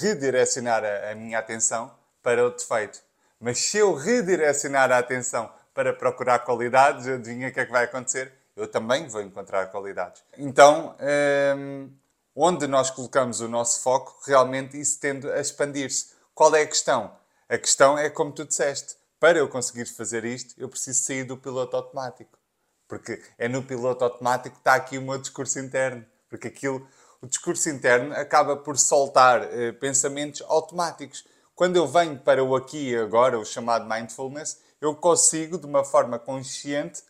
redirecionar 0.00 0.84
a, 0.84 1.10
a 1.10 1.14
minha 1.14 1.38
atenção 1.38 1.92
para 2.22 2.44
o 2.46 2.50
defeito. 2.50 3.00
Mas 3.40 3.58
se 3.58 3.78
eu 3.78 3.94
redirecionar 3.94 4.92
a 4.92 4.98
atenção 4.98 5.52
para 5.74 5.92
procurar 5.92 6.40
qualidades, 6.40 7.06
adivinha 7.06 7.48
o 7.48 7.52
que 7.52 7.60
é 7.60 7.66
que 7.66 7.72
vai 7.72 7.84
acontecer? 7.84 8.32
Eu 8.54 8.68
também 8.68 9.08
vou 9.08 9.22
encontrar 9.22 9.66
qualidades. 9.66 10.22
Então, 10.36 10.94
hum, 11.56 11.90
onde 12.36 12.66
nós 12.66 12.90
colocamos 12.90 13.40
o 13.40 13.48
nosso 13.48 13.82
foco, 13.82 14.20
realmente 14.26 14.78
isso 14.78 15.00
tende 15.00 15.30
a 15.30 15.40
expandir-se. 15.40 16.12
Qual 16.34 16.54
é 16.54 16.62
a 16.62 16.66
questão? 16.66 17.16
A 17.48 17.58
questão 17.58 17.98
é 17.98 18.08
como 18.08 18.32
tu 18.32 18.44
disseste 18.44 18.96
para 19.22 19.38
eu 19.38 19.48
conseguir 19.48 19.86
fazer 19.86 20.24
isto, 20.24 20.52
eu 20.58 20.68
preciso 20.68 21.04
sair 21.04 21.22
do 21.22 21.36
piloto 21.36 21.76
automático. 21.76 22.36
Porque 22.88 23.22
é 23.38 23.46
no 23.46 23.62
piloto 23.62 24.02
automático 24.02 24.56
que 24.56 24.60
está 24.60 24.74
aqui 24.74 24.98
o 24.98 25.02
meu 25.02 25.16
discurso 25.16 25.60
interno. 25.60 26.04
Porque 26.28 26.48
aquilo, 26.48 26.84
o 27.20 27.28
discurso 27.28 27.70
interno 27.70 28.12
acaba 28.16 28.56
por 28.56 28.76
soltar 28.76 29.44
eh, 29.44 29.70
pensamentos 29.70 30.42
automáticos. 30.48 31.24
quando 31.54 31.76
eu 31.76 31.86
venho 31.86 32.18
para 32.18 32.42
o 32.42 32.56
aqui 32.56 32.90
e 32.90 32.96
agora, 32.96 33.38
o 33.38 33.44
chamado 33.44 33.88
mindfulness, 33.88 34.60
eu 34.80 34.92
consigo, 34.96 35.56
de 35.56 35.66
uma 35.66 35.84
forma 35.84 36.18
consciente, 36.18 37.04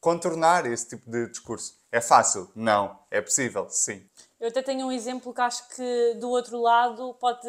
contornar 0.00 0.64
esse 0.64 0.88
tipo 0.88 1.10
de 1.10 1.28
discurso. 1.28 1.74
É 1.92 2.00
fácil? 2.00 2.50
Não. 2.56 2.98
É 3.10 3.20
possível? 3.20 3.68
Sim. 3.68 4.08
Eu 4.40 4.48
até 4.48 4.62
tenho 4.62 4.86
um 4.86 4.92
exemplo 4.92 5.34
que 5.34 5.40
acho 5.42 5.68
que 5.68 6.14
do 6.14 6.30
outro 6.30 6.58
lado 6.58 7.12
pode, 7.20 7.46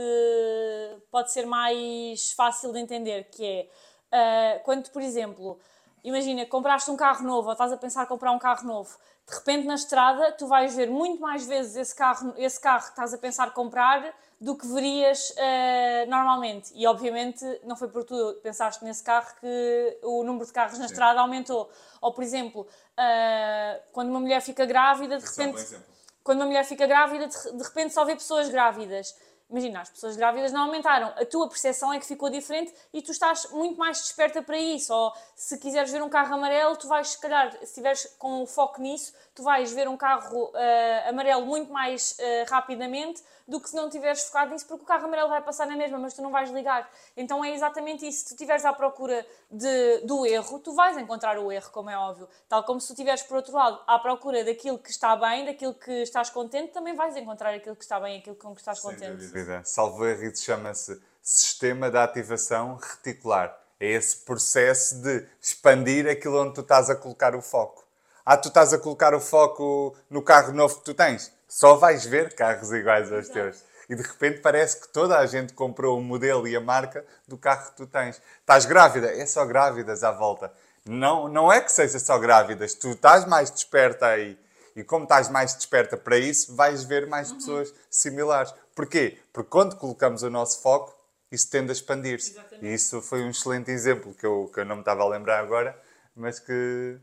pode 1.09 1.31
ser 1.31 1.45
mais 1.45 2.33
fácil 2.33 2.73
de 2.73 2.79
entender, 2.79 3.29
que 3.31 3.45
é 3.45 3.69
uh, 4.11 4.63
quando, 4.63 4.89
por 4.89 5.01
exemplo, 5.01 5.59
imagina, 6.03 6.45
compraste 6.45 6.89
um 6.91 6.95
carro 6.95 7.25
novo 7.25 7.47
ou 7.47 7.53
estás 7.53 7.71
a 7.71 7.77
pensar 7.77 8.03
em 8.03 8.07
comprar 8.07 8.31
um 8.31 8.39
carro 8.39 8.65
novo, 8.65 8.97
de 9.27 9.35
repente 9.35 9.65
na 9.65 9.75
estrada 9.75 10.31
tu 10.33 10.47
vais 10.47 10.75
ver 10.75 10.89
muito 10.89 11.21
mais 11.21 11.45
vezes 11.45 11.75
esse 11.75 11.95
carro, 11.95 12.33
esse 12.37 12.59
carro 12.59 12.83
que 12.83 12.89
estás 12.89 13.13
a 13.13 13.17
pensar 13.17 13.53
comprar 13.53 14.13
do 14.39 14.55
que 14.55 14.65
verias 14.65 15.29
uh, 15.29 16.09
normalmente. 16.09 16.71
E 16.73 16.87
obviamente 16.87 17.45
não 17.63 17.75
foi 17.75 17.87
por 17.87 18.03
tu 18.03 18.39
pensaste 18.41 18.83
nesse 18.83 19.03
carro 19.03 19.27
que 19.39 19.99
o 20.01 20.23
número 20.23 20.45
de 20.45 20.51
carros 20.51 20.79
na 20.79 20.87
Sim. 20.87 20.93
estrada 20.93 21.21
aumentou. 21.21 21.69
Ou, 22.01 22.11
por 22.11 22.23
exemplo, 22.23 22.61
uh, 22.61 23.81
quando 23.91 24.09
uma 24.09 24.19
mulher 24.19 24.41
fica 24.41 24.65
grávida, 24.65 25.17
de 25.19 25.25
repente. 25.25 25.79
Quando 26.23 26.37
uma 26.37 26.45
mulher 26.45 26.63
fica 26.63 26.85
grávida, 26.85 27.27
de 27.27 27.63
repente 27.63 27.95
só 27.95 28.05
vê 28.05 28.13
pessoas 28.13 28.47
grávidas. 28.47 29.15
Imagina, 29.51 29.81
as 29.81 29.89
pessoas 29.89 30.15
grávidas 30.15 30.53
não 30.53 30.61
aumentaram. 30.61 31.09
A 31.09 31.25
tua 31.25 31.49
percepção 31.49 31.91
é 31.91 31.99
que 31.99 32.05
ficou 32.05 32.29
diferente 32.29 32.73
e 32.93 33.01
tu 33.01 33.11
estás 33.11 33.51
muito 33.51 33.77
mais 33.77 33.97
desperta 33.97 34.41
para 34.41 34.57
isso. 34.57 34.93
Ou 34.93 35.11
se 35.35 35.57
quiseres 35.57 35.91
ver 35.91 36.01
um 36.01 36.07
carro 36.07 36.33
amarelo, 36.35 36.77
tu 36.77 36.87
vais, 36.87 37.09
se 37.09 37.19
calhar, 37.19 37.51
se 37.51 37.65
estiveres 37.65 38.05
com 38.17 38.43
o 38.43 38.47
foco 38.47 38.81
nisso, 38.81 39.13
tu 39.35 39.43
vais 39.43 39.73
ver 39.73 39.89
um 39.89 39.97
carro 39.97 40.45
uh, 40.45 41.09
amarelo 41.09 41.45
muito 41.45 41.71
mais 41.71 42.17
uh, 42.17 42.49
rapidamente 42.49 43.21
do 43.51 43.59
que 43.59 43.69
se 43.69 43.75
não 43.75 43.89
tiveres 43.89 44.23
focado 44.23 44.51
nisso, 44.51 44.65
porque 44.65 44.83
o 44.83 44.85
carro 44.85 45.05
amarelo 45.05 45.27
vai 45.27 45.41
passar 45.41 45.67
na 45.67 45.75
mesma, 45.75 45.99
mas 45.99 46.13
tu 46.13 46.21
não 46.21 46.31
vais 46.31 46.49
ligar. 46.51 46.89
Então 47.17 47.43
é 47.43 47.53
exatamente 47.53 48.07
isso. 48.07 48.19
Se 48.19 48.25
tu 48.27 48.31
estiveres 48.31 48.63
à 48.63 48.71
procura 48.71 49.27
de, 49.51 49.97
do 50.05 50.25
erro, 50.25 50.57
tu 50.59 50.73
vais 50.73 50.97
encontrar 50.97 51.37
o 51.37 51.51
erro, 51.51 51.69
como 51.69 51.89
é 51.89 51.97
óbvio. 51.97 52.29
Tal 52.47 52.63
como 52.63 52.79
se 52.79 52.87
tu 52.87 52.93
estiveres, 52.93 53.21
por 53.23 53.35
outro 53.35 53.53
lado, 53.53 53.81
à 53.85 53.99
procura 53.99 54.45
daquilo 54.45 54.79
que 54.79 54.89
está 54.89 55.17
bem, 55.17 55.45
daquilo 55.45 55.73
que 55.73 55.91
estás 56.01 56.29
contente, 56.29 56.71
também 56.71 56.95
vais 56.95 57.17
encontrar 57.17 57.53
aquilo 57.53 57.75
que 57.75 57.83
está 57.83 57.99
bem, 57.99 58.19
aquilo 58.19 58.37
com 58.37 58.55
que 58.55 58.61
estás 58.61 58.79
Sem 58.79 58.89
contente. 58.89 59.25
Dúvida. 59.25 59.61
Salvo 59.65 60.05
erro, 60.05 60.23
isso 60.23 60.45
chama-se 60.45 61.01
sistema 61.21 61.91
de 61.91 61.97
ativação 61.97 62.77
reticular. 62.77 63.59
É 63.77 63.87
esse 63.87 64.15
processo 64.15 65.01
de 65.01 65.27
expandir 65.41 66.07
aquilo 66.09 66.41
onde 66.41 66.53
tu 66.53 66.61
estás 66.61 66.89
a 66.89 66.95
colocar 66.95 67.35
o 67.35 67.41
foco. 67.41 67.83
Ah, 68.25 68.37
tu 68.37 68.47
estás 68.47 68.71
a 68.71 68.77
colocar 68.77 69.13
o 69.13 69.19
foco 69.19 69.93
no 70.09 70.21
carro 70.21 70.53
novo 70.53 70.77
que 70.77 70.85
tu 70.85 70.93
tens 70.93 71.33
só 71.51 71.75
vais 71.75 72.05
ver 72.05 72.33
carros 72.33 72.71
iguais 72.71 73.11
aos 73.11 73.25
Exato. 73.25 73.33
teus. 73.33 73.63
E 73.89 73.93
de 73.93 74.01
repente 74.01 74.39
parece 74.39 74.79
que 74.79 74.87
toda 74.87 75.19
a 75.19 75.25
gente 75.25 75.51
comprou 75.51 75.99
o 75.99 76.01
modelo 76.01 76.47
e 76.47 76.55
a 76.55 76.61
marca 76.61 77.05
do 77.27 77.37
carro 77.37 77.71
que 77.71 77.75
tu 77.75 77.85
tens. 77.85 78.21
Estás 78.39 78.65
grávida? 78.65 79.11
É 79.11 79.25
só 79.25 79.45
grávidas 79.45 80.01
à 80.01 80.13
volta. 80.13 80.53
Não, 80.85 81.27
não 81.27 81.51
é 81.51 81.59
que 81.59 81.69
seja 81.69 81.99
só 81.99 82.17
grávidas. 82.17 82.73
Tu 82.73 82.91
estás 82.91 83.25
mais 83.25 83.51
desperta 83.51 84.07
aí. 84.07 84.39
E 84.77 84.81
como 84.81 85.03
estás 85.03 85.27
mais 85.27 85.53
desperta 85.53 85.97
para 85.97 86.17
isso, 86.17 86.55
vais 86.55 86.85
ver 86.85 87.05
mais 87.05 87.31
uhum. 87.31 87.37
pessoas 87.37 87.73
similares. 87.89 88.53
Porquê? 88.73 89.19
Porque 89.33 89.49
quando 89.49 89.75
colocamos 89.75 90.23
o 90.23 90.29
nosso 90.29 90.61
foco, 90.61 90.95
isso 91.29 91.49
tende 91.49 91.71
a 91.71 91.73
expandir-se. 91.73 92.39
E 92.61 92.73
isso 92.73 93.01
foi 93.01 93.21
um 93.23 93.29
excelente 93.29 93.69
exemplo 93.71 94.13
que 94.13 94.25
eu, 94.25 94.49
que 94.53 94.61
eu 94.61 94.65
não 94.65 94.77
me 94.77 94.83
estava 94.83 95.03
a 95.03 95.07
lembrar 95.09 95.39
agora, 95.39 95.77
mas 96.15 96.39
que. 96.39 96.97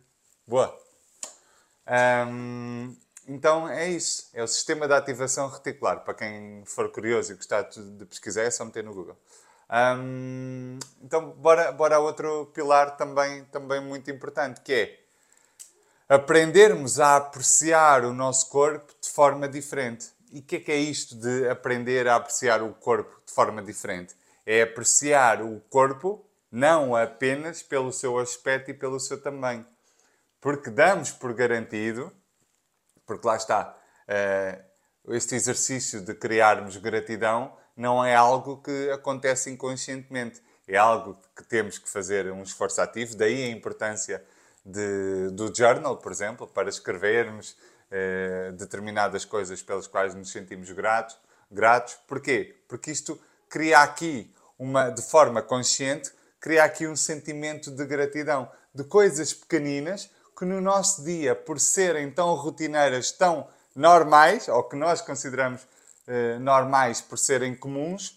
Boa! 0.47 0.75
Um, 1.87 2.97
então 3.29 3.69
é 3.69 3.89
isso. 3.89 4.31
É 4.33 4.43
o 4.43 4.49
sistema 4.49 4.89
de 4.89 4.95
ativação 4.95 5.49
reticular. 5.49 6.03
Para 6.03 6.15
quem 6.15 6.65
for 6.65 6.91
curioso 6.91 7.33
e 7.33 7.35
gostar 7.37 7.63
de 7.63 8.07
pesquisar, 8.07 8.43
é 8.43 8.51
só 8.51 8.65
meter 8.65 8.83
no 8.83 8.95
Google. 8.95 9.17
Um, 9.71 10.79
então, 11.03 11.33
bora, 11.33 11.71
bora 11.73 11.97
a 11.97 11.99
outro 11.99 12.47
pilar 12.55 12.97
também, 12.97 13.45
também 13.45 13.81
muito 13.83 14.11
importante, 14.11 14.63
que 14.63 14.73
é 14.73 14.99
aprendermos 16.09 16.99
a 16.99 17.17
apreciar 17.17 18.05
o 18.05 18.15
nosso 18.15 18.49
corpo 18.49 18.95
de 18.99 19.11
forma 19.11 19.47
diferente. 19.47 20.09
E 20.33 20.41
o 20.41 20.43
que 20.43 20.57
é 20.57 20.61
que 20.61 20.73
é 20.73 20.77
isto 20.77 21.15
de 21.15 21.49
aprender 21.49 22.09
a 22.09 22.17
apreciar 22.17 22.63
o 22.63 22.73
corpo 22.73 23.21
de 23.27 23.33
forma 23.33 23.63
diferente? 23.63 24.15
É 24.47 24.63
apreciar 24.63 25.43
o 25.43 25.61
corpo 25.69 26.25
não 26.51 26.97
apenas 26.97 27.63
pelo 27.63 27.93
seu 27.93 28.19
aspecto 28.19 28.71
e 28.71 28.75
pelo 28.75 28.99
seu 28.99 29.21
tamanho. 29.21 29.67
Porque 30.41 30.71
damos 30.71 31.11
por 31.11 31.35
garantido 31.35 32.11
porque 33.09 33.27
lá 33.27 33.37
está, 33.37 33.75
uh, 34.07 35.13
este 35.15 35.35
exercício 35.35 36.03
de 36.03 36.15
criarmos 36.15 36.77
gratidão 36.77 37.57
não 37.75 38.05
é 38.05 38.15
algo 38.15 38.59
que 38.59 38.91
acontece 38.91 39.51
inconscientemente. 39.51 40.43
É 40.69 40.77
algo 40.77 41.19
que 41.35 41.43
temos 41.43 41.79
que 41.79 41.89
fazer 41.89 42.31
um 42.31 42.43
esforço 42.43 42.83
ativo, 42.83 43.17
daí 43.17 43.45
a 43.45 43.49
importância 43.49 44.23
de, 44.63 45.31
do 45.31 45.53
journal, 45.55 45.97
por 45.97 46.13
exemplo, 46.13 46.47
para 46.47 46.69
escrevermos 46.69 47.53
uh, 47.91 48.53
determinadas 48.53 49.25
coisas 49.25 49.63
pelas 49.63 49.87
quais 49.87 50.15
nos 50.15 50.31
sentimos 50.31 50.71
gratos. 50.71 51.17
gratos. 51.51 51.95
Porquê? 52.07 52.61
Porque 52.69 52.91
isto 52.91 53.19
cria 53.49 53.79
aqui, 53.79 54.31
uma, 54.59 54.91
de 54.91 55.01
forma 55.01 55.41
consciente, 55.41 56.13
cria 56.39 56.65
aqui 56.65 56.87
um 56.87 56.97
sentimento 56.97 57.71
de 57.71 57.87
gratidão, 57.87 58.51
de 58.75 58.85
coisas 58.85 59.33
pequeninas 59.33 60.11
que 60.39 60.45
no 60.45 60.61
nosso 60.61 61.03
dia, 61.03 61.35
por 61.35 61.59
serem 61.59 62.13
tão 62.13 62.33
rotineiras, 62.35 63.11
tão 63.11 63.49
normais, 63.75 64.47
ou 64.47 64.63
que 64.63 64.77
nós 64.77 65.01
consideramos 65.01 65.67
eh, 66.07 66.39
normais 66.39 67.01
por 67.01 67.19
serem 67.19 67.57
comuns, 67.57 68.17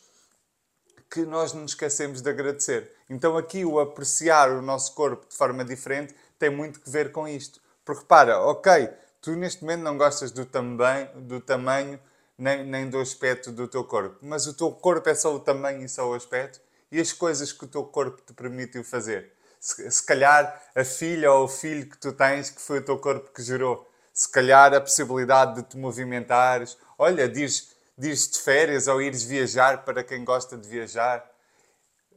que 1.09 1.22
nós 1.22 1.51
nos 1.51 1.72
esquecemos 1.72 2.22
de 2.22 2.30
agradecer. 2.30 2.91
Então 3.09 3.36
aqui 3.36 3.65
o 3.65 3.80
apreciar 3.80 4.51
o 4.51 4.61
nosso 4.61 4.93
corpo 4.93 5.28
de 5.28 5.36
forma 5.36 5.65
diferente 5.65 6.13
tem 6.38 6.51
muito 6.51 6.80
que 6.80 6.89
ver 6.91 7.11
com 7.11 7.28
isto. 7.28 7.59
Porque 7.84 8.01
repara, 8.01 8.39
ok, 8.39 8.89
tu 9.19 9.32
neste 9.32 9.63
momento 9.63 9.82
não 9.82 9.97
gostas 9.97 10.32
do, 10.32 10.45
também, 10.45 11.09
do 11.15 11.41
tamanho 11.41 11.99
nem, 12.38 12.63
nem 12.63 12.88
do 12.88 12.99
aspecto 12.99 13.51
do 13.51 13.67
teu 13.67 13.84
corpo, 13.84 14.17
mas 14.22 14.45
o 14.45 14.53
teu 14.53 14.72
corpo 14.72 15.09
é 15.09 15.15
só 15.15 15.34
o 15.36 15.39
tamanho 15.39 15.84
e 15.84 15.89
só 15.89 16.07
o 16.07 16.13
aspecto 16.13 16.61
e 16.91 16.99
as 16.99 17.11
coisas 17.11 17.51
que 17.51 17.65
o 17.65 17.67
teu 17.67 17.84
corpo 17.84 18.22
te 18.22 18.32
permitiu 18.34 18.84
fazer 18.84 19.34
se, 19.62 19.91
se 19.91 20.03
calhar 20.03 20.59
a 20.76 20.84
filha 20.84 21.32
ou 21.32 21.45
o 21.45 21.47
filho 21.47 21.88
que 21.88 21.97
tu 21.97 22.12
tens, 22.12 22.49
que 22.49 22.59
foi 22.59 22.80
o 22.80 22.82
teu 22.82 22.97
corpo 22.97 23.32
que 23.32 23.43
gerou. 23.43 23.88
Se 24.12 24.28
calhar 24.30 24.74
a 24.74 24.82
possibilidade 24.82 25.62
de 25.62 25.64
te 25.64 25.78
movimentares. 25.78 26.76
Olha, 26.97 27.30
dizes, 27.30 27.70
dizes 27.95 28.32
de 28.32 28.39
férias 28.39 28.88
ou 28.88 28.99
ires 28.99 29.24
viajar 29.24 29.86
para 29.86 30.03
quem 30.03 30.26
gosta 30.26 30.57
de 30.57 30.68
viajar. 30.68 31.24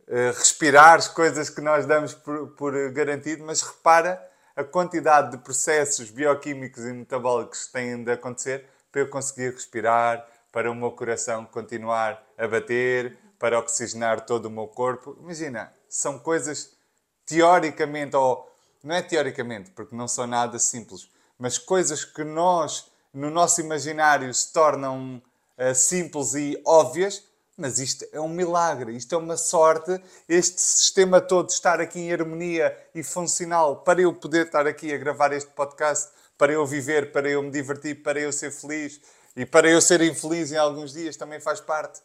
Uh, 0.09 0.32
respirares 0.36 1.07
coisas 1.07 1.51
que 1.51 1.61
nós 1.61 1.84
damos 1.86 2.14
por, 2.14 2.49
por 2.57 2.90
garantido, 2.92 3.45
mas 3.45 3.61
repara 3.61 4.20
a 4.57 4.64
quantidade 4.64 5.32
de 5.32 5.38
processos 5.38 6.11
bioquímicos 6.11 6.84
e 6.84 6.92
metabólicos 6.92 7.66
que 7.66 7.72
têm 7.72 8.03
de 8.03 8.12
acontecer 8.12 8.66
para 8.90 9.03
eu 9.03 9.09
conseguir 9.09 9.53
respirar, 9.53 10.26
para 10.51 10.70
o 10.70 10.74
meu 10.74 10.92
coração 10.92 11.45
continuar 11.45 12.22
a 12.38 12.47
bater, 12.47 13.18
para 13.38 13.59
oxigenar 13.59 14.24
todo 14.24 14.47
o 14.47 14.51
meu 14.51 14.66
corpo. 14.66 15.16
Imagina, 15.20 15.72
são 15.88 16.18
coisas 16.18 16.74
teoricamente, 17.27 18.16
ou 18.16 18.51
não 18.83 18.95
é 18.95 19.03
teoricamente, 19.03 19.70
porque 19.70 19.95
não 19.97 20.07
são 20.07 20.27
nada 20.27 20.59
simples, 20.59 21.09
mas 21.39 21.59
coisas 21.59 22.05
que 22.05 22.22
nós, 22.22 22.91
no 23.12 23.31
nosso 23.31 23.61
imaginário, 23.61 24.33
se 24.33 24.53
tornam 24.53 25.22
uh, 25.59 25.75
simples 25.75 26.35
e 26.35 26.61
óbvias, 26.64 27.25
mas 27.57 27.79
isto 27.79 28.05
é 28.12 28.20
um 28.20 28.29
milagre, 28.29 28.97
isto 28.97 29.14
é 29.14 29.18
uma 29.18 29.37
sorte, 29.37 30.01
este 30.29 30.61
sistema 30.61 31.20
todo 31.20 31.51
estar 31.51 31.81
aqui 31.81 32.01
em 32.01 32.12
harmonia 32.12 32.77
e 32.95 33.03
funcional 33.03 33.77
para 33.77 34.01
eu 34.01 34.12
poder 34.12 34.47
estar 34.47 34.66
aqui 34.66 34.93
a 34.93 34.99
gravar 34.99 35.33
este 35.33 35.51
podcast, 35.51 36.11
para 36.37 36.53
eu 36.53 36.66
viver, 36.66 37.12
para 37.12 37.29
eu 37.29 37.43
me 37.43 37.51
divertir, 37.51 38.03
para 38.03 38.18
eu 38.20 38.33
ser 38.33 38.51
feliz 38.51 39.01
e 39.37 39.47
para 39.47 39.68
eu 39.68 39.81
ser 39.81 40.01
infeliz 40.03 40.51
em 40.51 40.57
alguns 40.57 40.93
dias 40.93 41.16
também 41.16 41.41
faz 41.41 41.61
parte. 41.61 42.01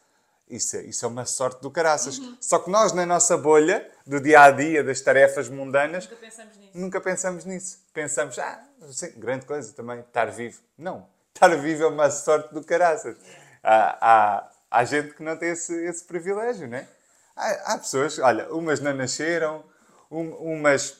Isso 0.49 0.77
é, 0.77 0.81
isso 0.81 1.05
é 1.05 1.07
uma 1.07 1.25
sorte 1.25 1.61
do 1.61 1.69
caraças. 1.69 2.17
Uhum. 2.17 2.35
Só 2.41 2.57
que 2.57 2.71
nós, 2.71 2.91
na 2.91 3.05
nossa 3.05 3.37
bolha, 3.37 3.87
do 4.05 4.19
dia 4.19 4.41
a 4.41 4.51
dia, 4.51 4.83
das 4.83 4.99
tarefas 4.99 5.47
mundanas, 5.47 6.05
nunca 6.05 6.15
pensamos 6.15 6.57
nisso. 6.57 6.71
Nunca 6.73 7.01
pensamos 7.01 7.45
nisso. 7.45 7.79
Pensamos, 7.93 8.39
ah, 8.39 8.63
sim, 8.91 9.11
grande 9.17 9.45
coisa 9.45 9.71
também, 9.73 9.99
estar 9.99 10.25
vivo. 10.31 10.59
Não. 10.77 11.07
Estar 11.39 11.55
vivo 11.55 11.83
é 11.83 11.87
uma 11.87 12.11
sorte 12.11 12.53
do 12.53 12.61
caraças. 12.61 13.15
Há, 13.63 13.97
há, 14.01 14.51
há 14.69 14.83
gente 14.83 15.13
que 15.13 15.23
não 15.23 15.37
tem 15.37 15.51
esse, 15.51 15.73
esse 15.85 16.03
privilégio, 16.03 16.67
né? 16.67 16.85
Há, 17.33 17.73
há 17.73 17.77
pessoas, 17.77 18.19
olha, 18.19 18.53
umas 18.53 18.81
não 18.81 18.93
nasceram, 18.93 19.63
um, 20.11 20.31
umas 20.31 20.97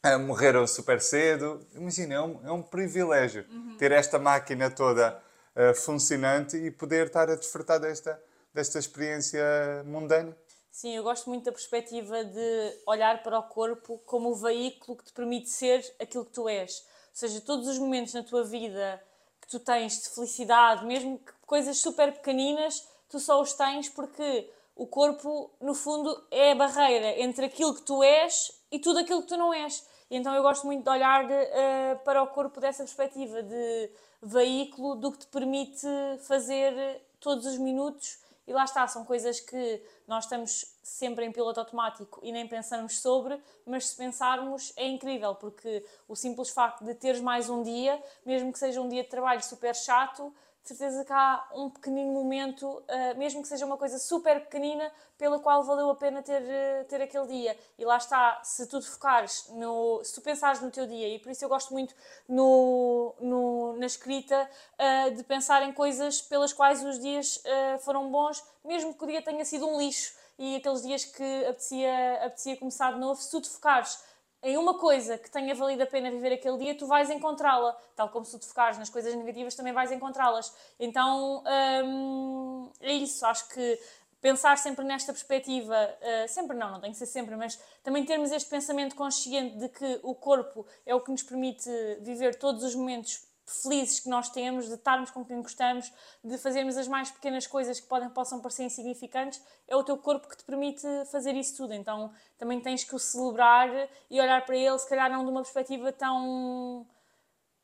ah, 0.00 0.18
morreram 0.18 0.66
super 0.66 1.00
cedo. 1.00 1.66
Imagina, 1.74 2.14
é 2.14 2.20
um, 2.20 2.40
é 2.46 2.52
um 2.52 2.62
privilégio 2.62 3.46
uhum. 3.50 3.76
ter 3.78 3.90
esta 3.90 4.18
máquina 4.18 4.70
toda 4.70 5.18
uh, 5.56 5.74
funcionante 5.74 6.56
e 6.56 6.70
poder 6.70 7.06
estar 7.06 7.28
a 7.30 7.34
desfrutar 7.34 7.80
desta 7.80 8.20
desta 8.54 8.78
experiência 8.78 9.42
mundana? 9.84 10.36
Sim, 10.70 10.96
eu 10.96 11.02
gosto 11.02 11.28
muito 11.28 11.44
da 11.44 11.52
perspectiva 11.52 12.24
de 12.24 12.80
olhar 12.86 13.22
para 13.22 13.38
o 13.38 13.42
corpo 13.42 13.98
como 14.06 14.30
o 14.30 14.34
veículo 14.34 14.96
que 14.96 15.04
te 15.04 15.12
permite 15.12 15.50
ser 15.50 15.84
aquilo 16.00 16.24
que 16.24 16.32
tu 16.32 16.48
és. 16.48 16.78
Ou 16.78 17.14
seja, 17.14 17.40
todos 17.40 17.68
os 17.68 17.78
momentos 17.78 18.14
na 18.14 18.22
tua 18.22 18.42
vida 18.42 19.02
que 19.40 19.48
tu 19.48 19.60
tens 19.60 20.02
de 20.02 20.08
felicidade, 20.08 20.84
mesmo 20.84 21.18
que 21.18 21.32
coisas 21.46 21.78
super 21.78 22.12
pequeninas, 22.12 22.88
tu 23.08 23.20
só 23.20 23.40
os 23.40 23.52
tens 23.52 23.88
porque 23.88 24.50
o 24.74 24.86
corpo, 24.86 25.50
no 25.60 25.74
fundo, 25.74 26.26
é 26.30 26.52
a 26.52 26.54
barreira 26.56 27.20
entre 27.20 27.46
aquilo 27.46 27.74
que 27.74 27.82
tu 27.82 28.02
és 28.02 28.50
e 28.72 28.78
tudo 28.78 28.98
aquilo 28.98 29.22
que 29.22 29.28
tu 29.28 29.36
não 29.36 29.54
és. 29.54 29.86
E 30.10 30.16
então 30.16 30.34
eu 30.34 30.42
gosto 30.42 30.66
muito 30.66 30.82
de 30.82 30.90
olhar 30.90 31.24
uh, 31.24 31.98
para 32.04 32.22
o 32.22 32.26
corpo 32.28 32.60
dessa 32.60 32.82
perspectiva 32.82 33.42
de 33.42 33.90
veículo 34.22 34.96
do 34.96 35.12
que 35.12 35.18
te 35.18 35.26
permite 35.28 35.86
fazer 36.26 37.00
todos 37.20 37.46
os 37.46 37.58
minutos. 37.58 38.18
E 38.46 38.52
lá 38.52 38.64
está, 38.64 38.86
são 38.86 39.04
coisas 39.04 39.40
que 39.40 39.82
nós 40.06 40.24
estamos 40.24 40.76
sempre 40.82 41.24
em 41.24 41.32
piloto 41.32 41.60
automático 41.60 42.20
e 42.22 42.30
nem 42.30 42.46
pensamos 42.46 43.00
sobre, 43.00 43.40
mas 43.64 43.88
se 43.88 43.96
pensarmos 43.96 44.72
é 44.76 44.86
incrível, 44.86 45.34
porque 45.34 45.84
o 46.06 46.14
simples 46.14 46.50
facto 46.50 46.84
de 46.84 46.94
teres 46.94 47.20
mais 47.20 47.48
um 47.48 47.62
dia, 47.62 48.02
mesmo 48.24 48.52
que 48.52 48.58
seja 48.58 48.80
um 48.80 48.88
dia 48.88 49.02
de 49.02 49.08
trabalho 49.08 49.42
super 49.42 49.74
chato, 49.74 50.34
de 50.64 50.68
certeza 50.68 51.04
que 51.04 51.12
há 51.12 51.46
um 51.54 51.68
pequenino 51.68 52.10
momento, 52.10 52.66
uh, 52.66 53.18
mesmo 53.18 53.42
que 53.42 53.48
seja 53.48 53.66
uma 53.66 53.76
coisa 53.76 53.98
super 53.98 54.40
pequenina, 54.40 54.90
pela 55.18 55.38
qual 55.38 55.62
valeu 55.62 55.90
a 55.90 55.94
pena 55.94 56.22
ter, 56.22 56.40
uh, 56.40 56.84
ter 56.88 57.02
aquele 57.02 57.26
dia. 57.26 57.58
E 57.78 57.84
lá 57.84 57.98
está, 57.98 58.40
se 58.42 58.66
tu 58.66 58.80
te 58.80 58.88
focares, 58.88 59.46
no, 59.50 60.02
se 60.02 60.14
tu 60.14 60.22
pensares 60.22 60.62
no 60.62 60.70
teu 60.70 60.86
dia, 60.86 61.06
e 61.06 61.18
por 61.18 61.30
isso 61.30 61.44
eu 61.44 61.50
gosto 61.50 61.74
muito 61.74 61.94
no, 62.26 63.14
no 63.20 63.76
na 63.76 63.84
escrita 63.84 64.48
uh, 64.78 65.14
de 65.14 65.22
pensar 65.22 65.62
em 65.62 65.72
coisas 65.72 66.22
pelas 66.22 66.52
quais 66.52 66.82
os 66.82 66.98
dias 66.98 67.42
foram 67.80 68.10
bons, 68.10 68.42
mesmo 68.64 68.94
que 68.94 69.04
o 69.04 69.06
dia 69.06 69.20
tenha 69.20 69.44
sido 69.44 69.66
um 69.68 69.78
lixo 69.78 70.14
e 70.38 70.56
aqueles 70.56 70.82
dias 70.82 71.04
que 71.04 71.44
apetecia, 71.44 72.14
apetecia 72.24 72.56
começar 72.56 72.92
de 72.92 72.98
novo, 72.98 73.20
se 73.20 73.30
tu 73.30 73.40
te 73.40 73.48
focares 73.48 73.98
em 74.44 74.58
uma 74.58 74.78
coisa 74.78 75.16
que 75.16 75.30
tenha 75.30 75.54
valido 75.54 75.82
a 75.82 75.86
pena 75.86 76.10
viver 76.10 76.34
aquele 76.34 76.58
dia, 76.58 76.76
tu 76.76 76.86
vais 76.86 77.08
encontrá-la. 77.10 77.72
Tal 77.96 78.10
como 78.10 78.24
se 78.24 78.38
tu 78.38 78.46
focares 78.46 78.78
nas 78.78 78.90
coisas 78.90 79.14
negativas, 79.14 79.54
também 79.54 79.72
vais 79.72 79.90
encontrá-las. 79.90 80.54
Então, 80.78 81.42
hum, 81.84 82.70
é 82.80 82.92
isso. 82.92 83.24
Acho 83.24 83.48
que 83.48 83.80
pensar 84.20 84.56
sempre 84.56 84.84
nesta 84.84 85.12
perspectiva, 85.12 85.74
uh, 85.74 86.28
sempre 86.28 86.56
não, 86.56 86.72
não 86.72 86.80
tem 86.80 86.90
que 86.92 86.96
ser 86.96 87.04
sempre, 87.04 87.36
mas 87.36 87.60
também 87.82 88.04
termos 88.06 88.32
este 88.32 88.48
pensamento 88.48 88.94
consciente 88.94 89.58
de 89.58 89.68
que 89.68 90.00
o 90.02 90.14
corpo 90.14 90.66
é 90.86 90.94
o 90.94 91.00
que 91.00 91.10
nos 91.10 91.22
permite 91.22 91.68
viver 92.00 92.34
todos 92.34 92.64
os 92.64 92.74
momentos 92.74 93.22
felizes 93.46 94.00
que 94.00 94.08
nós 94.08 94.30
temos, 94.30 94.66
de 94.66 94.74
estarmos 94.74 95.10
com 95.10 95.24
quem 95.24 95.42
gostamos, 95.42 95.92
de 96.22 96.38
fazermos 96.38 96.76
as 96.76 96.88
mais 96.88 97.10
pequenas 97.10 97.46
coisas 97.46 97.78
que 97.78 97.86
podem, 97.86 98.08
possam 98.08 98.40
parecer 98.40 98.64
insignificantes, 98.64 99.42
é 99.68 99.76
o 99.76 99.84
teu 99.84 99.98
corpo 99.98 100.28
que 100.28 100.36
te 100.36 100.44
permite 100.44 100.86
fazer 101.10 101.34
isso 101.34 101.56
tudo. 101.56 101.74
Então 101.74 102.12
também 102.38 102.60
tens 102.60 102.84
que 102.84 102.94
o 102.94 102.98
celebrar 102.98 103.68
e 104.10 104.20
olhar 104.20 104.44
para 104.46 104.56
ele, 104.56 104.78
se 104.78 104.88
calhar 104.88 105.10
não 105.10 105.24
de 105.24 105.30
uma 105.30 105.42
perspectiva 105.42 105.92
tão 105.92 106.86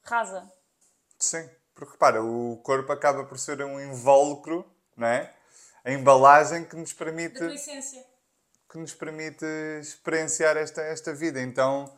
rasa. 0.03 0.51
Sim, 1.18 1.49
porque 1.74 1.93
repara, 1.93 2.22
o 2.22 2.59
corpo 2.62 2.93
acaba 2.93 3.24
por 3.24 3.39
ser 3.39 3.62
um 3.62 3.81
invólucro, 3.81 4.70
não 4.97 5.07
é? 5.07 5.33
A 5.85 5.91
embalagem 5.93 6.64
que 6.64 6.76
nos 6.76 6.93
permite. 6.93 7.39
Que 8.68 8.78
nos 8.78 8.95
permite 8.95 9.45
experienciar 9.81 10.57
esta, 10.57 10.83
esta 10.83 11.12
vida. 11.12 11.41
Então 11.41 11.91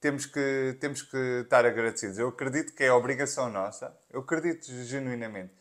temos 0.00 0.26
que, 0.26 0.76
temos 0.80 1.02
que 1.02 1.16
estar 1.42 1.64
agradecidos. 1.64 2.18
Eu 2.18 2.28
acredito 2.28 2.72
que 2.74 2.84
é 2.84 2.92
obrigação 2.92 3.50
nossa, 3.50 3.94
eu 4.10 4.20
acredito 4.20 4.66
genuinamente. 4.84 5.52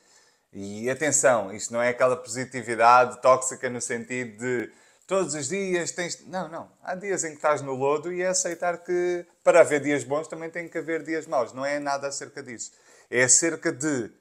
E 0.51 0.89
atenção, 0.89 1.53
isto 1.53 1.73
não 1.73 1.81
é 1.81 1.89
aquela 1.89 2.15
positividade 2.15 3.21
tóxica 3.21 3.69
no 3.69 3.79
sentido 3.79 4.37
de 4.39 4.71
todos 5.05 5.35
os 5.35 5.49
dias 5.49 5.91
tens. 5.91 6.25
Não, 6.25 6.47
não. 6.47 6.71
Há 6.81 6.95
dias 6.95 7.23
em 7.23 7.29
que 7.29 7.35
estás 7.35 7.61
no 7.61 7.73
lodo 7.73 8.11
e 8.11 8.21
é 8.21 8.27
aceitar 8.27 8.77
que 8.83 9.25
para 9.43 9.61
haver 9.61 9.81
dias 9.81 10.03
bons 10.03 10.27
também 10.27 10.49
tem 10.49 10.67
que 10.67 10.77
haver 10.77 11.03
dias 11.03 11.27
maus. 11.27 11.53
Não 11.53 11.65
é 11.65 11.79
nada 11.79 12.07
acerca 12.07 12.41
disso. 12.41 12.71
É 13.11 13.23
acerca 13.23 13.71
de 13.71 14.11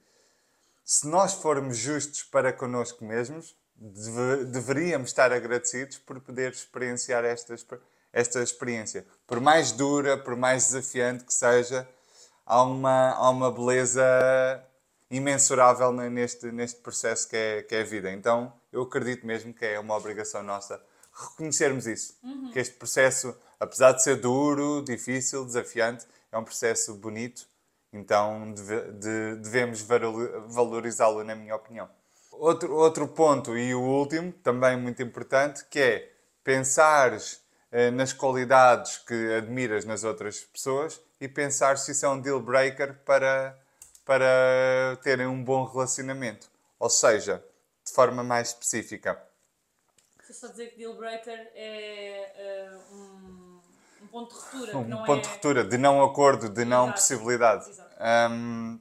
se 0.85 1.07
nós 1.07 1.35
formos 1.35 1.77
justos 1.77 2.23
para 2.23 2.53
connosco 2.53 3.05
mesmos, 3.05 3.55
deve, 3.77 4.47
deveríamos 4.47 5.11
estar 5.11 5.33
agradecidos 5.33 5.99
por 5.99 6.21
poder 6.21 6.53
experienciar 6.53 7.25
estas 7.25 7.63
esta 8.19 8.43
experiência. 8.43 9.07
Por 9.27 9.41
mais 9.41 9.71
dura, 9.71 10.17
por 10.19 10.35
mais 10.35 10.65
desafiante 10.67 11.25
que 11.25 11.33
seja, 11.33 11.89
há 12.45 12.63
uma, 12.63 13.13
há 13.13 13.31
uma 13.31 13.51
beleza 13.53 14.03
imensurável 15.09 15.93
neste, 15.93 16.51
neste 16.51 16.81
processo 16.81 17.29
que 17.29 17.37
é, 17.37 17.63
que 17.63 17.75
é 17.77 17.83
a 17.83 17.85
vida. 17.85 18.11
Então, 18.11 18.53
eu 18.73 18.83
acredito 18.83 19.25
mesmo 19.25 19.55
que 19.55 19.65
é 19.65 19.79
uma 19.79 19.97
obrigação 19.97 20.43
nossa 20.43 20.83
reconhecermos 21.13 21.87
isso. 21.87 22.19
Uhum. 22.23 22.51
Que 22.51 22.59
este 22.59 22.75
processo, 22.75 23.37
apesar 23.61 23.93
de 23.93 24.03
ser 24.03 24.17
duro, 24.17 24.83
difícil, 24.85 25.45
desafiante, 25.45 26.05
é 26.33 26.39
um 26.39 26.45
processo 26.45 26.95
bonito. 26.95 27.47
Então, 27.93 28.53
deve, 28.53 28.93
de, 28.93 29.37
devemos 29.37 29.81
valorizá-lo, 30.49 31.23
na 31.23 31.37
minha 31.37 31.55
opinião. 31.55 31.89
Outro, 32.33 32.75
outro 32.75 33.09
ponto, 33.09 33.57
e 33.57 33.75
o 33.75 33.81
último, 33.81 34.33
também 34.33 34.77
muito 34.77 35.03
importante, 35.03 35.65
que 35.71 35.79
é 35.79 36.13
pensares 36.45 37.41
nas 37.95 38.13
qualidades 38.13 38.97
que 38.99 39.35
admiras 39.35 39.85
nas 39.85 40.03
outras 40.05 40.41
pessoas 40.41 41.01
e 41.21 41.29
pensar 41.29 41.77
se 41.77 41.93
isso 41.93 42.07
é 42.07 42.09
um 42.09 42.21
deal 42.21 42.41
breaker 42.41 42.95
para, 43.05 43.59
para 44.05 44.99
terem 45.03 45.27
um 45.27 45.43
bom 45.43 45.65
relacionamento. 45.65 46.49
Ou 46.79 46.89
seja, 46.89 47.45
de 47.85 47.93
forma 47.93 48.23
mais 48.23 48.49
específica. 48.49 49.21
Se 50.25 50.35
só 50.35 50.49
dizer 50.49 50.71
que 50.71 50.77
deal 50.77 50.95
breaker 50.95 51.51
é 51.55 52.73
uh, 52.75 52.95
um, 52.95 53.61
um, 54.03 54.07
ponto 54.07 54.35
de 54.35 54.41
ruptura. 54.41 54.79
Um 54.79 55.05
ponto 55.05 55.21
é... 55.21 55.23
de 55.23 55.29
ruptura, 55.29 55.65
de 55.65 55.79
não 55.79 56.03
acordo, 56.05 56.49
de 56.49 56.61
Exato. 56.63 56.69
não 56.69 56.93
possibilidade. 56.93 57.71
Um, 58.31 58.81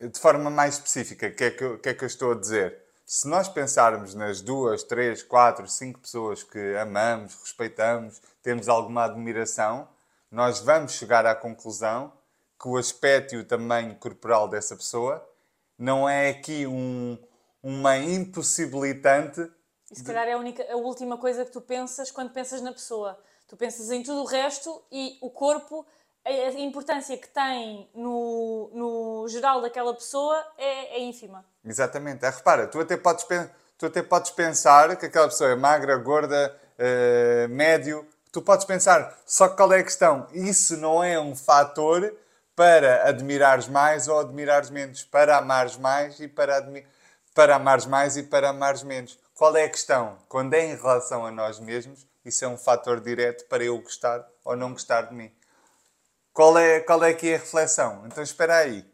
de 0.00 0.18
forma 0.18 0.50
mais 0.50 0.74
específica, 0.74 1.28
o 1.28 1.34
que, 1.34 1.44
é 1.44 1.50
que, 1.50 1.78
que 1.78 1.88
é 1.88 1.94
que 1.94 2.04
eu 2.04 2.08
estou 2.08 2.32
a 2.32 2.34
dizer? 2.34 2.81
Se 3.12 3.28
nós 3.28 3.46
pensarmos 3.46 4.14
nas 4.14 4.40
duas, 4.40 4.82
três, 4.82 5.22
quatro, 5.22 5.68
cinco 5.68 6.00
pessoas 6.00 6.42
que 6.42 6.74
amamos, 6.76 7.34
respeitamos, 7.34 8.22
temos 8.42 8.70
alguma 8.70 9.04
admiração, 9.04 9.86
nós 10.30 10.60
vamos 10.60 10.92
chegar 10.92 11.26
à 11.26 11.34
conclusão 11.34 12.10
que 12.58 12.66
o 12.68 12.78
aspecto 12.78 13.34
e 13.34 13.38
o 13.38 13.44
tamanho 13.44 13.94
corporal 13.96 14.48
dessa 14.48 14.74
pessoa 14.74 15.22
não 15.76 16.08
é 16.08 16.30
aqui 16.30 16.66
um, 16.66 17.18
uma 17.62 17.98
impossibilitante. 17.98 19.46
E 19.90 19.94
se 19.94 20.02
calhar 20.02 20.26
é 20.26 20.32
a, 20.32 20.38
única, 20.38 20.72
a 20.72 20.76
última 20.76 21.18
coisa 21.18 21.44
que 21.44 21.50
tu 21.50 21.60
pensas 21.60 22.10
quando 22.10 22.32
pensas 22.32 22.62
na 22.62 22.72
pessoa. 22.72 23.22
Tu 23.46 23.54
pensas 23.58 23.90
em 23.90 24.02
tudo 24.02 24.22
o 24.22 24.26
resto 24.26 24.82
e 24.90 25.18
o 25.20 25.28
corpo 25.28 25.84
a 26.24 26.60
importância 26.60 27.16
que 27.16 27.28
tem 27.28 27.88
no, 27.94 28.70
no 28.72 29.28
geral 29.28 29.60
daquela 29.60 29.92
pessoa 29.92 30.36
é, 30.56 30.96
é 30.96 31.00
ínfima. 31.00 31.44
Exatamente. 31.64 32.24
É, 32.24 32.30
repara, 32.30 32.66
tu 32.66 32.80
até, 32.80 32.96
podes, 32.96 33.26
tu 33.76 33.86
até 33.86 34.02
podes 34.02 34.30
pensar 34.30 34.96
que 34.96 35.06
aquela 35.06 35.28
pessoa 35.28 35.50
é 35.50 35.56
magra, 35.56 35.96
gorda, 35.96 36.56
uh, 36.78 37.48
médio. 37.48 38.06
Tu 38.30 38.40
podes 38.40 38.64
pensar, 38.64 39.18
só 39.26 39.48
que 39.48 39.56
qual 39.56 39.72
é 39.72 39.80
a 39.80 39.84
questão? 39.84 40.26
Isso 40.32 40.76
não 40.76 41.02
é 41.04 41.20
um 41.20 41.36
fator 41.36 42.14
para 42.56 43.08
admirares 43.08 43.68
mais 43.68 44.08
ou 44.08 44.18
admirares 44.18 44.70
menos, 44.70 45.04
para 45.04 45.36
amares 45.36 45.76
mais 45.76 46.20
e 46.20 46.28
para, 46.28 46.56
admi 46.56 46.86
para 47.34 47.56
amares 47.56 47.86
mais 47.86 48.16
e 48.16 48.22
para 48.22 48.50
amares 48.50 48.82
menos. 48.82 49.18
Qual 49.34 49.56
é 49.56 49.64
a 49.64 49.68
questão? 49.68 50.16
Quando 50.28 50.54
é 50.54 50.66
em 50.66 50.76
relação 50.76 51.26
a 51.26 51.30
nós 51.30 51.58
mesmos, 51.58 52.06
isso 52.24 52.44
é 52.44 52.48
um 52.48 52.56
fator 52.56 53.00
direto 53.00 53.46
para 53.48 53.64
eu 53.64 53.78
gostar 53.78 54.26
ou 54.44 54.56
não 54.56 54.72
gostar 54.72 55.02
de 55.02 55.14
mim. 55.14 55.32
Qual 56.32 56.56
é, 56.56 56.80
qual 56.80 57.04
é 57.04 57.10
aqui 57.10 57.34
a 57.34 57.36
reflexão? 57.36 58.04
Então 58.06 58.22
espera 58.22 58.56
aí. 58.56 58.84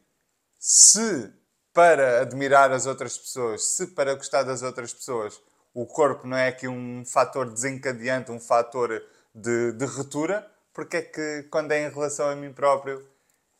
Se 0.58 1.32
para 1.72 2.22
admirar 2.22 2.72
as 2.72 2.84
outras 2.84 3.16
pessoas, 3.16 3.64
se 3.64 3.86
para 3.88 4.14
gostar 4.14 4.42
das 4.42 4.62
outras 4.62 4.92
pessoas, 4.92 5.40
o 5.72 5.86
corpo 5.86 6.26
não 6.26 6.36
é 6.36 6.48
aqui 6.48 6.66
um 6.66 7.04
fator 7.04 7.48
desencadeante, 7.48 8.32
um 8.32 8.40
fator 8.40 9.00
de, 9.32 9.72
de 9.72 9.84
ruptura, 9.84 10.50
porque 10.72 10.96
é 10.96 11.02
que 11.02 11.44
quando 11.48 11.70
é 11.70 11.86
em 11.86 11.90
relação 11.90 12.28
a 12.28 12.34
mim 12.34 12.52
próprio 12.52 13.06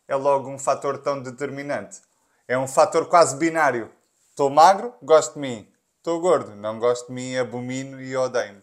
é 0.09 0.16
logo 0.16 0.49
um 0.49 0.59
fator 0.59 0.99
tão 0.99 1.22
determinante? 1.22 2.01
É 2.49 2.59
um 2.59 2.66
fator 2.66 3.09
quase 3.09 3.37
binário. 3.37 3.93
Estou 4.31 4.51
magro, 4.51 4.93
gosto 5.01 5.35
de 5.35 5.41
mim. 5.41 5.72
Estou 5.99 6.20
gordo, 6.20 6.57
não 6.57 6.81
gosto 6.81 7.07
de 7.07 7.12
mim, 7.12 7.37
abomino 7.37 8.01
e 8.01 8.16
odeio-me. 8.16 8.62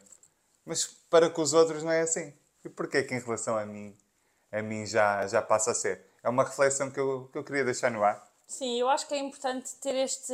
Mas 0.66 0.86
para 0.86 1.30
com 1.30 1.42
os 1.42 1.54
outros 1.54 1.84
não 1.84 1.92
é 1.92 2.02
assim. 2.02 2.34
E 2.66 2.70
porquê 2.70 3.04
que 3.04 3.16
em 3.16 3.20
relação 3.20 3.58
a 3.58 3.66
mim 3.66 3.96
a 4.58 4.62
mim 4.62 4.86
já, 4.86 5.28
já 5.28 5.42
passa 5.42 5.72
a 5.72 5.76
ser. 5.76 6.06
É 6.24 6.30
uma 6.30 6.44
reflexão 6.44 6.90
que 6.90 7.00
eu, 7.00 7.30
que 7.32 7.38
eu 7.38 7.44
queria 7.44 7.64
deixar 7.64 7.92
no 7.92 8.04
ar. 8.04 8.26
Sim, 8.48 8.80
eu 8.80 8.90
acho 8.90 9.08
que 9.08 9.14
é 9.14 9.20
importante 9.20 9.76
ter 9.76 9.96
este 9.96 10.34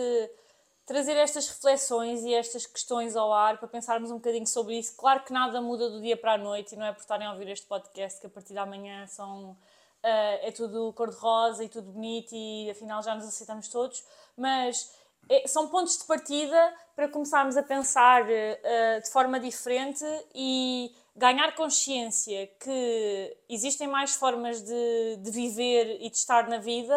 trazer 0.86 1.15
estas 1.15 1.47
reflexões 1.47 2.22
e 2.24 2.34
estas 2.34 2.65
questões 2.65 3.15
ao 3.15 3.32
ar 3.32 3.57
para 3.57 3.67
pensarmos 3.67 4.11
um 4.11 4.15
bocadinho 4.15 4.47
sobre 4.47 4.78
isso. 4.78 4.95
Claro 4.97 5.24
que 5.24 5.32
nada 5.32 5.61
muda 5.61 5.89
do 5.89 6.01
dia 6.01 6.17
para 6.17 6.34
a 6.34 6.38
noite 6.38 6.76
e 6.76 6.78
não 6.78 6.86
é 6.86 6.91
por 6.91 6.99
estarem 6.99 7.26
a 7.28 7.32
ouvir 7.32 7.47
este 7.47 7.65
podcast 7.65 8.19
que 8.19 8.28
a 8.28 8.30
partir 8.30 8.53
da 8.53 8.65
manhã 8.65 9.07
são, 9.07 9.51
uh, 9.51 9.57
é 10.03 10.51
tudo 10.51 10.91
cor-de-rosa 10.93 11.63
e 11.63 11.69
tudo 11.69 11.91
bonito 11.91 12.34
e 12.34 12.69
afinal 12.69 13.01
já 13.01 13.15
nos 13.15 13.26
aceitamos 13.26 13.69
todos, 13.69 14.03
mas 14.36 14.93
é, 15.30 15.47
são 15.47 15.69
pontos 15.69 15.97
de 15.97 16.03
partida 16.03 16.74
para 16.93 17.07
começarmos 17.07 17.55
a 17.55 17.63
pensar 17.63 18.24
uh, 18.24 19.01
de 19.01 19.09
forma 19.11 19.39
diferente 19.39 20.03
e 20.36 20.93
ganhar 21.16 21.53
consciência 21.55 22.47
que 22.59 23.38
existem 23.49 23.88
mais 23.88 24.16
formas 24.16 24.62
de, 24.62 25.18
de 25.18 25.32
viver 25.32 25.97
e 26.01 26.09
de 26.09 26.18
estar 26.18 26.47
na 26.47 26.57
vida 26.57 26.95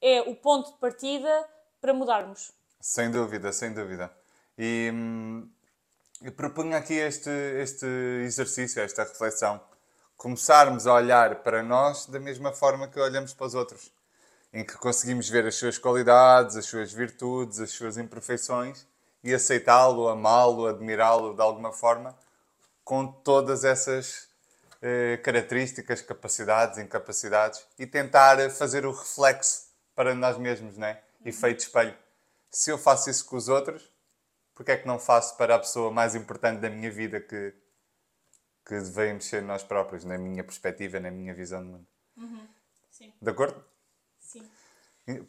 é 0.00 0.20
o 0.22 0.34
ponto 0.36 0.72
de 0.72 0.78
partida 0.78 1.48
para 1.80 1.94
mudarmos. 1.94 2.52
Sem 2.80 3.10
dúvida, 3.10 3.52
sem 3.52 3.72
dúvida. 3.72 4.12
E, 4.58 4.90
hum, 4.92 5.48
proponho 6.36 6.76
aqui 6.76 6.94
este, 6.94 7.30
este 7.30 7.86
exercício, 8.22 8.82
esta 8.82 9.04
reflexão. 9.04 9.60
Começarmos 10.16 10.86
a 10.86 10.94
olhar 10.94 11.42
para 11.42 11.62
nós 11.62 12.06
da 12.06 12.20
mesma 12.20 12.52
forma 12.52 12.88
que 12.88 13.00
olhamos 13.00 13.32
para 13.32 13.46
os 13.46 13.54
outros. 13.54 13.92
Em 14.52 14.64
que 14.64 14.76
conseguimos 14.76 15.28
ver 15.28 15.46
as 15.46 15.56
suas 15.56 15.78
qualidades, 15.78 16.56
as 16.56 16.66
suas 16.66 16.92
virtudes, 16.92 17.58
as 17.58 17.70
suas 17.70 17.96
imperfeições 17.96 18.86
e 19.22 19.34
aceitá-lo, 19.34 20.08
amá-lo, 20.08 20.66
admirá-lo 20.66 21.34
de 21.34 21.40
alguma 21.40 21.72
forma 21.72 22.16
com 22.84 23.06
todas 23.06 23.64
essas 23.64 24.28
eh, 24.82 25.16
características, 25.24 26.02
capacidades, 26.02 26.78
incapacidades 26.78 27.66
e 27.78 27.86
tentar 27.86 28.50
fazer 28.50 28.84
o 28.84 28.92
reflexo 28.92 29.68
para 29.94 30.14
nós 30.14 30.36
mesmos, 30.36 30.76
né? 30.76 31.00
Efeito 31.24 31.60
espelho. 31.60 31.96
Se 32.50 32.70
eu 32.70 32.76
faço 32.76 33.08
isso 33.08 33.24
com 33.24 33.36
os 33.36 33.48
outros, 33.48 33.90
porque 34.54 34.72
é 34.72 34.76
que 34.76 34.86
não 34.86 34.98
faço 34.98 35.36
para 35.36 35.54
a 35.54 35.58
pessoa 35.58 35.90
mais 35.90 36.14
importante 36.14 36.60
da 36.60 36.68
minha 36.68 36.90
vida 36.90 37.18
que, 37.18 37.54
que 38.66 38.74
devemos 38.74 39.24
ser 39.24 39.42
nós 39.42 39.64
próprios, 39.64 40.04
na 40.04 40.18
minha 40.18 40.44
perspectiva, 40.44 41.00
na 41.00 41.10
minha 41.10 41.34
visão 41.34 41.62
do 41.62 41.70
mundo? 41.70 41.86
Uhum. 42.16 42.46
Sim. 42.90 43.12
De 43.20 43.30
acordo? 43.30 43.64
Sim. 44.20 44.48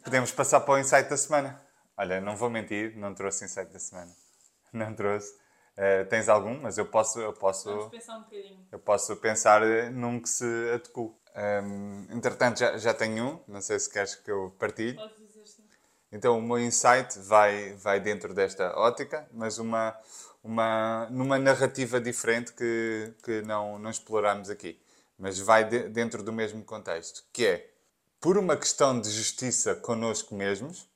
Podemos 0.04 0.30
passar 0.32 0.60
para 0.60 0.74
o 0.74 0.78
insight 0.78 1.08
da 1.08 1.16
semana. 1.16 1.60
Olha, 1.96 2.20
não 2.20 2.36
vou 2.36 2.50
mentir, 2.50 2.96
não 2.96 3.14
trouxe 3.14 3.46
insight 3.46 3.72
da 3.72 3.78
semana. 3.78 4.14
Não 4.72 4.94
trouxe. 4.94 5.34
Uh, 5.76 6.08
tens 6.08 6.28
algum, 6.28 6.58
mas 6.60 6.78
eu 6.78 6.86
posso, 6.86 7.20
eu 7.20 7.34
posso, 7.34 7.68
Vamos 7.68 7.90
pensar 7.90 8.16
um 8.16 8.22
bocadinho. 8.22 8.66
eu 8.72 8.78
posso 8.78 9.16
pensar 9.16 9.62
eh, 9.62 9.90
num 9.90 10.18
que 10.20 10.28
se 10.28 10.44
adequa. 10.72 11.02
Um, 11.02 12.06
entretanto, 12.16 12.58
já, 12.58 12.78
já 12.78 12.94
tenho 12.94 13.24
um, 13.26 13.40
não 13.46 13.60
sei 13.60 13.78
se 13.78 13.90
queres 13.90 14.14
que 14.14 14.30
eu 14.30 14.54
partilhe. 14.58 14.94
Podes 14.94 15.18
dizer 15.18 15.46
sim. 15.46 15.64
Então, 16.10 16.38
o 16.38 16.42
meu 16.42 16.58
insight 16.58 17.18
vai, 17.18 17.74
vai 17.74 18.00
dentro 18.00 18.32
desta 18.32 18.74
ótica, 18.78 19.28
mas 19.30 19.58
uma, 19.58 19.94
uma, 20.42 21.08
numa 21.10 21.38
narrativa 21.38 22.00
diferente 22.00 22.54
que, 22.54 23.12
que 23.22 23.42
não, 23.42 23.78
não 23.78 23.90
exploramos 23.90 24.48
aqui. 24.48 24.80
Mas 25.18 25.38
vai 25.38 25.62
de, 25.64 25.90
dentro 25.90 26.22
do 26.22 26.32
mesmo 26.32 26.64
contexto, 26.64 27.22
que 27.34 27.46
é, 27.46 27.70
por 28.18 28.38
uma 28.38 28.56
questão 28.56 28.98
de 28.98 29.10
justiça 29.10 29.74
connosco 29.74 30.34
mesmos, 30.34 30.88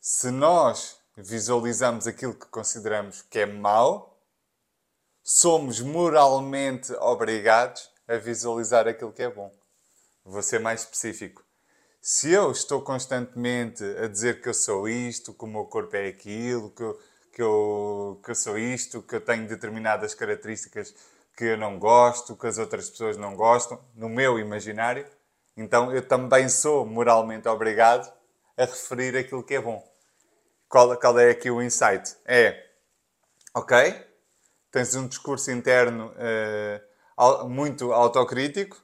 se 0.00 0.30
nós 0.32 0.97
visualizamos 1.22 2.06
aquilo 2.06 2.34
que 2.34 2.46
consideramos 2.46 3.22
que 3.22 3.40
é 3.40 3.46
mau, 3.46 4.18
somos 5.22 5.80
moralmente 5.80 6.92
obrigados 6.94 7.90
a 8.06 8.16
visualizar 8.16 8.86
aquilo 8.86 9.12
que 9.12 9.22
é 9.22 9.28
bom. 9.28 9.52
Vou 10.24 10.42
ser 10.42 10.60
mais 10.60 10.82
específico. 10.82 11.44
Se 12.00 12.30
eu 12.30 12.52
estou 12.52 12.82
constantemente 12.82 13.82
a 13.84 14.06
dizer 14.06 14.40
que 14.40 14.48
eu 14.48 14.54
sou 14.54 14.88
isto, 14.88 15.34
que 15.34 15.44
o 15.44 15.48
meu 15.48 15.64
corpo 15.64 15.96
é 15.96 16.06
aquilo, 16.06 16.70
que 16.70 16.82
eu, 16.82 16.98
que 17.32 17.42
eu, 17.42 18.20
que 18.24 18.30
eu 18.30 18.34
sou 18.34 18.56
isto, 18.56 19.02
que 19.02 19.16
eu 19.16 19.20
tenho 19.20 19.48
determinadas 19.48 20.14
características 20.14 20.94
que 21.36 21.44
eu 21.44 21.56
não 21.56 21.78
gosto, 21.78 22.36
que 22.36 22.46
as 22.46 22.58
outras 22.58 22.88
pessoas 22.88 23.16
não 23.16 23.34
gostam, 23.36 23.80
no 23.94 24.08
meu 24.08 24.38
imaginário, 24.38 25.06
então 25.56 25.92
eu 25.92 26.06
também 26.06 26.48
sou 26.48 26.86
moralmente 26.86 27.48
obrigado 27.48 28.12
a 28.56 28.64
referir 28.64 29.16
aquilo 29.16 29.42
que 29.42 29.54
é 29.54 29.60
bom. 29.60 29.84
Qual, 30.68 30.94
qual 30.98 31.18
é 31.18 31.30
aqui 31.30 31.50
o 31.50 31.62
insight? 31.62 32.14
É, 32.26 32.66
ok, 33.54 34.04
tens 34.70 34.94
um 34.94 35.08
discurso 35.08 35.50
interno 35.50 36.12
uh, 36.12 37.48
muito 37.48 37.90
autocrítico, 37.92 38.76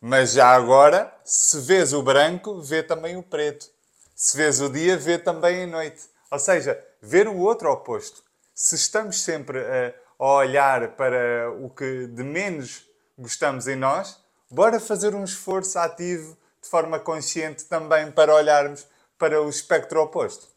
mas 0.00 0.32
já 0.32 0.48
agora, 0.48 1.14
se 1.22 1.60
vês 1.60 1.92
o 1.92 2.02
branco, 2.02 2.62
vê 2.62 2.82
também 2.82 3.16
o 3.16 3.22
preto. 3.22 3.66
Se 4.14 4.36
vês 4.38 4.60
o 4.60 4.70
dia, 4.70 4.96
vê 4.96 5.18
também 5.18 5.64
a 5.64 5.66
noite. 5.66 6.08
Ou 6.30 6.38
seja, 6.38 6.82
ver 7.02 7.28
o 7.28 7.36
outro 7.36 7.70
oposto. 7.70 8.22
Se 8.54 8.74
estamos 8.74 9.22
sempre 9.22 9.58
a, 9.58 9.94
a 10.18 10.26
olhar 10.36 10.96
para 10.96 11.50
o 11.60 11.68
que 11.68 12.06
de 12.06 12.22
menos 12.22 12.86
gostamos 13.18 13.68
em 13.68 13.76
nós, 13.76 14.18
bora 14.50 14.80
fazer 14.80 15.14
um 15.14 15.24
esforço 15.24 15.78
ativo, 15.78 16.34
de 16.62 16.68
forma 16.68 16.98
consciente 16.98 17.66
também, 17.66 18.10
para 18.10 18.34
olharmos 18.34 18.86
para 19.18 19.42
o 19.42 19.50
espectro 19.50 20.00
oposto. 20.00 20.48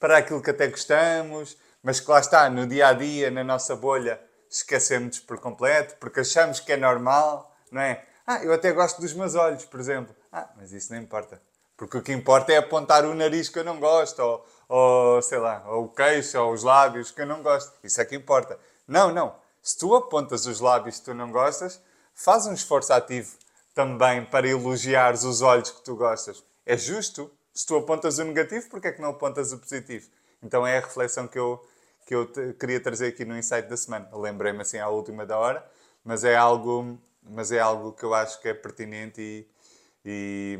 Para 0.00 0.16
aquilo 0.16 0.42
que 0.42 0.50
até 0.50 0.66
gostamos, 0.66 1.56
mas 1.82 2.00
que 2.00 2.10
lá 2.10 2.18
está, 2.18 2.50
no 2.50 2.66
dia 2.66 2.88
a 2.88 2.92
dia, 2.92 3.30
na 3.30 3.44
nossa 3.44 3.76
bolha, 3.76 4.20
esquecemos 4.48 5.20
por 5.20 5.38
completo, 5.38 5.94
porque 6.00 6.20
achamos 6.20 6.58
que 6.58 6.72
é 6.72 6.76
normal, 6.76 7.54
não 7.70 7.80
é? 7.80 8.04
Ah, 8.26 8.42
eu 8.42 8.52
até 8.52 8.72
gosto 8.72 9.00
dos 9.00 9.12
meus 9.12 9.34
olhos, 9.34 9.64
por 9.64 9.78
exemplo. 9.78 10.14
Ah, 10.32 10.48
mas 10.56 10.72
isso 10.72 10.92
não 10.92 11.00
importa. 11.00 11.40
Porque 11.76 11.98
o 11.98 12.02
que 12.02 12.12
importa 12.12 12.52
é 12.52 12.56
apontar 12.56 13.04
o 13.04 13.14
nariz 13.14 13.48
que 13.48 13.58
eu 13.58 13.64
não 13.64 13.78
gosto, 13.78 14.20
ou, 14.20 14.46
ou 14.68 15.22
sei 15.22 15.38
lá, 15.38 15.64
ou 15.66 15.84
o 15.84 15.88
queixo, 15.88 16.38
ou 16.38 16.52
os 16.52 16.62
lábios 16.62 17.10
que 17.10 17.22
eu 17.22 17.26
não 17.26 17.42
gosto. 17.42 17.72
Isso 17.82 18.00
é 18.00 18.04
que 18.04 18.16
importa. 18.16 18.58
Não, 18.86 19.12
não. 19.12 19.34
Se 19.62 19.78
tu 19.78 19.94
apontas 19.94 20.46
os 20.46 20.60
lábios 20.60 20.98
que 20.98 21.04
tu 21.04 21.14
não 21.14 21.30
gostas, 21.30 21.80
faz 22.14 22.46
um 22.46 22.54
esforço 22.54 22.92
ativo 22.92 23.36
também 23.74 24.24
para 24.24 24.48
elogiares 24.48 25.24
os 25.24 25.42
olhos 25.42 25.70
que 25.70 25.82
tu 25.82 25.94
gostas. 25.94 26.42
É 26.64 26.76
justo. 26.76 27.30
Se 27.60 27.66
tu 27.66 27.76
apontas 27.76 28.18
o 28.18 28.24
negativo, 28.24 28.70
porque 28.70 28.88
é 28.88 28.92
que 28.92 29.02
não 29.02 29.10
apontas 29.10 29.52
o 29.52 29.58
positivo? 29.58 30.08
Então 30.42 30.66
é 30.66 30.78
a 30.78 30.80
reflexão 30.80 31.28
que 31.28 31.38
eu, 31.38 31.62
que 32.06 32.14
eu 32.14 32.26
queria 32.54 32.82
trazer 32.82 33.08
aqui 33.08 33.22
no 33.22 33.36
Insight 33.36 33.68
da 33.68 33.76
semana. 33.76 34.08
Lembrei-me 34.14 34.62
assim 34.62 34.78
à 34.78 34.88
última 34.88 35.26
da 35.26 35.36
hora, 35.36 35.70
mas 36.02 36.24
é 36.24 36.34
algo 36.34 36.98
mas 37.22 37.52
é 37.52 37.60
algo 37.60 37.92
que 37.92 38.02
eu 38.02 38.14
acho 38.14 38.40
que 38.40 38.48
é 38.48 38.54
pertinente 38.54 39.20
e, 39.20 39.46
e, 40.02 40.58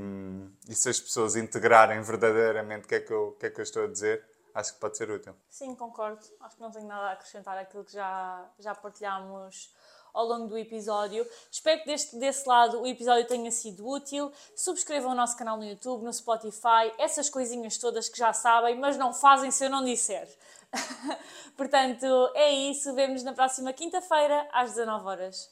e 0.68 0.74
se 0.74 0.90
as 0.90 1.00
pessoas 1.00 1.36
integrarem 1.36 2.02
verdadeiramente 2.02 2.84
o 2.84 2.88
que, 2.88 2.96
é 2.96 3.00
que, 3.00 3.12
eu, 3.14 3.34
que 3.40 3.46
é 3.46 3.50
que 3.50 3.60
eu 3.60 3.62
estou 3.62 3.84
a 3.84 3.86
dizer, 3.86 4.22
acho 4.54 4.74
que 4.74 4.80
pode 4.80 4.98
ser 4.98 5.10
útil. 5.10 5.34
Sim, 5.48 5.74
concordo. 5.74 6.20
Acho 6.38 6.56
que 6.56 6.60
não 6.60 6.70
tenho 6.70 6.86
nada 6.86 7.08
a 7.08 7.12
acrescentar 7.12 7.56
àquilo 7.56 7.82
que 7.82 7.94
já, 7.94 8.46
já 8.58 8.74
partilhámos 8.74 9.74
ao 10.12 10.26
longo 10.26 10.48
do 10.48 10.58
episódio. 10.58 11.26
Espero 11.50 11.80
que 11.80 11.86
deste, 11.86 12.16
desse 12.16 12.48
lado 12.48 12.80
o 12.80 12.86
episódio 12.86 13.26
tenha 13.26 13.50
sido 13.50 13.88
útil. 13.88 14.32
Subscrevam 14.54 15.12
o 15.12 15.14
nosso 15.14 15.36
canal 15.36 15.56
no 15.56 15.64
YouTube, 15.64 16.04
no 16.04 16.12
Spotify, 16.12 16.92
essas 16.98 17.30
coisinhas 17.30 17.78
todas 17.78 18.08
que 18.08 18.18
já 18.18 18.32
sabem, 18.32 18.78
mas 18.78 18.96
não 18.96 19.12
fazem 19.12 19.50
se 19.50 19.64
eu 19.64 19.70
não 19.70 19.84
disser. 19.84 20.28
Portanto, 21.56 22.06
é 22.34 22.50
isso. 22.50 22.92
Vemos 22.94 23.22
na 23.22 23.32
próxima 23.32 23.72
quinta-feira, 23.72 24.48
às 24.52 24.70
19 24.70 25.06
horas. 25.06 25.48